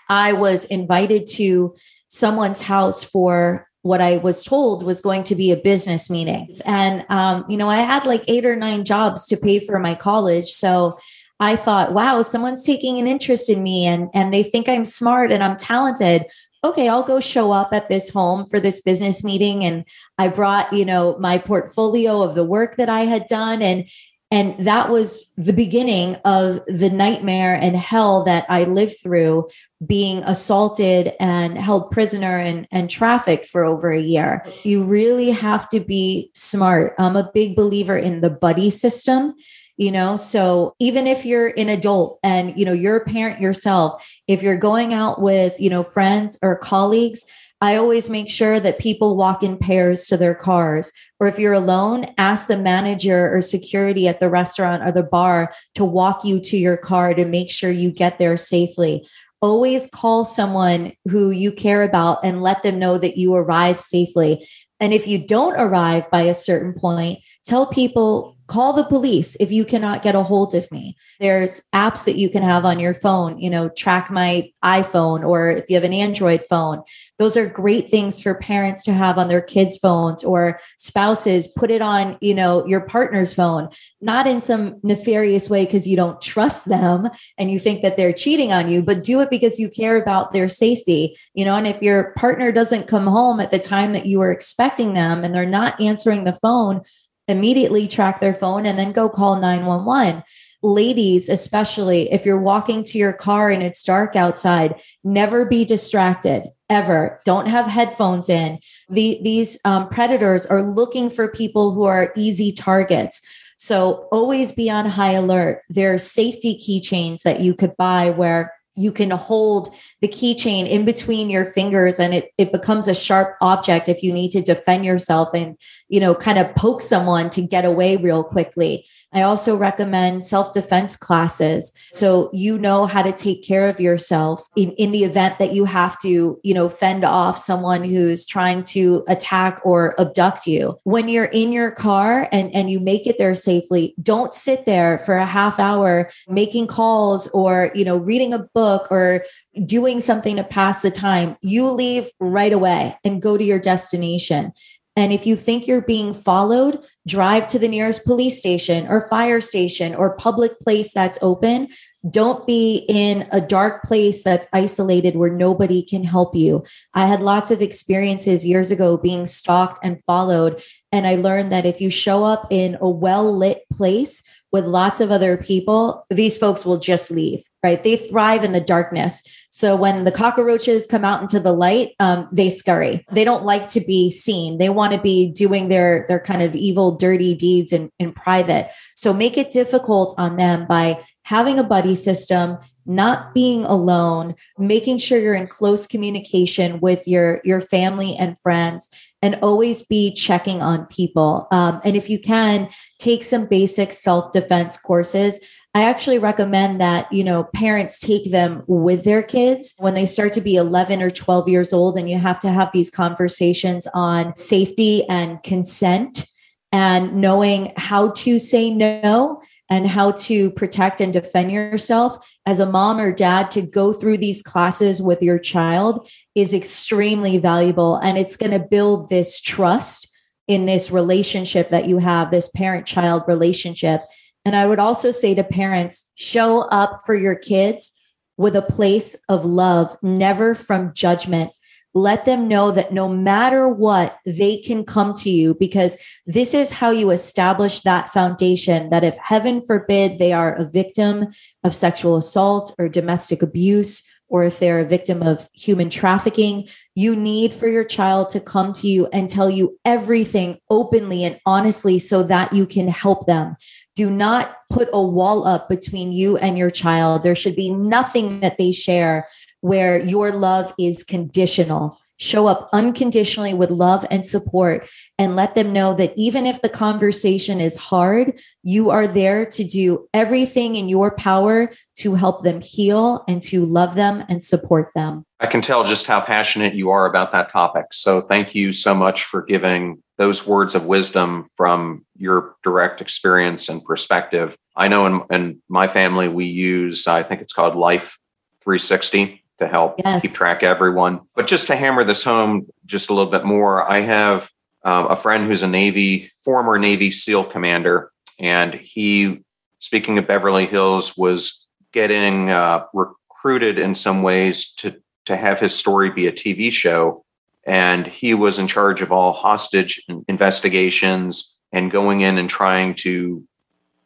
I 0.08 0.32
was 0.32 0.64
invited 0.64 1.28
to 1.34 1.76
someone's 2.08 2.62
house 2.62 3.04
for 3.04 3.68
what 3.82 4.00
I 4.00 4.16
was 4.16 4.42
told 4.42 4.82
was 4.82 5.00
going 5.00 5.22
to 5.22 5.36
be 5.36 5.52
a 5.52 5.56
business 5.56 6.10
meeting. 6.10 6.58
And, 6.64 7.06
um, 7.10 7.44
you 7.48 7.56
know, 7.56 7.68
I 7.68 7.76
had 7.76 8.06
like 8.06 8.24
eight 8.26 8.44
or 8.44 8.56
nine 8.56 8.84
jobs 8.84 9.28
to 9.28 9.36
pay 9.36 9.60
for 9.60 9.78
my 9.78 9.94
college. 9.94 10.48
So 10.48 10.98
I 11.38 11.54
thought, 11.54 11.92
wow, 11.92 12.22
someone's 12.22 12.66
taking 12.66 12.98
an 12.98 13.06
interest 13.06 13.48
in 13.48 13.62
me 13.62 13.86
and, 13.86 14.08
and 14.14 14.34
they 14.34 14.42
think 14.42 14.68
I'm 14.68 14.84
smart 14.84 15.30
and 15.30 15.44
I'm 15.44 15.56
talented. 15.56 16.24
Okay, 16.64 16.88
I'll 16.88 17.02
go 17.02 17.20
show 17.20 17.52
up 17.52 17.74
at 17.74 17.88
this 17.88 18.08
home 18.08 18.46
for 18.46 18.58
this 18.58 18.80
business 18.80 19.22
meeting. 19.22 19.62
And 19.62 19.84
I 20.16 20.28
brought, 20.28 20.72
you 20.72 20.86
know, 20.86 21.16
my 21.18 21.36
portfolio 21.36 22.22
of 22.22 22.34
the 22.34 22.44
work 22.44 22.76
that 22.76 22.88
I 22.88 23.02
had 23.02 23.26
done. 23.26 23.60
And 23.60 23.84
and 24.30 24.58
that 24.64 24.90
was 24.90 25.32
the 25.36 25.52
beginning 25.52 26.16
of 26.24 26.60
the 26.66 26.90
nightmare 26.90 27.54
and 27.54 27.76
hell 27.76 28.24
that 28.24 28.46
I 28.48 28.64
lived 28.64 28.96
through 29.00 29.48
being 29.86 30.24
assaulted 30.24 31.12
and 31.20 31.56
held 31.56 31.92
prisoner 31.92 32.38
and, 32.38 32.66
and 32.72 32.90
trafficked 32.90 33.46
for 33.46 33.64
over 33.64 33.92
a 33.92 34.00
year. 34.00 34.42
You 34.64 34.82
really 34.82 35.30
have 35.30 35.68
to 35.68 35.78
be 35.78 36.30
smart. 36.34 36.94
I'm 36.98 37.14
a 37.14 37.30
big 37.32 37.54
believer 37.54 37.96
in 37.96 38.22
the 38.22 38.30
buddy 38.30 38.70
system 38.70 39.34
you 39.76 39.90
know 39.90 40.16
so 40.16 40.74
even 40.78 41.06
if 41.06 41.24
you're 41.24 41.48
an 41.56 41.68
adult 41.68 42.18
and 42.22 42.56
you 42.56 42.64
know 42.64 42.72
you're 42.72 42.96
a 42.96 43.04
parent 43.04 43.40
yourself 43.40 44.08
if 44.28 44.42
you're 44.42 44.56
going 44.56 44.94
out 44.94 45.20
with 45.20 45.58
you 45.60 45.70
know 45.70 45.82
friends 45.82 46.38
or 46.42 46.56
colleagues 46.56 47.24
I 47.64 47.76
always 47.76 48.10
make 48.10 48.28
sure 48.28 48.60
that 48.60 48.78
people 48.78 49.16
walk 49.16 49.42
in 49.42 49.56
pairs 49.56 50.04
to 50.08 50.18
their 50.18 50.34
cars. 50.34 50.92
Or 51.18 51.26
if 51.26 51.38
you're 51.38 51.54
alone, 51.54 52.12
ask 52.18 52.46
the 52.46 52.58
manager 52.58 53.34
or 53.34 53.40
security 53.40 54.06
at 54.06 54.20
the 54.20 54.28
restaurant 54.28 54.82
or 54.82 54.92
the 54.92 55.02
bar 55.02 55.50
to 55.76 55.82
walk 55.82 56.26
you 56.26 56.40
to 56.40 56.58
your 56.58 56.76
car 56.76 57.14
to 57.14 57.24
make 57.24 57.50
sure 57.50 57.70
you 57.70 57.90
get 57.90 58.18
there 58.18 58.36
safely. 58.36 59.08
Always 59.40 59.86
call 59.86 60.26
someone 60.26 60.92
who 61.06 61.30
you 61.30 61.52
care 61.52 61.82
about 61.82 62.22
and 62.22 62.42
let 62.42 62.62
them 62.62 62.78
know 62.78 62.98
that 62.98 63.16
you 63.16 63.34
arrive 63.34 63.80
safely. 63.80 64.46
And 64.78 64.92
if 64.92 65.06
you 65.06 65.16
don't 65.16 65.58
arrive 65.58 66.10
by 66.10 66.22
a 66.22 66.34
certain 66.34 66.74
point, 66.74 67.20
tell 67.46 67.66
people 67.66 68.33
call 68.46 68.72
the 68.72 68.84
police 68.84 69.36
if 69.40 69.50
you 69.50 69.64
cannot 69.64 70.02
get 70.02 70.14
a 70.14 70.22
hold 70.22 70.54
of 70.54 70.70
me. 70.70 70.96
There's 71.20 71.62
apps 71.74 72.04
that 72.04 72.16
you 72.16 72.28
can 72.28 72.42
have 72.42 72.64
on 72.64 72.78
your 72.78 72.94
phone 72.94 73.38
you 73.38 73.50
know 73.50 73.68
track 73.70 74.10
my 74.10 74.50
iphone 74.64 75.26
or 75.26 75.50
if 75.50 75.68
you 75.68 75.76
have 75.76 75.84
an 75.84 75.92
android 75.92 76.44
phone. 76.44 76.82
Those 77.18 77.36
are 77.36 77.48
great 77.48 77.88
things 77.88 78.20
for 78.20 78.34
parents 78.34 78.82
to 78.84 78.92
have 78.92 79.18
on 79.18 79.28
their 79.28 79.40
kids 79.40 79.78
phones 79.78 80.22
or 80.22 80.58
spouses 80.78 81.48
put 81.48 81.70
it 81.70 81.82
on 81.82 82.18
you 82.20 82.34
know 82.34 82.66
your 82.66 82.80
partner's 82.80 83.34
phone. 83.34 83.68
Not 84.00 84.26
in 84.26 84.40
some 84.40 84.78
nefarious 84.82 85.48
way 85.48 85.64
because 85.64 85.86
you 85.86 85.96
don't 85.96 86.20
trust 86.20 86.68
them 86.68 87.08
and 87.38 87.50
you 87.50 87.58
think 87.58 87.82
that 87.82 87.96
they're 87.96 88.12
cheating 88.12 88.52
on 88.52 88.68
you 88.68 88.82
but 88.82 89.02
do 89.02 89.20
it 89.20 89.30
because 89.30 89.58
you 89.58 89.68
care 89.68 89.96
about 90.00 90.32
their 90.32 90.48
safety 90.48 91.16
you 91.34 91.44
know 91.44 91.56
and 91.56 91.66
if 91.66 91.82
your 91.82 92.12
partner 92.14 92.52
doesn't 92.52 92.86
come 92.86 93.06
home 93.06 93.40
at 93.40 93.50
the 93.50 93.58
time 93.58 93.92
that 93.92 94.06
you 94.06 94.18
were 94.18 94.30
expecting 94.30 94.94
them 94.94 95.24
and 95.24 95.34
they're 95.34 95.46
not 95.46 95.80
answering 95.80 96.24
the 96.24 96.32
phone 96.32 96.82
immediately 97.28 97.86
track 97.86 98.20
their 98.20 98.34
phone 98.34 98.66
and 98.66 98.78
then 98.78 98.92
go 98.92 99.08
call 99.08 99.36
911 99.36 100.22
ladies 100.62 101.28
especially 101.28 102.10
if 102.10 102.24
you're 102.24 102.40
walking 102.40 102.82
to 102.82 102.96
your 102.96 103.12
car 103.12 103.50
and 103.50 103.62
it's 103.62 103.82
dark 103.82 104.16
outside 104.16 104.80
never 105.02 105.44
be 105.44 105.64
distracted 105.64 106.50
ever. 106.70 107.20
Don't 107.24 107.46
have 107.46 107.66
headphones 107.66 108.28
in. 108.28 108.58
The, 108.88 109.20
these 109.22 109.58
um, 109.64 109.88
predators 109.88 110.46
are 110.46 110.62
looking 110.62 111.10
for 111.10 111.28
people 111.28 111.72
who 111.72 111.84
are 111.84 112.12
easy 112.16 112.52
targets. 112.52 113.20
So 113.58 114.08
always 114.10 114.52
be 114.52 114.70
on 114.70 114.86
high 114.86 115.12
alert. 115.12 115.62
There 115.68 115.94
are 115.94 115.98
safety 115.98 116.58
keychains 116.58 117.22
that 117.22 117.40
you 117.40 117.54
could 117.54 117.76
buy 117.76 118.10
where 118.10 118.52
you 118.76 118.90
can 118.90 119.10
hold 119.10 119.72
the 120.04 120.08
keychain 120.08 120.68
in 120.68 120.84
between 120.84 121.30
your 121.30 121.46
fingers 121.46 121.98
and 121.98 122.12
it, 122.12 122.30
it 122.36 122.52
becomes 122.52 122.88
a 122.88 122.94
sharp 122.94 123.38
object 123.40 123.88
if 123.88 124.02
you 124.02 124.12
need 124.12 124.30
to 124.32 124.42
defend 124.42 124.84
yourself 124.84 125.30
and 125.32 125.56
you 125.88 125.98
know 125.98 126.14
kind 126.14 126.38
of 126.38 126.54
poke 126.56 126.82
someone 126.82 127.30
to 127.30 127.40
get 127.40 127.64
away 127.64 127.96
real 127.96 128.22
quickly. 128.22 128.86
I 129.14 129.22
also 129.22 129.56
recommend 129.56 130.24
self-defense 130.24 130.96
classes. 130.96 131.72
So 131.92 132.28
you 132.32 132.58
know 132.58 132.84
how 132.86 133.00
to 133.00 133.12
take 133.12 133.46
care 133.46 133.68
of 133.68 133.78
yourself 133.80 134.42
in, 134.56 134.72
in 134.72 134.90
the 134.90 135.04
event 135.04 135.38
that 135.38 135.52
you 135.52 135.64
have 135.64 135.98
to 136.00 136.38
you 136.42 136.54
know 136.54 136.68
fend 136.68 137.02
off 137.04 137.38
someone 137.38 137.82
who's 137.82 138.26
trying 138.26 138.64
to 138.64 139.04
attack 139.08 139.62
or 139.64 139.98
abduct 139.98 140.46
you. 140.46 140.78
When 140.84 141.08
you're 141.08 141.24
in 141.24 141.50
your 141.50 141.70
car 141.70 142.28
and 142.30 142.54
and 142.54 142.68
you 142.68 142.78
make 142.78 143.06
it 143.06 143.16
there 143.16 143.34
safely 143.34 143.94
don't 144.02 144.34
sit 144.34 144.66
there 144.66 144.98
for 144.98 145.16
a 145.16 145.24
half 145.24 145.58
hour 145.58 146.10
making 146.28 146.66
calls 146.66 147.26
or 147.28 147.70
you 147.74 147.86
know 147.86 147.96
reading 147.96 148.34
a 148.34 148.40
book 148.54 148.74
book 148.74 148.90
or 148.90 149.22
doing 149.64 149.93
something 150.00 150.36
to 150.36 150.44
pass 150.44 150.80
the 150.80 150.90
time, 150.90 151.36
you 151.42 151.70
leave 151.70 152.08
right 152.20 152.52
away 152.52 152.96
and 153.04 153.22
go 153.22 153.36
to 153.36 153.44
your 153.44 153.58
destination. 153.58 154.52
And 154.96 155.12
if 155.12 155.26
you 155.26 155.34
think 155.34 155.66
you're 155.66 155.82
being 155.82 156.14
followed, 156.14 156.84
drive 157.06 157.48
to 157.48 157.58
the 157.58 157.66
nearest 157.66 158.04
police 158.04 158.38
station 158.38 158.86
or 158.86 159.08
fire 159.08 159.40
station 159.40 159.92
or 159.92 160.16
public 160.16 160.60
place 160.60 160.92
that's 160.92 161.18
open. 161.20 161.68
Don't 162.08 162.46
be 162.46 162.84
in 162.88 163.26
a 163.32 163.40
dark 163.40 163.82
place 163.82 164.22
that's 164.22 164.46
isolated 164.52 165.16
where 165.16 165.32
nobody 165.32 165.82
can 165.82 166.04
help 166.04 166.36
you. 166.36 166.62
I 166.92 167.06
had 167.06 167.22
lots 167.22 167.50
of 167.50 167.60
experiences 167.60 168.46
years 168.46 168.70
ago 168.70 168.96
being 168.96 169.26
stalked 169.26 169.80
and 169.82 170.00
followed. 170.04 170.62
And 170.92 171.08
I 171.08 171.16
learned 171.16 171.50
that 171.50 171.66
if 171.66 171.80
you 171.80 171.90
show 171.90 172.22
up 172.22 172.46
in 172.50 172.78
a 172.80 172.88
well 172.88 173.36
lit 173.36 173.64
place 173.72 174.22
with 174.52 174.64
lots 174.64 175.00
of 175.00 175.10
other 175.10 175.36
people, 175.36 176.06
these 176.08 176.38
folks 176.38 176.64
will 176.64 176.78
just 176.78 177.10
leave, 177.10 177.42
right? 177.64 177.82
They 177.82 177.96
thrive 177.96 178.44
in 178.44 178.52
the 178.52 178.60
darkness. 178.60 179.22
So 179.54 179.76
when 179.76 180.02
the 180.02 180.10
cockroaches 180.10 180.84
come 180.84 181.04
out 181.04 181.22
into 181.22 181.38
the 181.38 181.52
light, 181.52 181.92
um, 182.00 182.28
they 182.32 182.50
scurry. 182.50 183.06
They 183.12 183.22
don't 183.22 183.44
like 183.44 183.68
to 183.68 183.80
be 183.80 184.10
seen. 184.10 184.58
They 184.58 184.68
want 184.68 184.94
to 184.94 185.00
be 185.00 185.30
doing 185.30 185.68
their 185.68 186.06
their 186.08 186.18
kind 186.18 186.42
of 186.42 186.56
evil, 186.56 186.96
dirty 186.96 187.36
deeds 187.36 187.72
in, 187.72 187.88
in 188.00 188.12
private. 188.12 188.72
So 188.96 189.14
make 189.14 189.38
it 189.38 189.52
difficult 189.52 190.12
on 190.18 190.38
them 190.38 190.66
by 190.66 191.04
having 191.22 191.60
a 191.60 191.62
buddy 191.62 191.94
system, 191.94 192.58
not 192.84 193.32
being 193.32 193.64
alone, 193.64 194.34
making 194.58 194.98
sure 194.98 195.20
you're 195.20 195.34
in 195.34 195.46
close 195.46 195.86
communication 195.86 196.80
with 196.80 197.06
your 197.06 197.40
your 197.44 197.60
family 197.60 198.16
and 198.16 198.36
friends, 198.36 198.88
and 199.22 199.38
always 199.40 199.82
be 199.82 200.12
checking 200.12 200.62
on 200.62 200.86
people. 200.86 201.46
Um, 201.52 201.80
and 201.84 201.96
if 201.96 202.10
you 202.10 202.18
can, 202.18 202.70
take 202.98 203.22
some 203.22 203.46
basic 203.46 203.92
self 203.92 204.32
defense 204.32 204.76
courses. 204.78 205.38
I 205.76 205.82
actually 205.82 206.20
recommend 206.20 206.80
that, 206.80 207.12
you 207.12 207.24
know, 207.24 207.44
parents 207.52 207.98
take 207.98 208.30
them 208.30 208.62
with 208.68 209.02
their 209.02 209.24
kids. 209.24 209.74
When 209.78 209.94
they 209.94 210.06
start 210.06 210.32
to 210.34 210.40
be 210.40 210.54
11 210.54 211.02
or 211.02 211.10
12 211.10 211.48
years 211.48 211.72
old 211.72 211.96
and 211.96 212.08
you 212.08 212.16
have 212.16 212.38
to 212.40 212.50
have 212.50 212.70
these 212.72 212.90
conversations 212.90 213.88
on 213.92 214.36
safety 214.36 215.04
and 215.08 215.42
consent 215.42 216.26
and 216.70 217.16
knowing 217.16 217.72
how 217.76 218.10
to 218.10 218.38
say 218.38 218.72
no 218.72 219.42
and 219.68 219.88
how 219.88 220.12
to 220.12 220.52
protect 220.52 221.00
and 221.00 221.12
defend 221.12 221.50
yourself 221.50 222.24
as 222.46 222.60
a 222.60 222.70
mom 222.70 223.00
or 223.00 223.12
dad 223.12 223.50
to 223.50 223.62
go 223.62 223.92
through 223.92 224.18
these 224.18 224.42
classes 224.42 225.02
with 225.02 225.22
your 225.22 225.38
child 225.40 226.08
is 226.36 226.54
extremely 226.54 227.38
valuable. 227.38 227.96
And 227.96 228.16
it's 228.16 228.36
going 228.36 228.52
to 228.52 228.60
build 228.60 229.08
this 229.08 229.40
trust 229.40 230.08
in 230.46 230.66
this 230.66 230.90
relationship 230.90 231.70
that 231.70 231.86
you 231.86 231.98
have 231.98 232.30
this 232.30 232.48
parent 232.48 232.86
child 232.86 233.22
relationship 233.26 234.02
and 234.44 234.56
i 234.56 234.66
would 234.66 234.78
also 234.78 235.10
say 235.10 235.34
to 235.34 235.44
parents 235.44 236.12
show 236.14 236.62
up 236.62 237.00
for 237.04 237.14
your 237.14 237.34
kids 237.34 237.92
with 238.36 238.56
a 238.56 238.62
place 238.62 239.16
of 239.28 239.44
love 239.44 239.96
never 240.02 240.54
from 240.54 240.92
judgment 240.94 241.50
let 241.94 242.24
them 242.24 242.48
know 242.48 242.72
that 242.72 242.92
no 242.92 243.08
matter 243.08 243.68
what, 243.68 244.18
they 244.26 244.56
can 244.56 244.84
come 244.84 245.14
to 245.14 245.30
you 245.30 245.54
because 245.54 245.96
this 246.26 246.52
is 246.52 246.72
how 246.72 246.90
you 246.90 247.10
establish 247.10 247.82
that 247.82 248.10
foundation 248.10 248.90
that 248.90 249.04
if 249.04 249.16
heaven 249.18 249.60
forbid 249.60 250.18
they 250.18 250.32
are 250.32 250.54
a 250.54 250.64
victim 250.64 251.28
of 251.62 251.74
sexual 251.74 252.16
assault 252.16 252.74
or 252.78 252.88
domestic 252.88 253.42
abuse, 253.42 254.02
or 254.28 254.42
if 254.42 254.58
they're 254.58 254.80
a 254.80 254.84
victim 254.84 255.22
of 255.22 255.48
human 255.52 255.88
trafficking, 255.88 256.66
you 256.96 257.14
need 257.14 257.54
for 257.54 257.68
your 257.68 257.84
child 257.84 258.28
to 258.30 258.40
come 258.40 258.72
to 258.72 258.88
you 258.88 259.06
and 259.12 259.30
tell 259.30 259.48
you 259.48 259.78
everything 259.84 260.58
openly 260.68 261.22
and 261.22 261.38
honestly 261.46 262.00
so 262.00 262.24
that 262.24 262.52
you 262.52 262.66
can 262.66 262.88
help 262.88 263.28
them. 263.28 263.54
Do 263.96 264.10
not 264.10 264.56
put 264.70 264.88
a 264.92 265.02
wall 265.02 265.46
up 265.46 265.68
between 265.68 266.12
you 266.12 266.36
and 266.36 266.58
your 266.58 266.70
child. 266.70 267.22
There 267.22 267.34
should 267.34 267.56
be 267.56 267.70
nothing 267.70 268.40
that 268.40 268.58
they 268.58 268.72
share 268.72 269.28
where 269.60 270.04
your 270.04 270.30
love 270.30 270.74
is 270.78 271.02
conditional. 271.02 271.98
Show 272.20 272.46
up 272.46 272.68
unconditionally 272.72 273.54
with 273.54 273.70
love 273.70 274.06
and 274.08 274.24
support 274.24 274.88
and 275.18 275.34
let 275.34 275.56
them 275.56 275.72
know 275.72 275.94
that 275.94 276.12
even 276.16 276.46
if 276.46 276.62
the 276.62 276.68
conversation 276.68 277.60
is 277.60 277.76
hard, 277.76 278.38
you 278.62 278.90
are 278.90 279.08
there 279.08 279.44
to 279.46 279.64
do 279.64 280.08
everything 280.14 280.76
in 280.76 280.88
your 280.88 281.10
power 281.10 281.70
to 281.96 282.14
help 282.14 282.44
them 282.44 282.60
heal 282.60 283.24
and 283.26 283.42
to 283.42 283.64
love 283.64 283.96
them 283.96 284.24
and 284.28 284.44
support 284.44 284.90
them. 284.94 285.24
I 285.40 285.46
can 285.46 285.60
tell 285.60 285.82
just 285.82 286.06
how 286.06 286.20
passionate 286.20 286.74
you 286.74 286.90
are 286.90 287.06
about 287.06 287.32
that 287.32 287.50
topic. 287.50 287.86
So 287.90 288.20
thank 288.20 288.54
you 288.54 288.72
so 288.72 288.94
much 288.94 289.24
for 289.24 289.42
giving 289.42 290.00
those 290.16 290.46
words 290.46 290.74
of 290.74 290.84
wisdom 290.84 291.48
from 291.56 292.04
your 292.16 292.54
direct 292.62 293.00
experience 293.00 293.68
and 293.68 293.84
perspective. 293.84 294.56
I 294.76 294.88
know 294.88 295.06
in, 295.06 295.22
in 295.30 295.62
my 295.68 295.88
family, 295.88 296.28
we 296.28 296.44
use, 296.44 297.06
I 297.06 297.22
think 297.22 297.40
it's 297.40 297.52
called 297.52 297.74
Life 297.74 298.18
360 298.62 299.44
to 299.58 299.68
help 299.68 299.96
yes. 300.04 300.22
keep 300.22 300.32
track 300.32 300.62
of 300.62 300.68
everyone. 300.68 301.20
But 301.34 301.46
just 301.46 301.66
to 301.68 301.76
hammer 301.76 302.04
this 302.04 302.22
home 302.22 302.66
just 302.86 303.10
a 303.10 303.14
little 303.14 303.30
bit 303.30 303.44
more, 303.44 303.88
I 303.88 304.00
have 304.00 304.50
uh, 304.84 305.06
a 305.10 305.16
friend 305.16 305.46
who's 305.46 305.62
a 305.62 305.68
Navy, 305.68 306.30
former 306.44 306.78
Navy 306.78 307.10
SEAL 307.10 307.44
commander, 307.44 308.10
and 308.38 308.74
he 308.74 309.44
speaking 309.84 310.16
of 310.16 310.26
Beverly 310.26 310.64
Hills, 310.64 311.14
was 311.14 311.66
getting 311.92 312.48
uh, 312.48 312.86
recruited 312.94 313.78
in 313.78 313.94
some 313.94 314.22
ways 314.22 314.72
to 314.74 314.96
to 315.26 315.36
have 315.36 315.60
his 315.60 315.74
story 315.74 316.10
be 316.10 316.26
a 316.26 316.32
TV 316.32 316.70
show, 316.70 317.23
and 317.66 318.06
he 318.06 318.34
was 318.34 318.58
in 318.58 318.68
charge 318.68 319.02
of 319.02 319.12
all 319.12 319.32
hostage 319.32 320.02
investigations 320.28 321.56
and 321.72 321.90
going 321.90 322.20
in 322.20 322.38
and 322.38 322.48
trying 322.48 322.94
to 322.94 323.44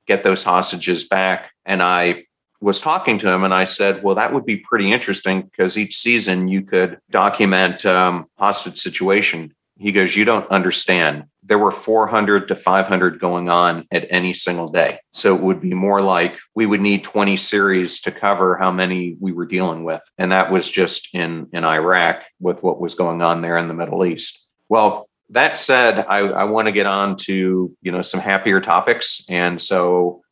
get 0.07 0.23
those 0.23 0.43
hostages 0.43 1.05
back. 1.05 1.51
And 1.67 1.83
I 1.83 2.25
was 2.61 2.81
talking 2.81 3.19
to 3.19 3.29
him 3.29 3.45
and 3.45 3.55
I 3.55 3.65
said, 3.65 4.03
well, 4.03 4.17
that 4.17 4.33
would 4.33 4.45
be 4.45 4.57
pretty 4.57 4.91
interesting 4.93 5.43
because 5.43 5.77
each 5.77 5.97
season 5.97 6.49
you 6.49 6.63
could 6.63 6.99
document 7.11 7.85
um, 7.87 8.27
hostage 8.37 8.79
situation. 8.79 9.55
He 9.79 9.93
goes, 9.93 10.17
you 10.17 10.25
don't 10.25 10.49
understand. 10.51 11.25
There 11.43 11.59
were 11.59 11.71
400 11.71 12.49
to 12.49 12.57
500 12.57 13.21
going 13.21 13.49
on 13.49 13.87
at 13.91 14.07
any 14.11 14.35
single 14.35 14.69
day. 14.69 14.99
So 15.13 15.35
it 15.35 15.41
would 15.41 15.61
be 15.61 15.73
more 15.73 16.03
like 16.03 16.37
we 16.55 16.67
would 16.67 16.81
need 16.81 17.05
20 17.05 17.37
series 17.37 18.01
to 18.03 18.11
cover 18.11 18.59
how 18.59 18.71
many 18.71 19.17
we 19.21 19.33
were 19.33 19.47
dealing 19.47 19.85
with. 19.85 20.03
And 20.19 20.33
that 20.33 20.51
was 20.51 20.69
just 20.69 21.15
in, 21.15 21.49
in 21.53 21.65
Iraq 21.65 22.25
with 22.41 22.63
what 22.63 22.81
was 22.81 22.95
going 22.95 23.23
on 23.23 23.41
there 23.41 23.57
in 23.57 23.69
the 23.69 23.75
Middle 23.75 24.05
East. 24.05 24.45
Well, 24.69 25.09
that 25.31 25.57
said, 25.59 26.07
I, 26.09 26.19
I 26.21 26.45
want 26.45 26.67
to 26.67 26.73
get 26.73 26.87
on 26.87 27.17
to, 27.17 27.75
you 27.81 27.93
know, 27.93 28.03
some 28.03 28.21
happier 28.21 28.61
topics. 28.61 29.25
And 29.29 29.61
so 29.61 30.23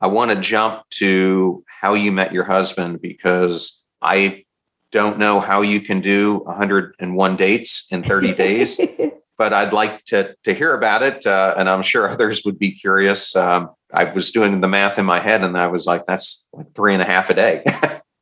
I 0.00 0.08
want 0.08 0.30
to 0.30 0.40
jump 0.40 0.82
to 0.90 1.64
how 1.80 1.94
you 1.94 2.12
met 2.12 2.32
your 2.32 2.44
husband 2.44 3.00
because 3.00 3.84
I 4.00 4.44
don't 4.92 5.18
know 5.18 5.40
how 5.40 5.62
you 5.62 5.80
can 5.80 6.00
do 6.00 6.38
101 6.44 7.36
dates 7.36 7.86
in 7.90 8.02
30 8.02 8.34
days, 8.44 8.80
but 9.38 9.52
I'd 9.52 9.72
like 9.72 10.04
to 10.06 10.34
to 10.44 10.54
hear 10.54 10.72
about 10.72 11.02
it, 11.02 11.26
uh, 11.26 11.54
and 11.56 11.68
I'm 11.68 11.82
sure 11.82 12.10
others 12.10 12.42
would 12.44 12.58
be 12.58 12.72
curious. 12.72 13.34
Um, 13.36 13.70
I 13.92 14.04
was 14.04 14.30
doing 14.30 14.60
the 14.60 14.68
math 14.68 14.98
in 14.98 15.04
my 15.04 15.20
head, 15.20 15.42
and 15.42 15.56
I 15.56 15.66
was 15.66 15.86
like, 15.86 16.06
"That's 16.06 16.48
like 16.52 16.74
three 16.74 16.94
and 16.94 17.02
a 17.02 17.06
half 17.06 17.30
a 17.30 17.34
day." 17.34 17.64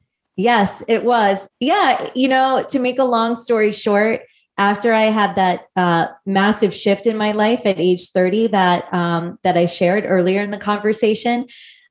yes, 0.37 0.83
it 0.89 1.05
was. 1.05 1.49
Yeah, 1.61 2.11
you 2.15 2.29
know, 2.29 2.65
to 2.69 2.79
make 2.79 2.99
a 2.99 3.05
long 3.05 3.35
story 3.35 3.73
short, 3.73 4.23
after 4.59 4.93
I 4.93 5.05
had 5.05 5.37
that 5.37 5.67
uh, 5.77 6.09
massive 6.27 6.75
shift 6.75 7.07
in 7.07 7.17
my 7.17 7.33
life 7.33 7.67
at 7.67 7.79
age 7.79 8.11
30 8.11 8.49
that 8.49 8.93
um, 8.93 9.39
that 9.43 9.57
I 9.57 9.67
shared 9.67 10.05
earlier 10.07 10.41
in 10.43 10.51
the 10.51 10.59
conversation, 10.59 11.47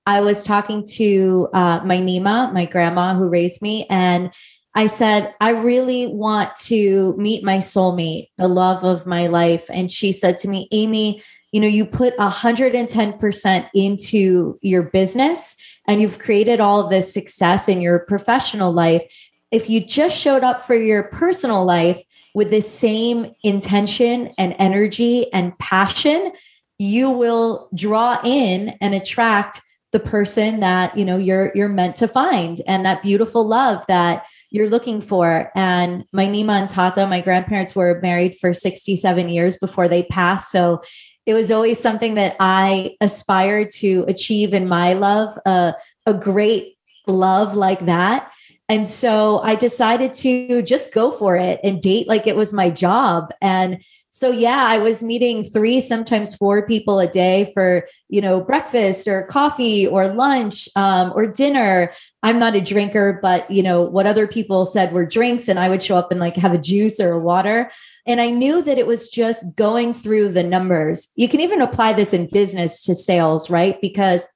I 0.06 0.22
was 0.22 0.44
talking 0.44 0.86
to 0.96 1.50
uh, 1.54 1.82
my 1.86 1.98
Nima, 1.98 2.54
my 2.54 2.66
grandma 2.66 3.16
who 3.16 3.28
raised 3.28 3.62
me, 3.62 3.86
and 3.90 4.32
I 4.76 4.88
said, 4.88 5.36
I 5.40 5.52
really 5.52 6.08
want 6.08 6.56
to 6.64 7.16
meet 7.18 7.44
my 7.44 7.58
soulmate, 7.58 8.30
the 8.38 8.48
love 8.48 8.84
of 8.84 9.06
my 9.06 9.28
life. 9.28 9.70
And 9.70 9.92
she 9.92 10.12
said 10.12 10.38
to 10.40 10.48
me, 10.48 10.68
Amy, 10.72 11.22
you 11.52 11.60
know, 11.60 11.68
you 11.68 11.86
put 11.86 12.18
110% 12.18 13.70
into 13.76 14.58
your 14.62 14.84
business 14.84 15.56
and 15.88 16.02
you've 16.02 16.18
created 16.18 16.60
all 16.60 16.88
this 16.88 17.14
success 17.14 17.70
in 17.70 17.82
your 17.82 18.00
professional 18.00 18.74
life. 18.74 19.04
If 19.52 19.70
you 19.70 19.86
just 19.86 20.20
showed 20.20 20.44
up 20.44 20.64
for 20.64 20.76
your 20.76 21.04
personal 21.04 21.64
life 21.64 22.02
with 22.34 22.50
the 22.50 22.62
same 22.62 23.32
intention 23.44 24.34
and 24.40 24.56
energy 24.58 25.32
and 25.32 25.58
passion, 25.60 26.32
you 26.80 27.12
will 27.12 27.70
draw 27.76 28.20
in 28.24 28.70
and 28.82 28.96
attract 28.96 29.62
the 29.92 30.00
person 30.00 30.60
that 30.62 30.98
you 30.98 31.06
know 31.06 31.18
you're 31.18 31.52
you're 31.54 31.70
meant 31.70 31.96
to 31.96 32.08
find 32.08 32.62
and 32.66 32.84
that 32.84 33.04
beautiful 33.04 33.48
love 33.48 33.86
that 33.88 34.26
you're 34.54 34.70
looking 34.70 35.02
for. 35.02 35.52
And 35.56 36.06
my 36.14 36.28
nima 36.28 36.62
and 36.62 36.70
tata 36.70 37.06
my 37.08 37.20
grandparents 37.20 37.76
were 37.76 38.00
married 38.02 38.36
for 38.36 38.54
67 38.54 39.28
years 39.28 39.58
before 39.58 39.90
they 39.90 40.04
passed. 40.04 40.52
So 40.52 40.82
it 41.26 41.34
was 41.34 41.52
always 41.52 41.80
something 41.80 42.16
that 42.16 42.36
i 42.40 42.96
aspired 43.02 43.70
to 43.70 44.06
achieve 44.08 44.54
in 44.54 44.68
my 44.68 44.94
love 44.94 45.30
uh, 45.46 45.72
a 46.06 46.14
great 46.14 46.78
love 47.08 47.56
like 47.56 47.86
that. 47.88 48.32
And 48.70 48.88
so 48.88 49.40
i 49.40 49.56
decided 49.56 50.14
to 50.14 50.62
just 50.62 50.94
go 50.94 51.12
for 51.12 51.36
it 51.36 51.60
and 51.64 51.82
date 51.82 52.08
like 52.08 52.28
it 52.28 52.36
was 52.36 52.54
my 52.54 52.70
job. 52.70 53.34
And 53.42 53.84
so 54.16 54.30
yeah 54.30 54.64
i 54.64 54.78
was 54.78 55.02
meeting 55.02 55.44
three 55.44 55.82
sometimes 55.82 56.36
four 56.36 56.68
people 56.68 57.00
a 57.00 57.08
day 57.08 57.50
for 57.52 57.88
you 58.10 58.22
know 58.22 58.44
breakfast 58.44 59.08
or 59.08 59.24
coffee 59.24 59.88
or 59.88 60.08
lunch 60.08 60.70
um, 60.76 61.12
or 61.16 61.26
dinner 61.26 61.92
i'm 62.24 62.40
not 62.40 62.56
a 62.56 62.62
drinker 62.62 63.20
but 63.22 63.50
you 63.52 63.62
know 63.62 63.82
what 63.82 64.08
other 64.08 64.28
people 64.28 64.66
said 64.66 64.92
were 64.92 65.06
drinks 65.06 65.48
and 65.48 65.60
i 65.60 65.70
would 65.70 65.84
show 65.84 65.96
up 65.96 66.12
and 66.12 66.20
like 66.20 66.36
have 66.36 66.54
a 66.54 66.58
juice 66.58 67.00
or 67.00 67.12
a 67.12 67.20
water. 67.20 67.70
And 68.06 68.20
i 68.20 68.30
knew 68.30 68.62
that 68.64 68.78
it 68.78 68.88
was 68.88 69.10
just 69.10 69.56
going 69.56 69.94
through 69.94 70.30
the 70.30 70.44
numbers. 70.44 71.10
You 71.16 71.28
can 71.30 71.40
even 71.40 71.62
apply 71.62 71.94
this 71.94 72.14
in 72.14 72.28
business 72.28 72.84
to 72.84 72.96
sales 72.96 73.50
right? 73.50 73.80
Because 73.82 74.28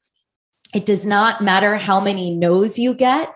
it 0.74 0.86
does 0.86 1.06
not 1.06 1.42
matter 1.42 1.76
how 1.76 2.00
many 2.00 2.36
no's 2.36 2.78
you 2.78 2.94
get. 2.94 3.34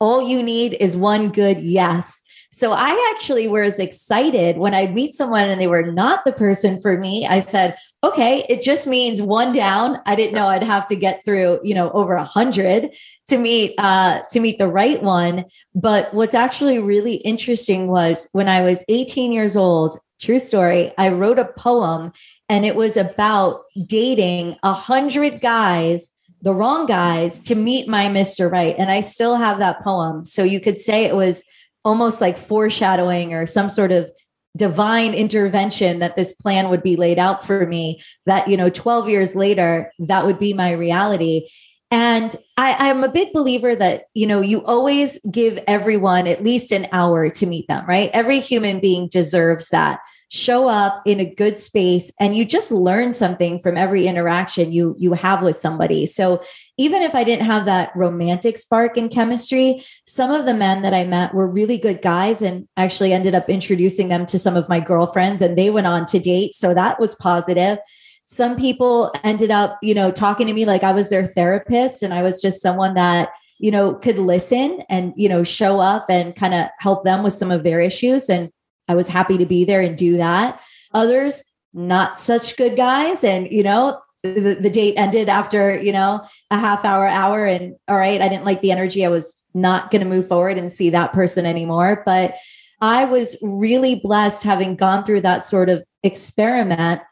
All 0.00 0.22
you 0.22 0.42
need 0.42 0.76
is 0.80 0.96
one 0.96 1.30
good 1.30 1.62
yes 1.62 2.22
so 2.54 2.70
I 2.72 3.12
actually 3.12 3.48
was 3.48 3.80
excited 3.80 4.58
when 4.58 4.74
I 4.74 4.86
meet 4.86 5.16
someone 5.16 5.50
and 5.50 5.60
they 5.60 5.66
were 5.66 5.90
not 5.90 6.24
the 6.24 6.30
person 6.30 6.80
for 6.80 6.96
me. 6.96 7.26
I 7.26 7.40
said, 7.40 7.76
okay, 8.04 8.46
it 8.48 8.62
just 8.62 8.86
means 8.86 9.20
one 9.20 9.52
down. 9.52 9.98
I 10.06 10.14
didn't 10.14 10.36
know 10.36 10.46
I'd 10.46 10.62
have 10.62 10.86
to 10.86 10.94
get 10.94 11.24
through, 11.24 11.58
you 11.64 11.74
know, 11.74 11.90
over 11.90 12.14
a 12.14 12.22
hundred 12.22 12.94
to 13.26 13.38
meet 13.38 13.74
uh 13.78 14.20
to 14.30 14.38
meet 14.38 14.58
the 14.58 14.68
right 14.68 15.02
one. 15.02 15.46
But 15.74 16.14
what's 16.14 16.32
actually 16.34 16.78
really 16.78 17.16
interesting 17.16 17.88
was 17.88 18.28
when 18.30 18.48
I 18.48 18.60
was 18.60 18.84
18 18.88 19.32
years 19.32 19.56
old, 19.56 19.98
true 20.20 20.38
story, 20.38 20.92
I 20.96 21.08
wrote 21.08 21.40
a 21.40 21.46
poem 21.46 22.12
and 22.48 22.64
it 22.64 22.76
was 22.76 22.96
about 22.96 23.62
dating 23.84 24.58
a 24.62 24.72
hundred 24.72 25.40
guys 25.40 26.12
the 26.42 26.54
wrong 26.54 26.84
guys 26.84 27.40
to 27.40 27.54
meet 27.54 27.88
my 27.88 28.04
Mr. 28.04 28.52
Right. 28.52 28.76
And 28.78 28.92
I 28.92 29.00
still 29.00 29.36
have 29.36 29.58
that 29.58 29.82
poem. 29.82 30.26
So 30.26 30.44
you 30.44 30.60
could 30.60 30.76
say 30.76 31.04
it 31.04 31.16
was 31.16 31.42
almost 31.84 32.20
like 32.20 32.38
foreshadowing 32.38 33.34
or 33.34 33.46
some 33.46 33.68
sort 33.68 33.92
of 33.92 34.10
divine 34.56 35.14
intervention 35.14 35.98
that 35.98 36.16
this 36.16 36.32
plan 36.32 36.68
would 36.68 36.82
be 36.82 36.96
laid 36.96 37.18
out 37.18 37.44
for 37.44 37.66
me 37.66 38.00
that 38.26 38.46
you 38.46 38.56
know 38.56 38.70
12 38.70 39.08
years 39.08 39.34
later 39.34 39.90
that 39.98 40.26
would 40.26 40.38
be 40.38 40.54
my 40.54 40.72
reality. 40.72 41.48
And 41.90 42.34
I, 42.56 42.88
am 42.88 43.04
a 43.04 43.08
big 43.08 43.32
believer 43.32 43.76
that 43.76 44.06
you 44.14 44.26
know 44.26 44.40
you 44.40 44.64
always 44.64 45.18
give 45.30 45.58
everyone 45.66 46.26
at 46.26 46.42
least 46.42 46.72
an 46.72 46.86
hour 46.92 47.28
to 47.30 47.46
meet 47.46 47.68
them 47.68 47.84
right? 47.86 48.10
Every 48.12 48.40
human 48.40 48.80
being 48.80 49.08
deserves 49.08 49.68
that. 49.70 50.00
Show 50.30 50.68
up 50.68 51.02
in 51.06 51.20
a 51.20 51.32
good 51.32 51.60
space 51.60 52.12
and 52.18 52.34
you 52.34 52.44
just 52.44 52.72
learn 52.72 53.12
something 53.12 53.60
from 53.60 53.76
every 53.76 54.06
interaction 54.06 54.72
you 54.72 54.96
you 54.98 55.12
have 55.12 55.42
with 55.42 55.56
somebody. 55.56 56.06
So 56.06 56.42
even 56.76 57.02
if 57.02 57.14
i 57.14 57.24
didn't 57.24 57.46
have 57.46 57.64
that 57.64 57.90
romantic 57.94 58.56
spark 58.58 58.96
in 58.96 59.08
chemistry 59.08 59.82
some 60.06 60.30
of 60.30 60.44
the 60.44 60.54
men 60.54 60.82
that 60.82 60.94
i 60.94 61.04
met 61.04 61.34
were 61.34 61.46
really 61.46 61.78
good 61.78 62.02
guys 62.02 62.42
and 62.42 62.68
actually 62.76 63.12
ended 63.12 63.34
up 63.34 63.48
introducing 63.48 64.08
them 64.08 64.26
to 64.26 64.38
some 64.38 64.56
of 64.56 64.68
my 64.68 64.80
girlfriends 64.80 65.42
and 65.42 65.56
they 65.56 65.70
went 65.70 65.86
on 65.86 66.06
to 66.06 66.18
date 66.18 66.54
so 66.54 66.74
that 66.74 66.98
was 66.98 67.14
positive 67.16 67.78
some 68.26 68.56
people 68.56 69.12
ended 69.22 69.50
up 69.50 69.78
you 69.82 69.94
know 69.94 70.10
talking 70.10 70.46
to 70.46 70.52
me 70.52 70.64
like 70.64 70.82
i 70.82 70.92
was 70.92 71.10
their 71.10 71.26
therapist 71.26 72.02
and 72.02 72.14
i 72.14 72.22
was 72.22 72.40
just 72.40 72.62
someone 72.62 72.94
that 72.94 73.30
you 73.58 73.70
know 73.70 73.94
could 73.94 74.18
listen 74.18 74.82
and 74.88 75.12
you 75.16 75.28
know 75.28 75.42
show 75.42 75.80
up 75.80 76.06
and 76.08 76.34
kind 76.34 76.54
of 76.54 76.66
help 76.78 77.04
them 77.04 77.22
with 77.22 77.32
some 77.32 77.50
of 77.50 77.62
their 77.62 77.80
issues 77.80 78.28
and 78.28 78.50
I 78.88 78.94
was 78.94 79.08
happy 79.08 79.38
to 79.38 79.46
be 79.46 79.64
there 79.64 79.80
and 79.80 79.96
do 79.96 80.16
that. 80.18 80.60
Others, 80.92 81.42
not 81.72 82.18
such 82.18 82.56
good 82.56 82.76
guys. 82.76 83.24
And, 83.24 83.50
you 83.50 83.62
know, 83.62 84.00
the, 84.24 84.56
the 84.58 84.70
date 84.70 84.94
ended 84.96 85.28
after, 85.28 85.78
you 85.80 85.92
know, 85.92 86.24
a 86.50 86.58
half 86.58 86.84
hour, 86.84 87.06
hour. 87.06 87.44
And 87.44 87.76
all 87.88 87.98
right, 87.98 88.20
I 88.20 88.28
didn't 88.28 88.46
like 88.46 88.62
the 88.62 88.72
energy. 88.72 89.04
I 89.04 89.10
was 89.10 89.36
not 89.52 89.90
going 89.90 90.02
to 90.02 90.08
move 90.08 90.26
forward 90.26 90.58
and 90.58 90.72
see 90.72 90.90
that 90.90 91.12
person 91.12 91.44
anymore. 91.44 92.02
But 92.06 92.36
I 92.80 93.04
was 93.04 93.36
really 93.42 94.00
blessed 94.02 94.42
having 94.42 94.76
gone 94.76 95.04
through 95.04 95.20
that 95.22 95.46
sort 95.46 95.68
of 95.68 95.84
experiment. 96.02 97.02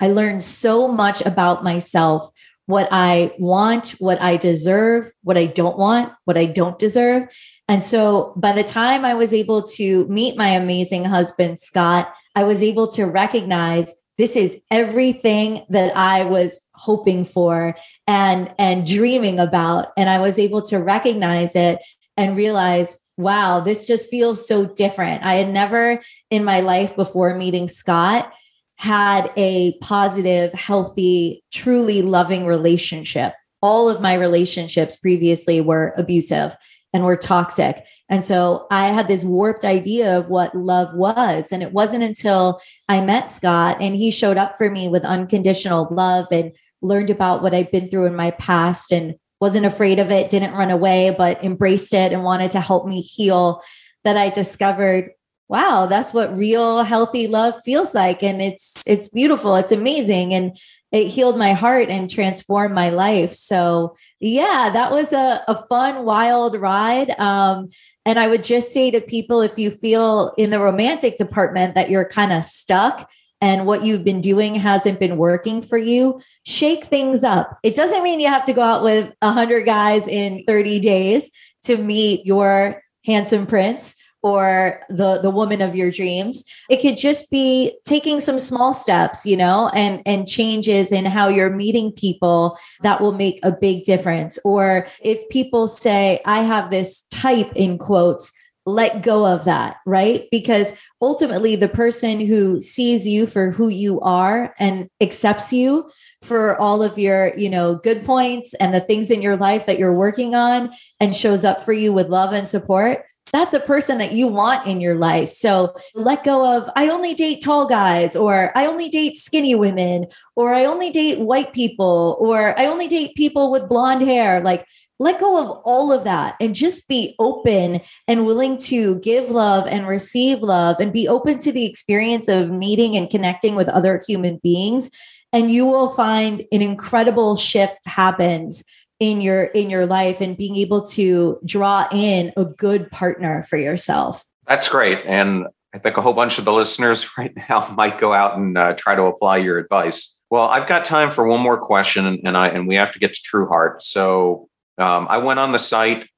I 0.00 0.08
learned 0.08 0.42
so 0.42 0.88
much 0.88 1.24
about 1.24 1.62
myself 1.62 2.28
what 2.66 2.88
I 2.90 3.32
want, 3.38 3.90
what 3.98 4.20
I 4.20 4.36
deserve, 4.36 5.12
what 5.22 5.36
I 5.36 5.46
don't 5.46 5.78
want, 5.78 6.12
what 6.24 6.38
I 6.38 6.44
don't 6.46 6.78
deserve. 6.78 7.26
And 7.68 7.82
so 7.82 8.32
by 8.36 8.52
the 8.52 8.64
time 8.64 9.04
I 9.04 9.14
was 9.14 9.34
able 9.34 9.62
to 9.62 10.06
meet 10.06 10.36
my 10.36 10.48
amazing 10.48 11.04
husband, 11.04 11.58
Scott, 11.58 12.12
I 12.34 12.44
was 12.44 12.62
able 12.62 12.86
to 12.88 13.04
recognize 13.04 13.94
this 14.22 14.36
is 14.36 14.62
everything 14.70 15.66
that 15.68 15.96
I 15.96 16.22
was 16.22 16.60
hoping 16.74 17.24
for 17.24 17.74
and 18.06 18.54
and 18.56 18.86
dreaming 18.86 19.40
about 19.40 19.88
and 19.96 20.08
I 20.08 20.20
was 20.20 20.38
able 20.38 20.62
to 20.62 20.78
recognize 20.78 21.56
it 21.56 21.80
and 22.16 22.36
realize 22.36 23.00
wow 23.16 23.58
this 23.58 23.84
just 23.84 24.08
feels 24.08 24.46
so 24.46 24.64
different. 24.64 25.24
I 25.24 25.34
had 25.34 25.52
never 25.52 25.98
in 26.30 26.44
my 26.44 26.60
life 26.60 26.94
before 26.94 27.34
meeting 27.34 27.66
Scott 27.66 28.32
had 28.76 29.32
a 29.36 29.76
positive, 29.80 30.52
healthy, 30.52 31.42
truly 31.52 32.00
loving 32.02 32.46
relationship. 32.46 33.34
All 33.60 33.90
of 33.90 34.00
my 34.00 34.14
relationships 34.14 34.96
previously 34.96 35.60
were 35.60 35.94
abusive 35.96 36.56
and 36.92 37.04
were 37.04 37.16
toxic. 37.16 37.86
And 38.08 38.22
so 38.22 38.66
I 38.70 38.88
had 38.88 39.08
this 39.08 39.24
warped 39.24 39.64
idea 39.64 40.18
of 40.18 40.28
what 40.28 40.54
love 40.54 40.94
was. 40.94 41.50
And 41.50 41.62
it 41.62 41.72
wasn't 41.72 42.04
until 42.04 42.60
I 42.88 43.00
met 43.00 43.30
Scott 43.30 43.78
and 43.80 43.94
he 43.94 44.10
showed 44.10 44.36
up 44.36 44.56
for 44.56 44.70
me 44.70 44.88
with 44.88 45.04
unconditional 45.04 45.88
love 45.90 46.26
and 46.30 46.52
learned 46.82 47.10
about 47.10 47.42
what 47.42 47.54
I'd 47.54 47.70
been 47.70 47.88
through 47.88 48.06
in 48.06 48.16
my 48.16 48.32
past 48.32 48.92
and 48.92 49.14
wasn't 49.40 49.66
afraid 49.66 49.98
of 49.98 50.10
it, 50.10 50.30
didn't 50.30 50.54
run 50.54 50.70
away, 50.70 51.14
but 51.16 51.42
embraced 51.42 51.94
it 51.94 52.12
and 52.12 52.24
wanted 52.24 52.50
to 52.52 52.60
help 52.60 52.86
me 52.86 53.00
heal, 53.00 53.62
that 54.04 54.16
I 54.16 54.28
discovered 54.28 55.10
wow 55.48 55.84
that's 55.84 56.14
what 56.14 56.36
real 56.38 56.82
healthy 56.82 57.26
love 57.26 57.54
feels 57.62 57.94
like 57.94 58.22
and 58.22 58.40
it's 58.40 58.74
it's 58.86 59.08
beautiful 59.08 59.54
it's 59.56 59.70
amazing 59.70 60.32
and 60.32 60.56
it 60.92 61.08
healed 61.08 61.38
my 61.38 61.54
heart 61.54 61.88
and 61.88 62.08
transformed 62.08 62.74
my 62.74 62.90
life. 62.90 63.32
So 63.32 63.96
yeah 64.20 64.70
that 64.72 64.90
was 64.90 65.12
a, 65.12 65.42
a 65.48 65.54
fun 65.66 66.04
wild 66.04 66.54
ride. 66.54 67.10
Um, 67.18 67.70
and 68.04 68.18
i 68.18 68.26
would 68.26 68.42
just 68.42 68.72
say 68.72 68.90
to 68.90 69.00
people 69.00 69.42
if 69.42 69.58
you 69.58 69.70
feel 69.70 70.34
in 70.36 70.50
the 70.50 70.58
romantic 70.58 71.16
department 71.16 71.76
that 71.76 71.88
you're 71.88 72.04
kind 72.04 72.32
of 72.32 72.44
stuck 72.44 73.08
and 73.42 73.66
what 73.66 73.84
you've 73.84 74.04
been 74.04 74.20
doing 74.20 74.54
hasn't 74.54 75.00
been 75.00 75.16
working 75.16 75.62
for 75.62 75.76
you, 75.76 76.20
shake 76.46 76.84
things 76.84 77.24
up. 77.24 77.58
It 77.64 77.74
doesn't 77.74 78.04
mean 78.04 78.20
you 78.20 78.28
have 78.28 78.44
to 78.44 78.52
go 78.52 78.62
out 78.62 78.84
with 78.84 79.12
100 79.18 79.66
guys 79.66 80.06
in 80.06 80.44
30 80.46 80.78
days 80.78 81.28
to 81.64 81.76
meet 81.76 82.24
your 82.24 82.80
handsome 83.04 83.48
prince 83.48 83.96
or 84.22 84.80
the 84.88 85.18
the 85.20 85.30
woman 85.30 85.60
of 85.60 85.74
your 85.74 85.90
dreams 85.90 86.44
it 86.70 86.80
could 86.80 86.96
just 86.96 87.30
be 87.30 87.76
taking 87.84 88.20
some 88.20 88.38
small 88.38 88.72
steps 88.72 89.26
you 89.26 89.36
know 89.36 89.70
and 89.74 90.02
and 90.06 90.28
changes 90.28 90.92
in 90.92 91.04
how 91.04 91.28
you're 91.28 91.50
meeting 91.50 91.92
people 91.92 92.56
that 92.82 93.00
will 93.00 93.12
make 93.12 93.38
a 93.42 93.52
big 93.52 93.84
difference 93.84 94.38
or 94.44 94.86
if 95.00 95.28
people 95.28 95.66
say 95.66 96.20
i 96.24 96.42
have 96.42 96.70
this 96.70 97.02
type 97.10 97.52
in 97.54 97.78
quotes 97.78 98.32
let 98.64 99.02
go 99.02 99.26
of 99.26 99.44
that, 99.44 99.78
right? 99.86 100.28
Because 100.30 100.72
ultimately, 101.00 101.56
the 101.56 101.68
person 101.68 102.20
who 102.20 102.60
sees 102.60 103.06
you 103.06 103.26
for 103.26 103.50
who 103.50 103.68
you 103.68 104.00
are 104.00 104.54
and 104.58 104.88
accepts 105.00 105.52
you 105.52 105.90
for 106.22 106.56
all 106.60 106.82
of 106.82 106.98
your, 106.98 107.36
you 107.36 107.50
know, 107.50 107.74
good 107.74 108.04
points 108.04 108.54
and 108.54 108.72
the 108.72 108.80
things 108.80 109.10
in 109.10 109.20
your 109.20 109.36
life 109.36 109.66
that 109.66 109.78
you're 109.78 109.94
working 109.94 110.34
on 110.34 110.70
and 111.00 111.14
shows 111.14 111.44
up 111.44 111.60
for 111.60 111.72
you 111.72 111.92
with 111.92 112.08
love 112.08 112.32
and 112.32 112.46
support, 112.46 113.04
that's 113.32 113.54
a 113.54 113.60
person 113.60 113.98
that 113.98 114.12
you 114.12 114.28
want 114.28 114.66
in 114.66 114.80
your 114.80 114.94
life. 114.94 115.30
So 115.30 115.74
let 115.94 116.22
go 116.22 116.56
of, 116.56 116.68
I 116.76 116.88
only 116.88 117.14
date 117.14 117.42
tall 117.42 117.66
guys, 117.66 118.14
or 118.14 118.52
I 118.54 118.66
only 118.66 118.88
date 118.88 119.16
skinny 119.16 119.54
women, 119.54 120.06
or 120.36 120.52
I 120.52 120.66
only 120.66 120.90
date 120.90 121.18
white 121.18 121.52
people, 121.54 122.16
or 122.20 122.58
I 122.58 122.66
only 122.66 122.88
date 122.88 123.14
people 123.16 123.50
with 123.50 123.68
blonde 123.68 124.02
hair. 124.02 124.40
Like, 124.40 124.66
let 124.98 125.18
go 125.18 125.42
of 125.42 125.62
all 125.64 125.90
of 125.92 126.04
that 126.04 126.36
and 126.40 126.54
just 126.54 126.86
be 126.86 127.16
open 127.18 127.80
and 128.06 128.26
willing 128.26 128.56
to 128.56 129.00
give 129.00 129.30
love 129.30 129.66
and 129.66 129.88
receive 129.88 130.42
love 130.42 130.78
and 130.78 130.92
be 130.92 131.08
open 131.08 131.38
to 131.40 131.50
the 131.50 131.66
experience 131.66 132.28
of 132.28 132.50
meeting 132.50 132.96
and 132.96 133.10
connecting 133.10 133.56
with 133.56 133.68
other 133.68 134.00
human 134.06 134.38
beings. 134.44 134.90
And 135.32 135.50
you 135.50 135.64
will 135.64 135.88
find 135.88 136.44
an 136.52 136.62
incredible 136.62 137.36
shift 137.36 137.78
happens 137.86 138.62
in 139.02 139.20
your 139.20 139.42
in 139.46 139.68
your 139.68 139.84
life 139.84 140.20
and 140.20 140.36
being 140.36 140.54
able 140.54 140.80
to 140.80 141.36
draw 141.44 141.88
in 141.90 142.32
a 142.36 142.44
good 142.44 142.88
partner 142.92 143.42
for 143.42 143.56
yourself. 143.56 144.24
That's 144.46 144.68
great. 144.68 145.00
And 145.04 145.48
i 145.74 145.78
think 145.78 145.96
a 145.96 146.02
whole 146.02 146.12
bunch 146.12 146.38
of 146.38 146.44
the 146.44 146.52
listeners 146.52 147.08
right 147.18 147.34
now 147.48 147.74
might 147.76 147.98
go 147.98 148.12
out 148.12 148.36
and 148.36 148.56
uh, 148.56 148.74
try 148.74 148.94
to 148.94 149.02
apply 149.02 149.38
your 149.38 149.58
advice. 149.58 150.20
Well 150.30 150.44
i've 150.44 150.68
got 150.68 150.84
time 150.84 151.10
for 151.10 151.26
one 151.26 151.40
more 151.40 151.58
question 151.58 152.06
and, 152.06 152.36
i 152.36 152.46
and 152.48 152.68
we 152.68 152.76
have 152.76 152.92
to 152.92 153.00
get 153.00 153.12
to 153.14 153.20
Trueheart. 153.20 153.82
So 153.82 154.48
um, 154.78 155.08
i 155.10 155.18
went 155.18 155.40
on 155.40 155.50
the 155.50 155.58
site 155.58 156.08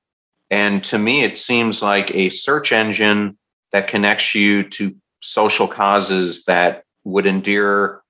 and 0.50 0.84
to 0.84 0.98
me 0.98 1.24
it 1.24 1.38
seems 1.38 1.82
like 1.82 2.14
a 2.14 2.28
search 2.28 2.70
engine 2.70 3.38
that 3.72 3.88
connects 3.88 4.34
you 4.34 4.62
to 4.62 4.94
social 5.22 5.66
causes 5.66 6.44
that 6.44 6.84
would 7.04 7.26
endear 7.26 8.02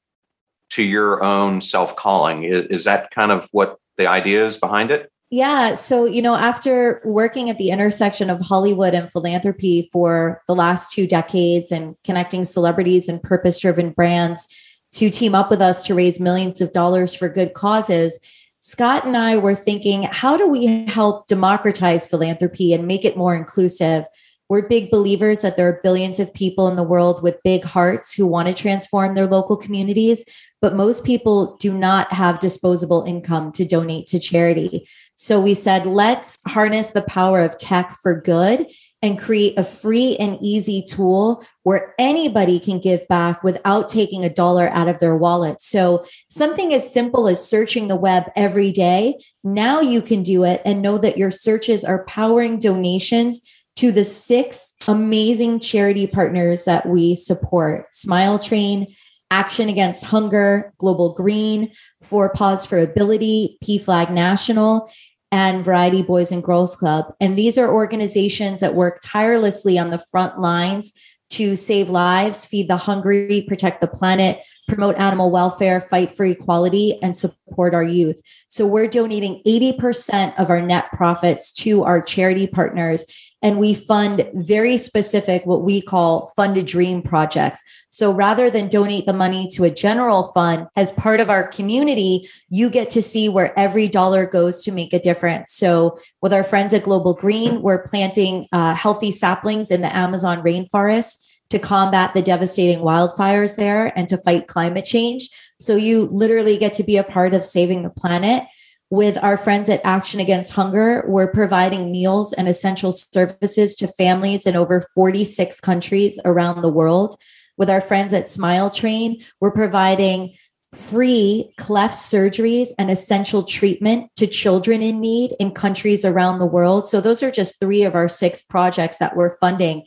to 0.71 0.83
your 0.83 1.23
own 1.23 1.61
self 1.61 1.95
calling 1.95 2.43
is, 2.43 2.67
is 2.67 2.85
that 2.85 3.13
kind 3.13 3.31
of 3.31 3.49
what 3.53 3.79
the 3.97 4.07
ideas 4.07 4.57
behind 4.57 4.91
it? 4.91 5.11
Yeah. 5.31 5.75
So, 5.75 6.05
you 6.05 6.23
know, 6.23 6.37
after 6.37 7.01
working 7.05 7.51
at 7.51 7.59
the 7.59 7.71
intersection 7.71 8.31
of 8.31 8.41
Hollywood 8.41 8.95
and 8.95 9.11
philanthropy 9.11 9.89
for 9.93 10.43
the 10.47 10.55
last 10.55 10.93
two 10.93 11.07
decades 11.07 11.73
and 11.73 11.97
connecting 12.05 12.45
celebrities 12.45 13.09
and 13.09 13.23
purpose 13.23 13.59
driven 13.59 13.91
brands 13.91 14.47
to 14.93 15.11
team 15.11 15.35
up 15.35 15.51
with 15.51 15.61
us 15.61 15.85
to 15.87 15.95
raise 15.95 16.21
millions 16.21 16.61
of 16.61 16.73
dollars 16.73 17.15
for 17.15 17.29
good 17.29 17.55
causes, 17.55 18.21
Scott 18.61 19.05
and 19.05 19.17
I 19.17 19.37
were 19.37 19.55
thinking, 19.55 20.05
how 20.05 20.39
do 20.39 20.49
we 20.49 20.87
help 20.87 21.27
democratize 21.27 22.07
philanthropy 22.07 22.73
and 22.73 22.87
make 22.87 23.05
it 23.05 23.17
more 23.17 23.35
inclusive? 23.35 24.07
We're 24.49 24.69
big 24.69 24.91
believers 24.91 25.43
that 25.43 25.57
there 25.57 25.69
are 25.69 25.81
billions 25.83 26.19
of 26.19 26.33
people 26.33 26.69
in 26.69 26.77
the 26.77 26.83
world 26.83 27.23
with 27.23 27.43
big 27.43 27.65
hearts 27.65 28.15
who 28.15 28.27
want 28.27 28.49
to 28.49 28.55
transform 28.55 29.15
their 29.15 29.27
local 29.27 29.57
communities, 29.57 30.25
but 30.65 30.75
most 30.75 31.05
people 31.05 31.57
do 31.57 31.75
not 31.75 32.11
have 32.11 32.39
disposable 32.39 33.03
income 33.03 33.53
to 33.53 33.67
donate 33.67 34.07
to 34.07 34.19
charity. 34.19 34.89
So 35.15 35.39
we 35.39 35.53
said, 35.53 35.85
let's 35.85 36.39
harness 36.47 36.93
the 36.93 37.03
power 37.03 37.41
of 37.41 37.59
tech 37.59 37.91
for 38.03 38.19
good 38.19 38.69
and 39.03 39.19
create 39.19 39.59
a 39.59 39.63
free 39.63 40.17
and 40.17 40.39
easy 40.41 40.83
tool 40.83 41.45
where 41.65 41.95
anybody 41.99 42.59
can 42.59 42.79
give 42.79 43.07
back 43.09 43.43
without 43.43 43.91
taking 43.91 44.25
a 44.25 44.33
dollar 44.33 44.69
out 44.69 44.89
of 44.89 45.01
their 45.01 45.15
wallet. 45.15 45.61
So, 45.61 46.03
something 46.31 46.73
as 46.73 46.91
simple 46.91 47.29
as 47.29 47.47
searching 47.47 47.89
the 47.89 47.97
web 47.97 48.33
every 48.35 48.73
day, 48.73 49.19
now 49.43 49.83
you 49.83 50.01
can 50.01 50.23
do 50.23 50.45
it 50.45 50.63
and 50.65 50.81
know 50.81 50.97
that 50.97 51.19
your 51.19 51.31
searches 51.31 51.85
are 51.85 52.07
powering 52.07 52.59
donations 52.59 53.47
to 53.77 53.93
the 53.93 54.05
six 54.05 54.73
amazing 54.89 55.61
charity 55.61 56.07
partners 56.07 56.65
that 56.65 56.87
we 56.89 57.15
support 57.15 57.93
Smile 57.93 58.39
Train, 58.39 58.95
Action 59.35 59.69
Against 59.69 60.05
Hunger, 60.05 60.73
Global 60.79 61.13
Green, 61.13 61.73
4 62.03 62.29
Paws 62.35 62.67
for 62.67 62.79
Ability, 62.79 63.59
PFLAG 63.65 64.13
National, 64.13 64.89
and 65.33 65.65
Variety 65.65 66.05
Boys 66.05 66.31
and 66.31 66.41
Girls 66.41 66.77
Club. 66.77 67.13
And 67.21 67.37
these 67.37 67.59
are 67.59 67.69
organizations 67.69 68.61
that 68.61 68.77
work 68.77 69.01
tirelessly 69.05 69.77
on 69.77 69.91
the 69.91 69.99
front 69.99 70.39
lines 70.39 70.93
to 71.31 71.57
save 71.57 71.91
lives, 71.91 72.47
feed 72.47 72.69
the 72.69 72.77
hungry, 72.77 73.45
protect 73.49 73.81
the 73.81 73.89
planet, 73.89 74.41
promote 74.69 74.97
animal 74.99 75.33
welfare, 75.33 75.81
fight 75.81 76.13
for 76.13 76.25
equality, 76.25 77.03
and 77.03 77.17
support 77.17 77.75
our 77.75 77.83
youth. 77.83 78.23
So 78.47 78.69
we're 78.69 78.87
donating 78.87 79.43
80% 79.45 80.39
of 80.39 80.49
our 80.49 80.63
net 80.63 80.93
profits 80.93 81.51
to 81.55 81.83
our 81.83 82.01
charity 82.01 82.47
partners 82.47 83.05
and 83.45 83.59
we 83.59 83.75
fund 83.75 84.27
very 84.33 84.79
specific 84.79 85.45
what 85.45 85.63
we 85.63 85.83
call 85.83 86.33
fund 86.35 86.57
a 86.57 86.63
dream 86.63 87.03
projects. 87.03 87.63
So 87.91 88.11
rather 88.11 88.49
than 88.51 88.69
donate 88.69 89.05
the 89.05 89.13
money 89.13 89.47
to 89.53 89.65
a 89.65 89.71
general 89.71 90.25
fund 90.33 90.67
as 90.77 90.91
part 90.91 91.21
of 91.21 91.29
our 91.29 91.47
community 91.47 92.29
you 92.49 92.71
get 92.71 92.89
to 92.91 93.03
see 93.03 93.29
where 93.29 93.57
every 93.57 93.87
dollar 93.87 94.25
goes 94.27 94.65
to 94.65 94.73
make 94.73 94.95
a 94.95 94.99
difference. 94.99 95.53
So 95.53 95.99
with 96.23 96.33
our 96.33 96.43
friends 96.43 96.73
at 96.73 96.83
global 96.83 97.13
green 97.13 97.61
we're 97.61 97.83
planting 97.83 98.49
uh, 98.51 98.75
healthy 98.75 99.11
saplings 99.11 99.71
in 99.71 99.83
the 99.83 99.95
amazon 99.95 100.43
rainforest 100.43 101.23
to 101.51 101.59
combat 101.59 102.15
the 102.15 102.23
devastating 102.23 102.79
wildfires 102.79 103.57
there 103.57 103.93
and 103.97 104.09
to 104.09 104.17
fight 104.17 104.49
climate 104.49 104.87
change. 104.87 105.29
So 105.61 105.77
you 105.77 106.07
literally 106.07 106.57
get 106.57 106.73
to 106.75 106.83
be 106.83 106.97
a 106.97 107.05
part 107.05 107.35
of 107.35 107.45
saving 107.45 107.83
the 107.83 107.91
planet 107.91 108.45
with 108.91 109.19
our 109.23 109.37
friends 109.37 109.69
at 109.69 109.81
Action 109.85 110.21
Against 110.21 110.53
Hunger, 110.53 111.05
we're 111.09 111.33
providing 111.33 111.91
meals 111.91 112.33
and 112.33 112.49
essential 112.49 112.93
services 112.93 113.77
to 113.77 113.89
families 113.89 114.47
in 114.47 114.57
over 114.57 114.83
46 114.95 115.61
countries 115.61 116.21
around 116.25 116.63
the 116.63 116.73
world. 116.73 117.17
With 117.57 117.71
our 117.71 117.81
friends 117.81 118.13
at 118.13 118.29
Smile 118.29 118.71
Train, 118.71 119.23
we're 119.41 119.53
providing 119.53 120.35
free 120.75 121.53
cleft 121.57 121.95
surgeries 121.95 122.69
and 122.79 122.91
essential 122.91 123.45
treatment 123.45 124.11
to 124.17 124.27
children 124.27 124.83
in 124.83 125.01
need 125.01 125.35
in 125.39 125.53
countries 125.53 126.05
around 126.05 126.39
the 126.39 126.47
world. 126.47 126.87
So, 126.87 127.01
those 127.01 127.23
are 127.23 127.31
just 127.31 127.61
three 127.61 127.85
of 127.85 127.95
our 127.95 128.09
six 128.09 128.43
projects 128.43 128.99
that 128.99 129.17
we're 129.17 129.37
funding. 129.39 129.87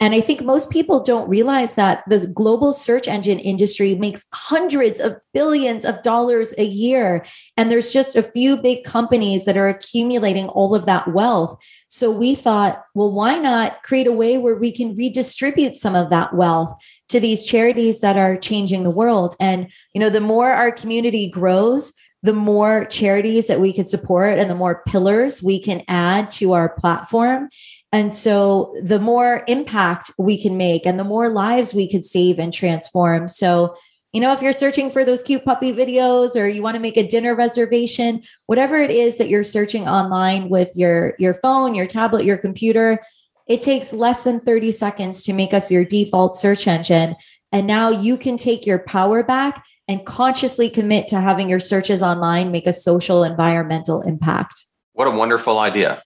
And 0.00 0.14
I 0.14 0.20
think 0.20 0.42
most 0.42 0.70
people 0.70 1.02
don't 1.02 1.28
realize 1.28 1.74
that 1.74 2.04
the 2.08 2.30
global 2.32 2.72
search 2.72 3.08
engine 3.08 3.40
industry 3.40 3.96
makes 3.96 4.24
hundreds 4.32 5.00
of 5.00 5.16
billions 5.34 5.84
of 5.84 6.02
dollars 6.02 6.54
a 6.56 6.64
year. 6.64 7.24
And 7.56 7.70
there's 7.70 7.92
just 7.92 8.14
a 8.14 8.22
few 8.22 8.56
big 8.56 8.84
companies 8.84 9.44
that 9.44 9.56
are 9.56 9.66
accumulating 9.66 10.48
all 10.50 10.74
of 10.74 10.86
that 10.86 11.12
wealth. 11.12 11.60
So 11.88 12.12
we 12.12 12.36
thought, 12.36 12.84
well, 12.94 13.10
why 13.10 13.38
not 13.38 13.82
create 13.82 14.06
a 14.06 14.12
way 14.12 14.38
where 14.38 14.56
we 14.56 14.70
can 14.70 14.94
redistribute 14.94 15.74
some 15.74 15.96
of 15.96 16.10
that 16.10 16.34
wealth 16.34 16.80
to 17.08 17.18
these 17.18 17.44
charities 17.44 18.00
that 18.00 18.16
are 18.16 18.36
changing 18.36 18.84
the 18.84 18.90
world? 18.90 19.34
And, 19.40 19.68
you 19.94 20.00
know, 20.00 20.10
the 20.10 20.20
more 20.20 20.52
our 20.52 20.70
community 20.70 21.28
grows, 21.28 21.92
the 22.22 22.32
more 22.32 22.84
charities 22.86 23.46
that 23.46 23.60
we 23.60 23.72
could 23.72 23.86
support 23.86 24.38
and 24.38 24.50
the 24.50 24.54
more 24.54 24.82
pillars 24.86 25.42
we 25.42 25.60
can 25.60 25.82
add 25.88 26.30
to 26.32 26.52
our 26.52 26.68
platform. 26.68 27.48
And 27.92 28.12
so 28.12 28.74
the 28.82 28.98
more 28.98 29.44
impact 29.48 30.10
we 30.18 30.40
can 30.40 30.56
make 30.56 30.84
and 30.86 30.98
the 30.98 31.04
more 31.04 31.30
lives 31.30 31.72
we 31.72 31.90
could 31.90 32.04
save 32.04 32.38
and 32.38 32.52
transform. 32.52 33.28
So, 33.28 33.76
you 34.12 34.20
know, 34.20 34.32
if 34.32 34.42
you're 34.42 34.52
searching 34.52 34.90
for 34.90 35.04
those 35.04 35.22
cute 35.22 35.44
puppy 35.44 35.72
videos 35.72 36.36
or 36.36 36.46
you 36.46 36.62
want 36.62 36.74
to 36.74 36.80
make 36.80 36.96
a 36.96 37.06
dinner 37.06 37.34
reservation, 37.34 38.22
whatever 38.46 38.76
it 38.76 38.90
is 38.90 39.16
that 39.18 39.28
you're 39.28 39.44
searching 39.44 39.88
online 39.88 40.48
with 40.48 40.70
your 40.74 41.14
your 41.18 41.34
phone, 41.34 41.74
your 41.74 41.86
tablet, 41.86 42.24
your 42.24 42.38
computer, 42.38 43.00
it 43.46 43.62
takes 43.62 43.92
less 43.92 44.22
than 44.22 44.40
30 44.40 44.72
seconds 44.72 45.22
to 45.24 45.32
make 45.32 45.54
us 45.54 45.70
your 45.70 45.84
default 45.84 46.36
search 46.36 46.68
engine. 46.68 47.16
And 47.52 47.66
now 47.66 47.88
you 47.88 48.18
can 48.18 48.36
take 48.36 48.66
your 48.66 48.78
power 48.78 49.22
back 49.22 49.64
and 49.88 50.04
consciously 50.04 50.68
commit 50.68 51.08
to 51.08 51.20
having 51.20 51.48
your 51.48 51.60
searches 51.60 52.02
online 52.02 52.52
make 52.52 52.66
a 52.66 52.74
social 52.74 53.24
environmental 53.24 54.02
impact. 54.02 54.66
What 54.92 55.08
a 55.08 55.10
wonderful 55.10 55.58
idea. 55.58 56.02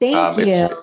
Thank 0.00 0.16
um, 0.16 0.40
you. 0.40 0.82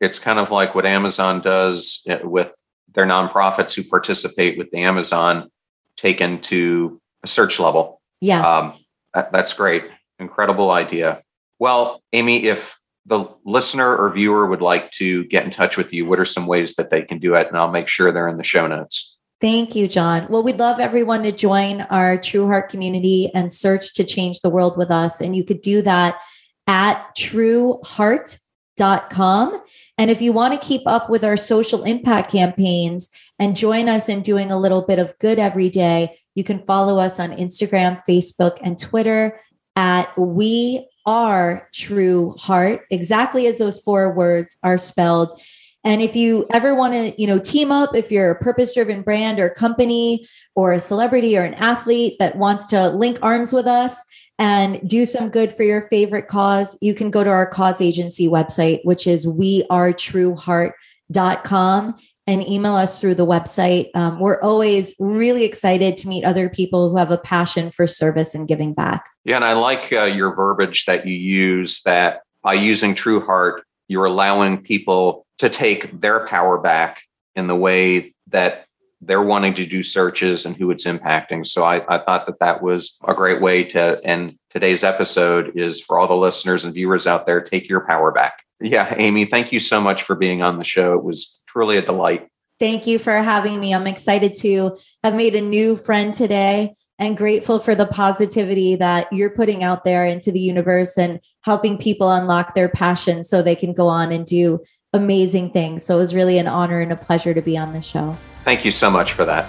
It's, 0.00 0.18
kind 0.18 0.38
of 0.38 0.50
like 0.50 0.74
what 0.74 0.86
Amazon 0.86 1.40
does 1.40 2.02
eh, 2.08 2.20
with 2.22 2.50
their 2.94 3.06
nonprofits 3.06 3.74
who 3.74 3.84
participate 3.84 4.58
with 4.58 4.70
the 4.70 4.78
Amazon 4.78 5.50
taken 5.96 6.40
to 6.42 7.00
a 7.22 7.28
search 7.28 7.60
level. 7.60 8.00
Yes. 8.20 8.44
Um, 8.44 8.78
that, 9.14 9.32
that's 9.32 9.52
great. 9.52 9.84
Incredible 10.18 10.70
idea. 10.70 11.22
Well, 11.58 12.02
Amy, 12.12 12.44
if 12.44 12.78
the 13.06 13.26
listener 13.44 13.96
or 13.96 14.12
viewer 14.12 14.46
would 14.46 14.62
like 14.62 14.90
to 14.92 15.24
get 15.24 15.44
in 15.44 15.50
touch 15.50 15.76
with 15.76 15.92
you, 15.92 16.06
what 16.06 16.20
are 16.20 16.24
some 16.24 16.46
ways 16.46 16.76
that 16.76 16.90
they 16.90 17.02
can 17.02 17.18
do 17.18 17.34
it? 17.34 17.48
And 17.48 17.56
I'll 17.56 17.70
make 17.70 17.88
sure 17.88 18.12
they're 18.12 18.28
in 18.28 18.36
the 18.36 18.44
show 18.44 18.66
notes. 18.66 19.16
Thank 19.40 19.74
you, 19.74 19.88
John. 19.88 20.26
Well, 20.28 20.42
we'd 20.42 20.58
love 20.58 20.80
everyone 20.80 21.22
to 21.22 21.32
join 21.32 21.80
our 21.82 22.18
Trueheart 22.18 22.68
community 22.68 23.30
and 23.34 23.50
search 23.50 23.94
to 23.94 24.04
change 24.04 24.42
the 24.42 24.50
world 24.50 24.76
with 24.76 24.90
us. 24.90 25.18
And 25.20 25.34
you 25.34 25.44
could 25.44 25.62
do 25.62 25.80
that 25.82 26.20
at 26.66 27.16
trueheart.com. 27.16 29.62
And 30.00 30.10
if 30.10 30.22
you 30.22 30.32
want 30.32 30.54
to 30.54 30.66
keep 30.66 30.80
up 30.86 31.10
with 31.10 31.22
our 31.22 31.36
social 31.36 31.82
impact 31.82 32.32
campaigns 32.32 33.10
and 33.38 33.54
join 33.54 33.86
us 33.86 34.08
in 34.08 34.22
doing 34.22 34.50
a 34.50 34.58
little 34.58 34.80
bit 34.80 34.98
of 34.98 35.12
good 35.18 35.38
every 35.38 35.68
day, 35.68 36.16
you 36.34 36.42
can 36.42 36.64
follow 36.64 36.98
us 36.98 37.20
on 37.20 37.36
Instagram, 37.36 38.02
Facebook, 38.08 38.56
and 38.62 38.78
Twitter 38.78 39.38
at 39.76 40.10
We 40.16 40.88
Are 41.04 41.68
True 41.74 42.34
Heart, 42.38 42.86
exactly 42.90 43.46
as 43.46 43.58
those 43.58 43.78
four 43.78 44.14
words 44.14 44.56
are 44.62 44.78
spelled. 44.78 45.38
And 45.84 46.00
if 46.00 46.16
you 46.16 46.46
ever 46.50 46.74
want 46.74 46.94
to, 46.94 47.12
you 47.20 47.26
know, 47.26 47.38
team 47.38 47.70
up, 47.70 47.94
if 47.94 48.10
you're 48.10 48.30
a 48.30 48.42
purpose 48.42 48.72
driven 48.72 49.02
brand 49.02 49.38
or 49.38 49.50
company 49.50 50.26
or 50.54 50.72
a 50.72 50.80
celebrity 50.80 51.36
or 51.36 51.42
an 51.42 51.54
athlete 51.54 52.16
that 52.20 52.36
wants 52.36 52.68
to 52.68 52.88
link 52.88 53.18
arms 53.20 53.52
with 53.52 53.66
us 53.66 54.02
and 54.40 54.80
do 54.88 55.06
some 55.06 55.28
good 55.28 55.52
for 55.52 55.62
your 55.62 55.82
favorite 55.82 56.26
cause, 56.26 56.76
you 56.80 56.94
can 56.94 57.10
go 57.10 57.22
to 57.22 57.28
our 57.28 57.44
cause 57.46 57.82
agency 57.82 58.26
website, 58.26 58.80
which 58.84 59.06
is 59.06 59.26
wearetrueheart.com 59.26 61.94
and 62.26 62.48
email 62.48 62.74
us 62.74 63.00
through 63.00 63.14
the 63.16 63.26
website. 63.26 63.90
Um, 63.94 64.18
we're 64.18 64.40
always 64.40 64.94
really 64.98 65.44
excited 65.44 65.98
to 65.98 66.08
meet 66.08 66.24
other 66.24 66.48
people 66.48 66.88
who 66.88 66.96
have 66.96 67.10
a 67.10 67.18
passion 67.18 67.70
for 67.70 67.86
service 67.86 68.34
and 68.34 68.48
giving 68.48 68.72
back. 68.72 69.10
Yeah, 69.24 69.36
and 69.36 69.44
I 69.44 69.52
like 69.52 69.92
uh, 69.92 70.04
your 70.04 70.34
verbiage 70.34 70.86
that 70.86 71.06
you 71.06 71.14
use 71.14 71.82
that 71.82 72.22
by 72.42 72.54
using 72.54 72.94
Trueheart, 72.94 73.60
you're 73.88 74.06
allowing 74.06 74.62
people 74.62 75.26
to 75.38 75.50
take 75.50 76.00
their 76.00 76.26
power 76.26 76.56
back 76.58 77.02
in 77.36 77.46
the 77.46 77.56
way 77.56 78.14
that 78.28 78.64
they're 79.00 79.22
wanting 79.22 79.54
to 79.54 79.66
do 79.66 79.82
searches 79.82 80.44
and 80.44 80.56
who 80.56 80.70
it's 80.70 80.84
impacting. 80.84 81.46
So 81.46 81.64
I, 81.64 81.82
I, 81.88 81.98
thought 81.98 82.26
that 82.26 82.38
that 82.40 82.62
was 82.62 82.98
a 83.06 83.14
great 83.14 83.40
way 83.40 83.64
to 83.64 84.00
end 84.04 84.38
today's 84.50 84.84
episode 84.84 85.56
is 85.56 85.80
for 85.80 85.98
all 85.98 86.06
the 86.06 86.14
listeners 86.14 86.64
and 86.64 86.74
viewers 86.74 87.06
out 87.06 87.24
there, 87.24 87.40
take 87.40 87.68
your 87.68 87.86
power 87.86 88.12
back. 88.12 88.44
Yeah, 88.60 88.94
Amy, 88.96 89.24
thank 89.24 89.52
you 89.52 89.60
so 89.60 89.80
much 89.80 90.02
for 90.02 90.14
being 90.14 90.42
on 90.42 90.58
the 90.58 90.64
show. 90.64 90.94
It 90.94 91.02
was 91.02 91.42
truly 91.46 91.78
a 91.78 91.82
delight. 91.82 92.28
Thank 92.58 92.86
you 92.86 92.98
for 92.98 93.14
having 93.14 93.58
me. 93.58 93.74
I'm 93.74 93.86
excited 93.86 94.34
to 94.40 94.76
have 95.02 95.14
made 95.14 95.34
a 95.34 95.40
new 95.40 95.76
friend 95.76 96.12
today 96.12 96.74
and 96.98 97.16
grateful 97.16 97.58
for 97.58 97.74
the 97.74 97.86
positivity 97.86 98.76
that 98.76 99.10
you're 99.10 99.30
putting 99.30 99.64
out 99.64 99.84
there 99.84 100.04
into 100.04 100.30
the 100.30 100.40
universe 100.40 100.98
and 100.98 101.20
helping 101.42 101.78
people 101.78 102.12
unlock 102.12 102.54
their 102.54 102.68
passion 102.68 103.24
so 103.24 103.40
they 103.40 103.56
can 103.56 103.72
go 103.72 103.88
on 103.88 104.12
and 104.12 104.26
do 104.26 104.60
amazing 104.92 105.50
things. 105.52 105.86
So 105.86 105.94
it 105.94 106.00
was 106.00 106.14
really 106.14 106.36
an 106.36 106.46
honor 106.46 106.80
and 106.80 106.92
a 106.92 106.96
pleasure 106.96 107.32
to 107.32 107.40
be 107.40 107.56
on 107.56 107.72
the 107.72 107.80
show. 107.80 108.14
Thank 108.44 108.64
you 108.64 108.72
so 108.72 108.90
much 108.90 109.12
for 109.12 109.24
that. 109.24 109.46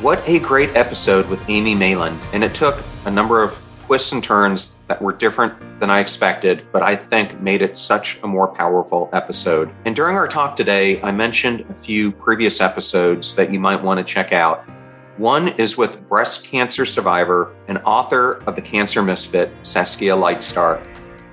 What 0.00 0.26
a 0.26 0.38
great 0.38 0.74
episode 0.76 1.28
with 1.28 1.40
Amy 1.48 1.74
Malin. 1.74 2.18
And 2.32 2.42
it 2.42 2.54
took 2.54 2.82
a 3.04 3.10
number 3.10 3.42
of 3.42 3.60
twists 3.86 4.12
and 4.12 4.22
turns 4.22 4.74
that 4.86 5.02
were 5.02 5.12
different 5.12 5.52
than 5.80 5.90
I 5.90 5.98
expected, 5.98 6.64
but 6.72 6.82
I 6.82 6.94
think 6.94 7.40
made 7.40 7.60
it 7.60 7.76
such 7.76 8.20
a 8.22 8.26
more 8.26 8.46
powerful 8.46 9.10
episode. 9.12 9.72
And 9.84 9.96
during 9.96 10.16
our 10.16 10.28
talk 10.28 10.56
today, 10.56 11.02
I 11.02 11.10
mentioned 11.10 11.66
a 11.68 11.74
few 11.74 12.12
previous 12.12 12.60
episodes 12.60 13.34
that 13.34 13.52
you 13.52 13.58
might 13.58 13.82
want 13.82 13.98
to 13.98 14.04
check 14.04 14.32
out. 14.32 14.64
One 15.16 15.48
is 15.48 15.76
with 15.76 16.08
breast 16.08 16.44
cancer 16.44 16.86
survivor 16.86 17.54
and 17.68 17.78
author 17.78 18.42
of 18.46 18.54
The 18.54 18.62
Cancer 18.62 19.02
Misfit, 19.02 19.52
Saskia 19.62 20.14
Lightstar. 20.14 20.80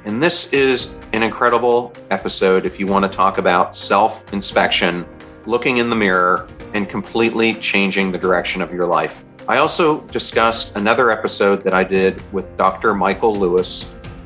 And 0.06 0.22
this 0.22 0.52
is 0.52 0.98
an 1.14 1.24
incredible 1.24 1.94
episode 2.10 2.66
if 2.66 2.80
you 2.80 2.88
want 2.88 3.10
to 3.10 3.16
talk 3.16 3.38
about 3.38 3.76
self 3.76 4.34
inspection, 4.34 5.06
looking 5.46 5.78
in 5.78 5.90
the 5.90 5.96
mirror, 5.96 6.48
and 6.78 6.88
completely 6.88 7.56
changing 7.56 8.12
the 8.12 8.18
direction 8.18 8.62
of 8.62 8.72
your 8.72 8.86
life. 8.86 9.26
I 9.50 9.58
also 9.58 10.02
discussed 10.02 10.76
another 10.76 11.10
episode 11.10 11.64
that 11.64 11.74
I 11.74 11.84
did 11.84 12.22
with 12.32 12.56
Dr. 12.56 12.94
Michael 12.94 13.34
Lewis, 13.34 13.84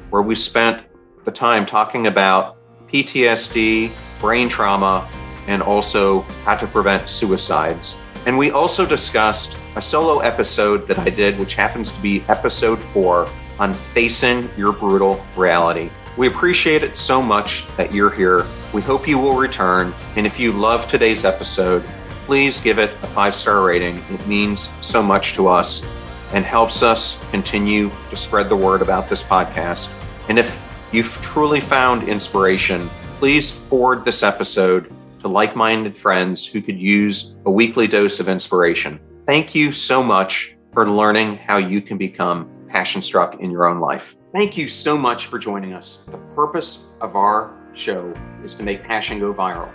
where 0.09 0.21
we 0.21 0.35
spent 0.35 0.83
the 1.23 1.31
time 1.31 1.65
talking 1.65 2.07
about 2.07 2.57
PTSD, 2.89 3.91
brain 4.19 4.49
trauma, 4.49 5.09
and 5.47 5.63
also 5.63 6.21
how 6.43 6.55
to 6.55 6.67
prevent 6.67 7.09
suicides. 7.09 7.95
And 8.25 8.37
we 8.37 8.51
also 8.51 8.85
discussed 8.85 9.57
a 9.75 9.81
solo 9.81 10.19
episode 10.19 10.87
that 10.89 10.99
I 10.99 11.09
did, 11.09 11.39
which 11.39 11.55
happens 11.55 11.93
to 11.93 12.01
be 12.01 12.21
episode 12.27 12.81
four 12.81 13.29
on 13.59 13.73
facing 13.73 14.49
your 14.57 14.73
brutal 14.73 15.25
reality. 15.37 15.89
We 16.17 16.27
appreciate 16.27 16.83
it 16.83 16.97
so 16.97 17.21
much 17.21 17.65
that 17.77 17.93
you're 17.93 18.09
here. 18.09 18.45
We 18.73 18.81
hope 18.81 19.07
you 19.07 19.17
will 19.17 19.35
return. 19.35 19.93
And 20.17 20.27
if 20.27 20.37
you 20.39 20.51
love 20.51 20.87
today's 20.87 21.23
episode, 21.23 21.83
please 22.26 22.59
give 22.59 22.80
it 22.80 22.91
a 23.03 23.07
five 23.07 23.36
star 23.36 23.63
rating. 23.63 23.97
It 24.09 24.26
means 24.28 24.69
so 24.82 25.01
much 25.01 25.34
to 25.34 25.47
us 25.47 25.86
and 26.34 26.45
helps 26.45 26.82
us 26.84 27.19
continue 27.32 27.91
to 28.09 28.15
spread 28.15 28.49
the 28.49 28.55
word 28.55 28.82
about 28.82 29.09
this 29.09 29.24
podcast. 29.24 29.93
And 30.30 30.39
if 30.39 30.61
you've 30.91 31.11
truly 31.22 31.61
found 31.61 32.07
inspiration, 32.07 32.89
please 33.19 33.51
forward 33.51 34.05
this 34.05 34.24
episode 34.24 34.93
to 35.22 35.28
like 35.28 35.55
minded 35.55 35.97
friends 35.97 36.45
who 36.45 36.61
could 36.61 36.80
use 36.80 37.36
a 37.45 37.51
weekly 37.51 37.88
dose 37.88 38.19
of 38.19 38.28
inspiration. 38.28 38.99
Thank 39.28 39.53
you 39.53 39.72
so 39.72 40.01
much 40.01 40.55
for 40.74 40.89
learning 40.89 41.38
how 41.38 41.57
you 41.57 41.82
can 41.82 41.97
become 41.97 42.49
passion 42.69 43.01
struck 43.01 43.39
in 43.39 43.51
your 43.51 43.67
own 43.67 43.80
life. 43.80 44.15
Thank 44.34 44.57
you 44.57 44.67
so 44.67 44.97
much 44.97 45.28
for 45.28 45.38
joining 45.38 45.74
us. 45.74 46.03
The 46.07 46.17
purpose 46.36 46.80
of 47.01 47.15
our 47.15 47.53
show 47.74 48.13
is 48.43 48.55
to 48.55 48.63
make 48.63 48.84
passion 48.84 49.19
go 49.19 49.34
viral. 49.34 49.72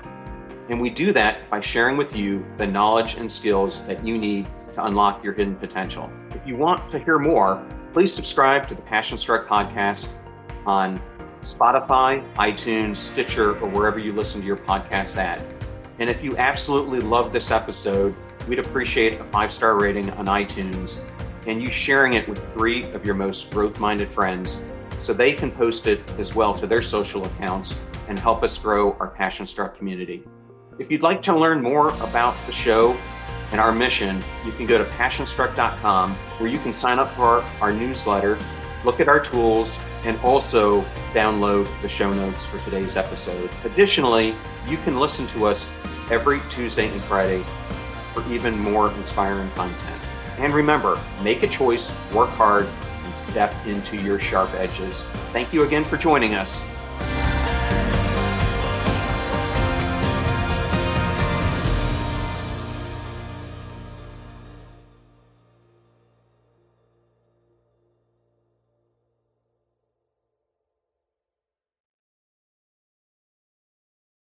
And 0.68 0.80
we 0.80 0.90
do 0.90 1.12
that 1.12 1.48
by 1.48 1.60
sharing 1.60 1.96
with 1.96 2.14
you 2.14 2.44
the 2.56 2.66
knowledge 2.66 3.14
and 3.14 3.30
skills 3.30 3.86
that 3.86 4.04
you 4.04 4.18
need 4.18 4.48
to 4.74 4.84
unlock 4.84 5.22
your 5.22 5.32
hidden 5.32 5.56
potential. 5.56 6.10
If 6.30 6.46
you 6.46 6.56
want 6.56 6.90
to 6.90 6.98
hear 6.98 7.18
more, 7.18 7.64
please 7.92 8.12
subscribe 8.12 8.68
to 8.68 8.74
the 8.74 8.82
Passion 8.82 9.16
Struck 9.16 9.46
podcast 9.48 10.08
on 10.66 11.00
Spotify, 11.42 12.26
iTunes, 12.34 12.96
Stitcher, 12.96 13.58
or 13.60 13.68
wherever 13.68 13.98
you 13.98 14.12
listen 14.12 14.40
to 14.40 14.46
your 14.46 14.56
podcasts 14.56 15.16
at. 15.16 15.42
And 15.98 16.10
if 16.10 16.22
you 16.22 16.36
absolutely 16.36 17.00
love 17.00 17.32
this 17.32 17.50
episode, 17.50 18.14
we'd 18.48 18.58
appreciate 18.58 19.20
a 19.20 19.24
five 19.24 19.52
star 19.52 19.78
rating 19.78 20.10
on 20.10 20.26
iTunes 20.26 20.96
and 21.46 21.62
you 21.62 21.70
sharing 21.70 22.14
it 22.14 22.28
with 22.28 22.38
three 22.54 22.84
of 22.92 23.06
your 23.06 23.14
most 23.14 23.50
growth 23.50 23.78
minded 23.78 24.08
friends 24.08 24.62
so 25.00 25.12
they 25.12 25.32
can 25.32 25.50
post 25.50 25.86
it 25.86 26.00
as 26.18 26.34
well 26.34 26.52
to 26.52 26.66
their 26.66 26.82
social 26.82 27.24
accounts 27.24 27.76
and 28.08 28.18
help 28.18 28.42
us 28.42 28.58
grow 28.58 28.92
our 28.98 29.08
Passion 29.08 29.46
Struck 29.46 29.78
community. 29.78 30.24
If 30.78 30.90
you'd 30.90 31.02
like 31.02 31.22
to 31.22 31.34
learn 31.34 31.62
more 31.62 31.88
about 32.02 32.36
the 32.44 32.52
show 32.52 32.98
and 33.50 33.58
our 33.58 33.74
mission, 33.74 34.22
you 34.44 34.52
can 34.52 34.66
go 34.66 34.76
to 34.76 34.84
passionstruck.com 34.84 36.12
where 36.12 36.50
you 36.50 36.58
can 36.58 36.74
sign 36.74 36.98
up 36.98 37.14
for 37.14 37.24
our, 37.24 37.42
our 37.62 37.72
newsletter, 37.72 38.38
look 38.84 39.00
at 39.00 39.08
our 39.08 39.18
tools, 39.18 39.74
and 40.04 40.18
also 40.20 40.82
download 41.14 41.66
the 41.80 41.88
show 41.88 42.12
notes 42.12 42.44
for 42.44 42.58
today's 42.58 42.94
episode. 42.94 43.48
Additionally, 43.64 44.34
you 44.68 44.76
can 44.78 45.00
listen 45.00 45.26
to 45.28 45.46
us 45.46 45.66
every 46.10 46.42
Tuesday 46.50 46.88
and 46.88 47.00
Friday 47.02 47.42
for 48.12 48.22
even 48.30 48.58
more 48.58 48.92
inspiring 48.92 49.50
content. 49.52 50.02
And 50.36 50.52
remember, 50.52 51.00
make 51.22 51.42
a 51.42 51.48
choice, 51.48 51.90
work 52.12 52.28
hard, 52.30 52.66
and 53.04 53.16
step 53.16 53.54
into 53.66 53.96
your 53.96 54.20
sharp 54.20 54.52
edges. 54.52 55.00
Thank 55.32 55.54
you 55.54 55.62
again 55.62 55.84
for 55.86 55.96
joining 55.96 56.34
us. 56.34 56.62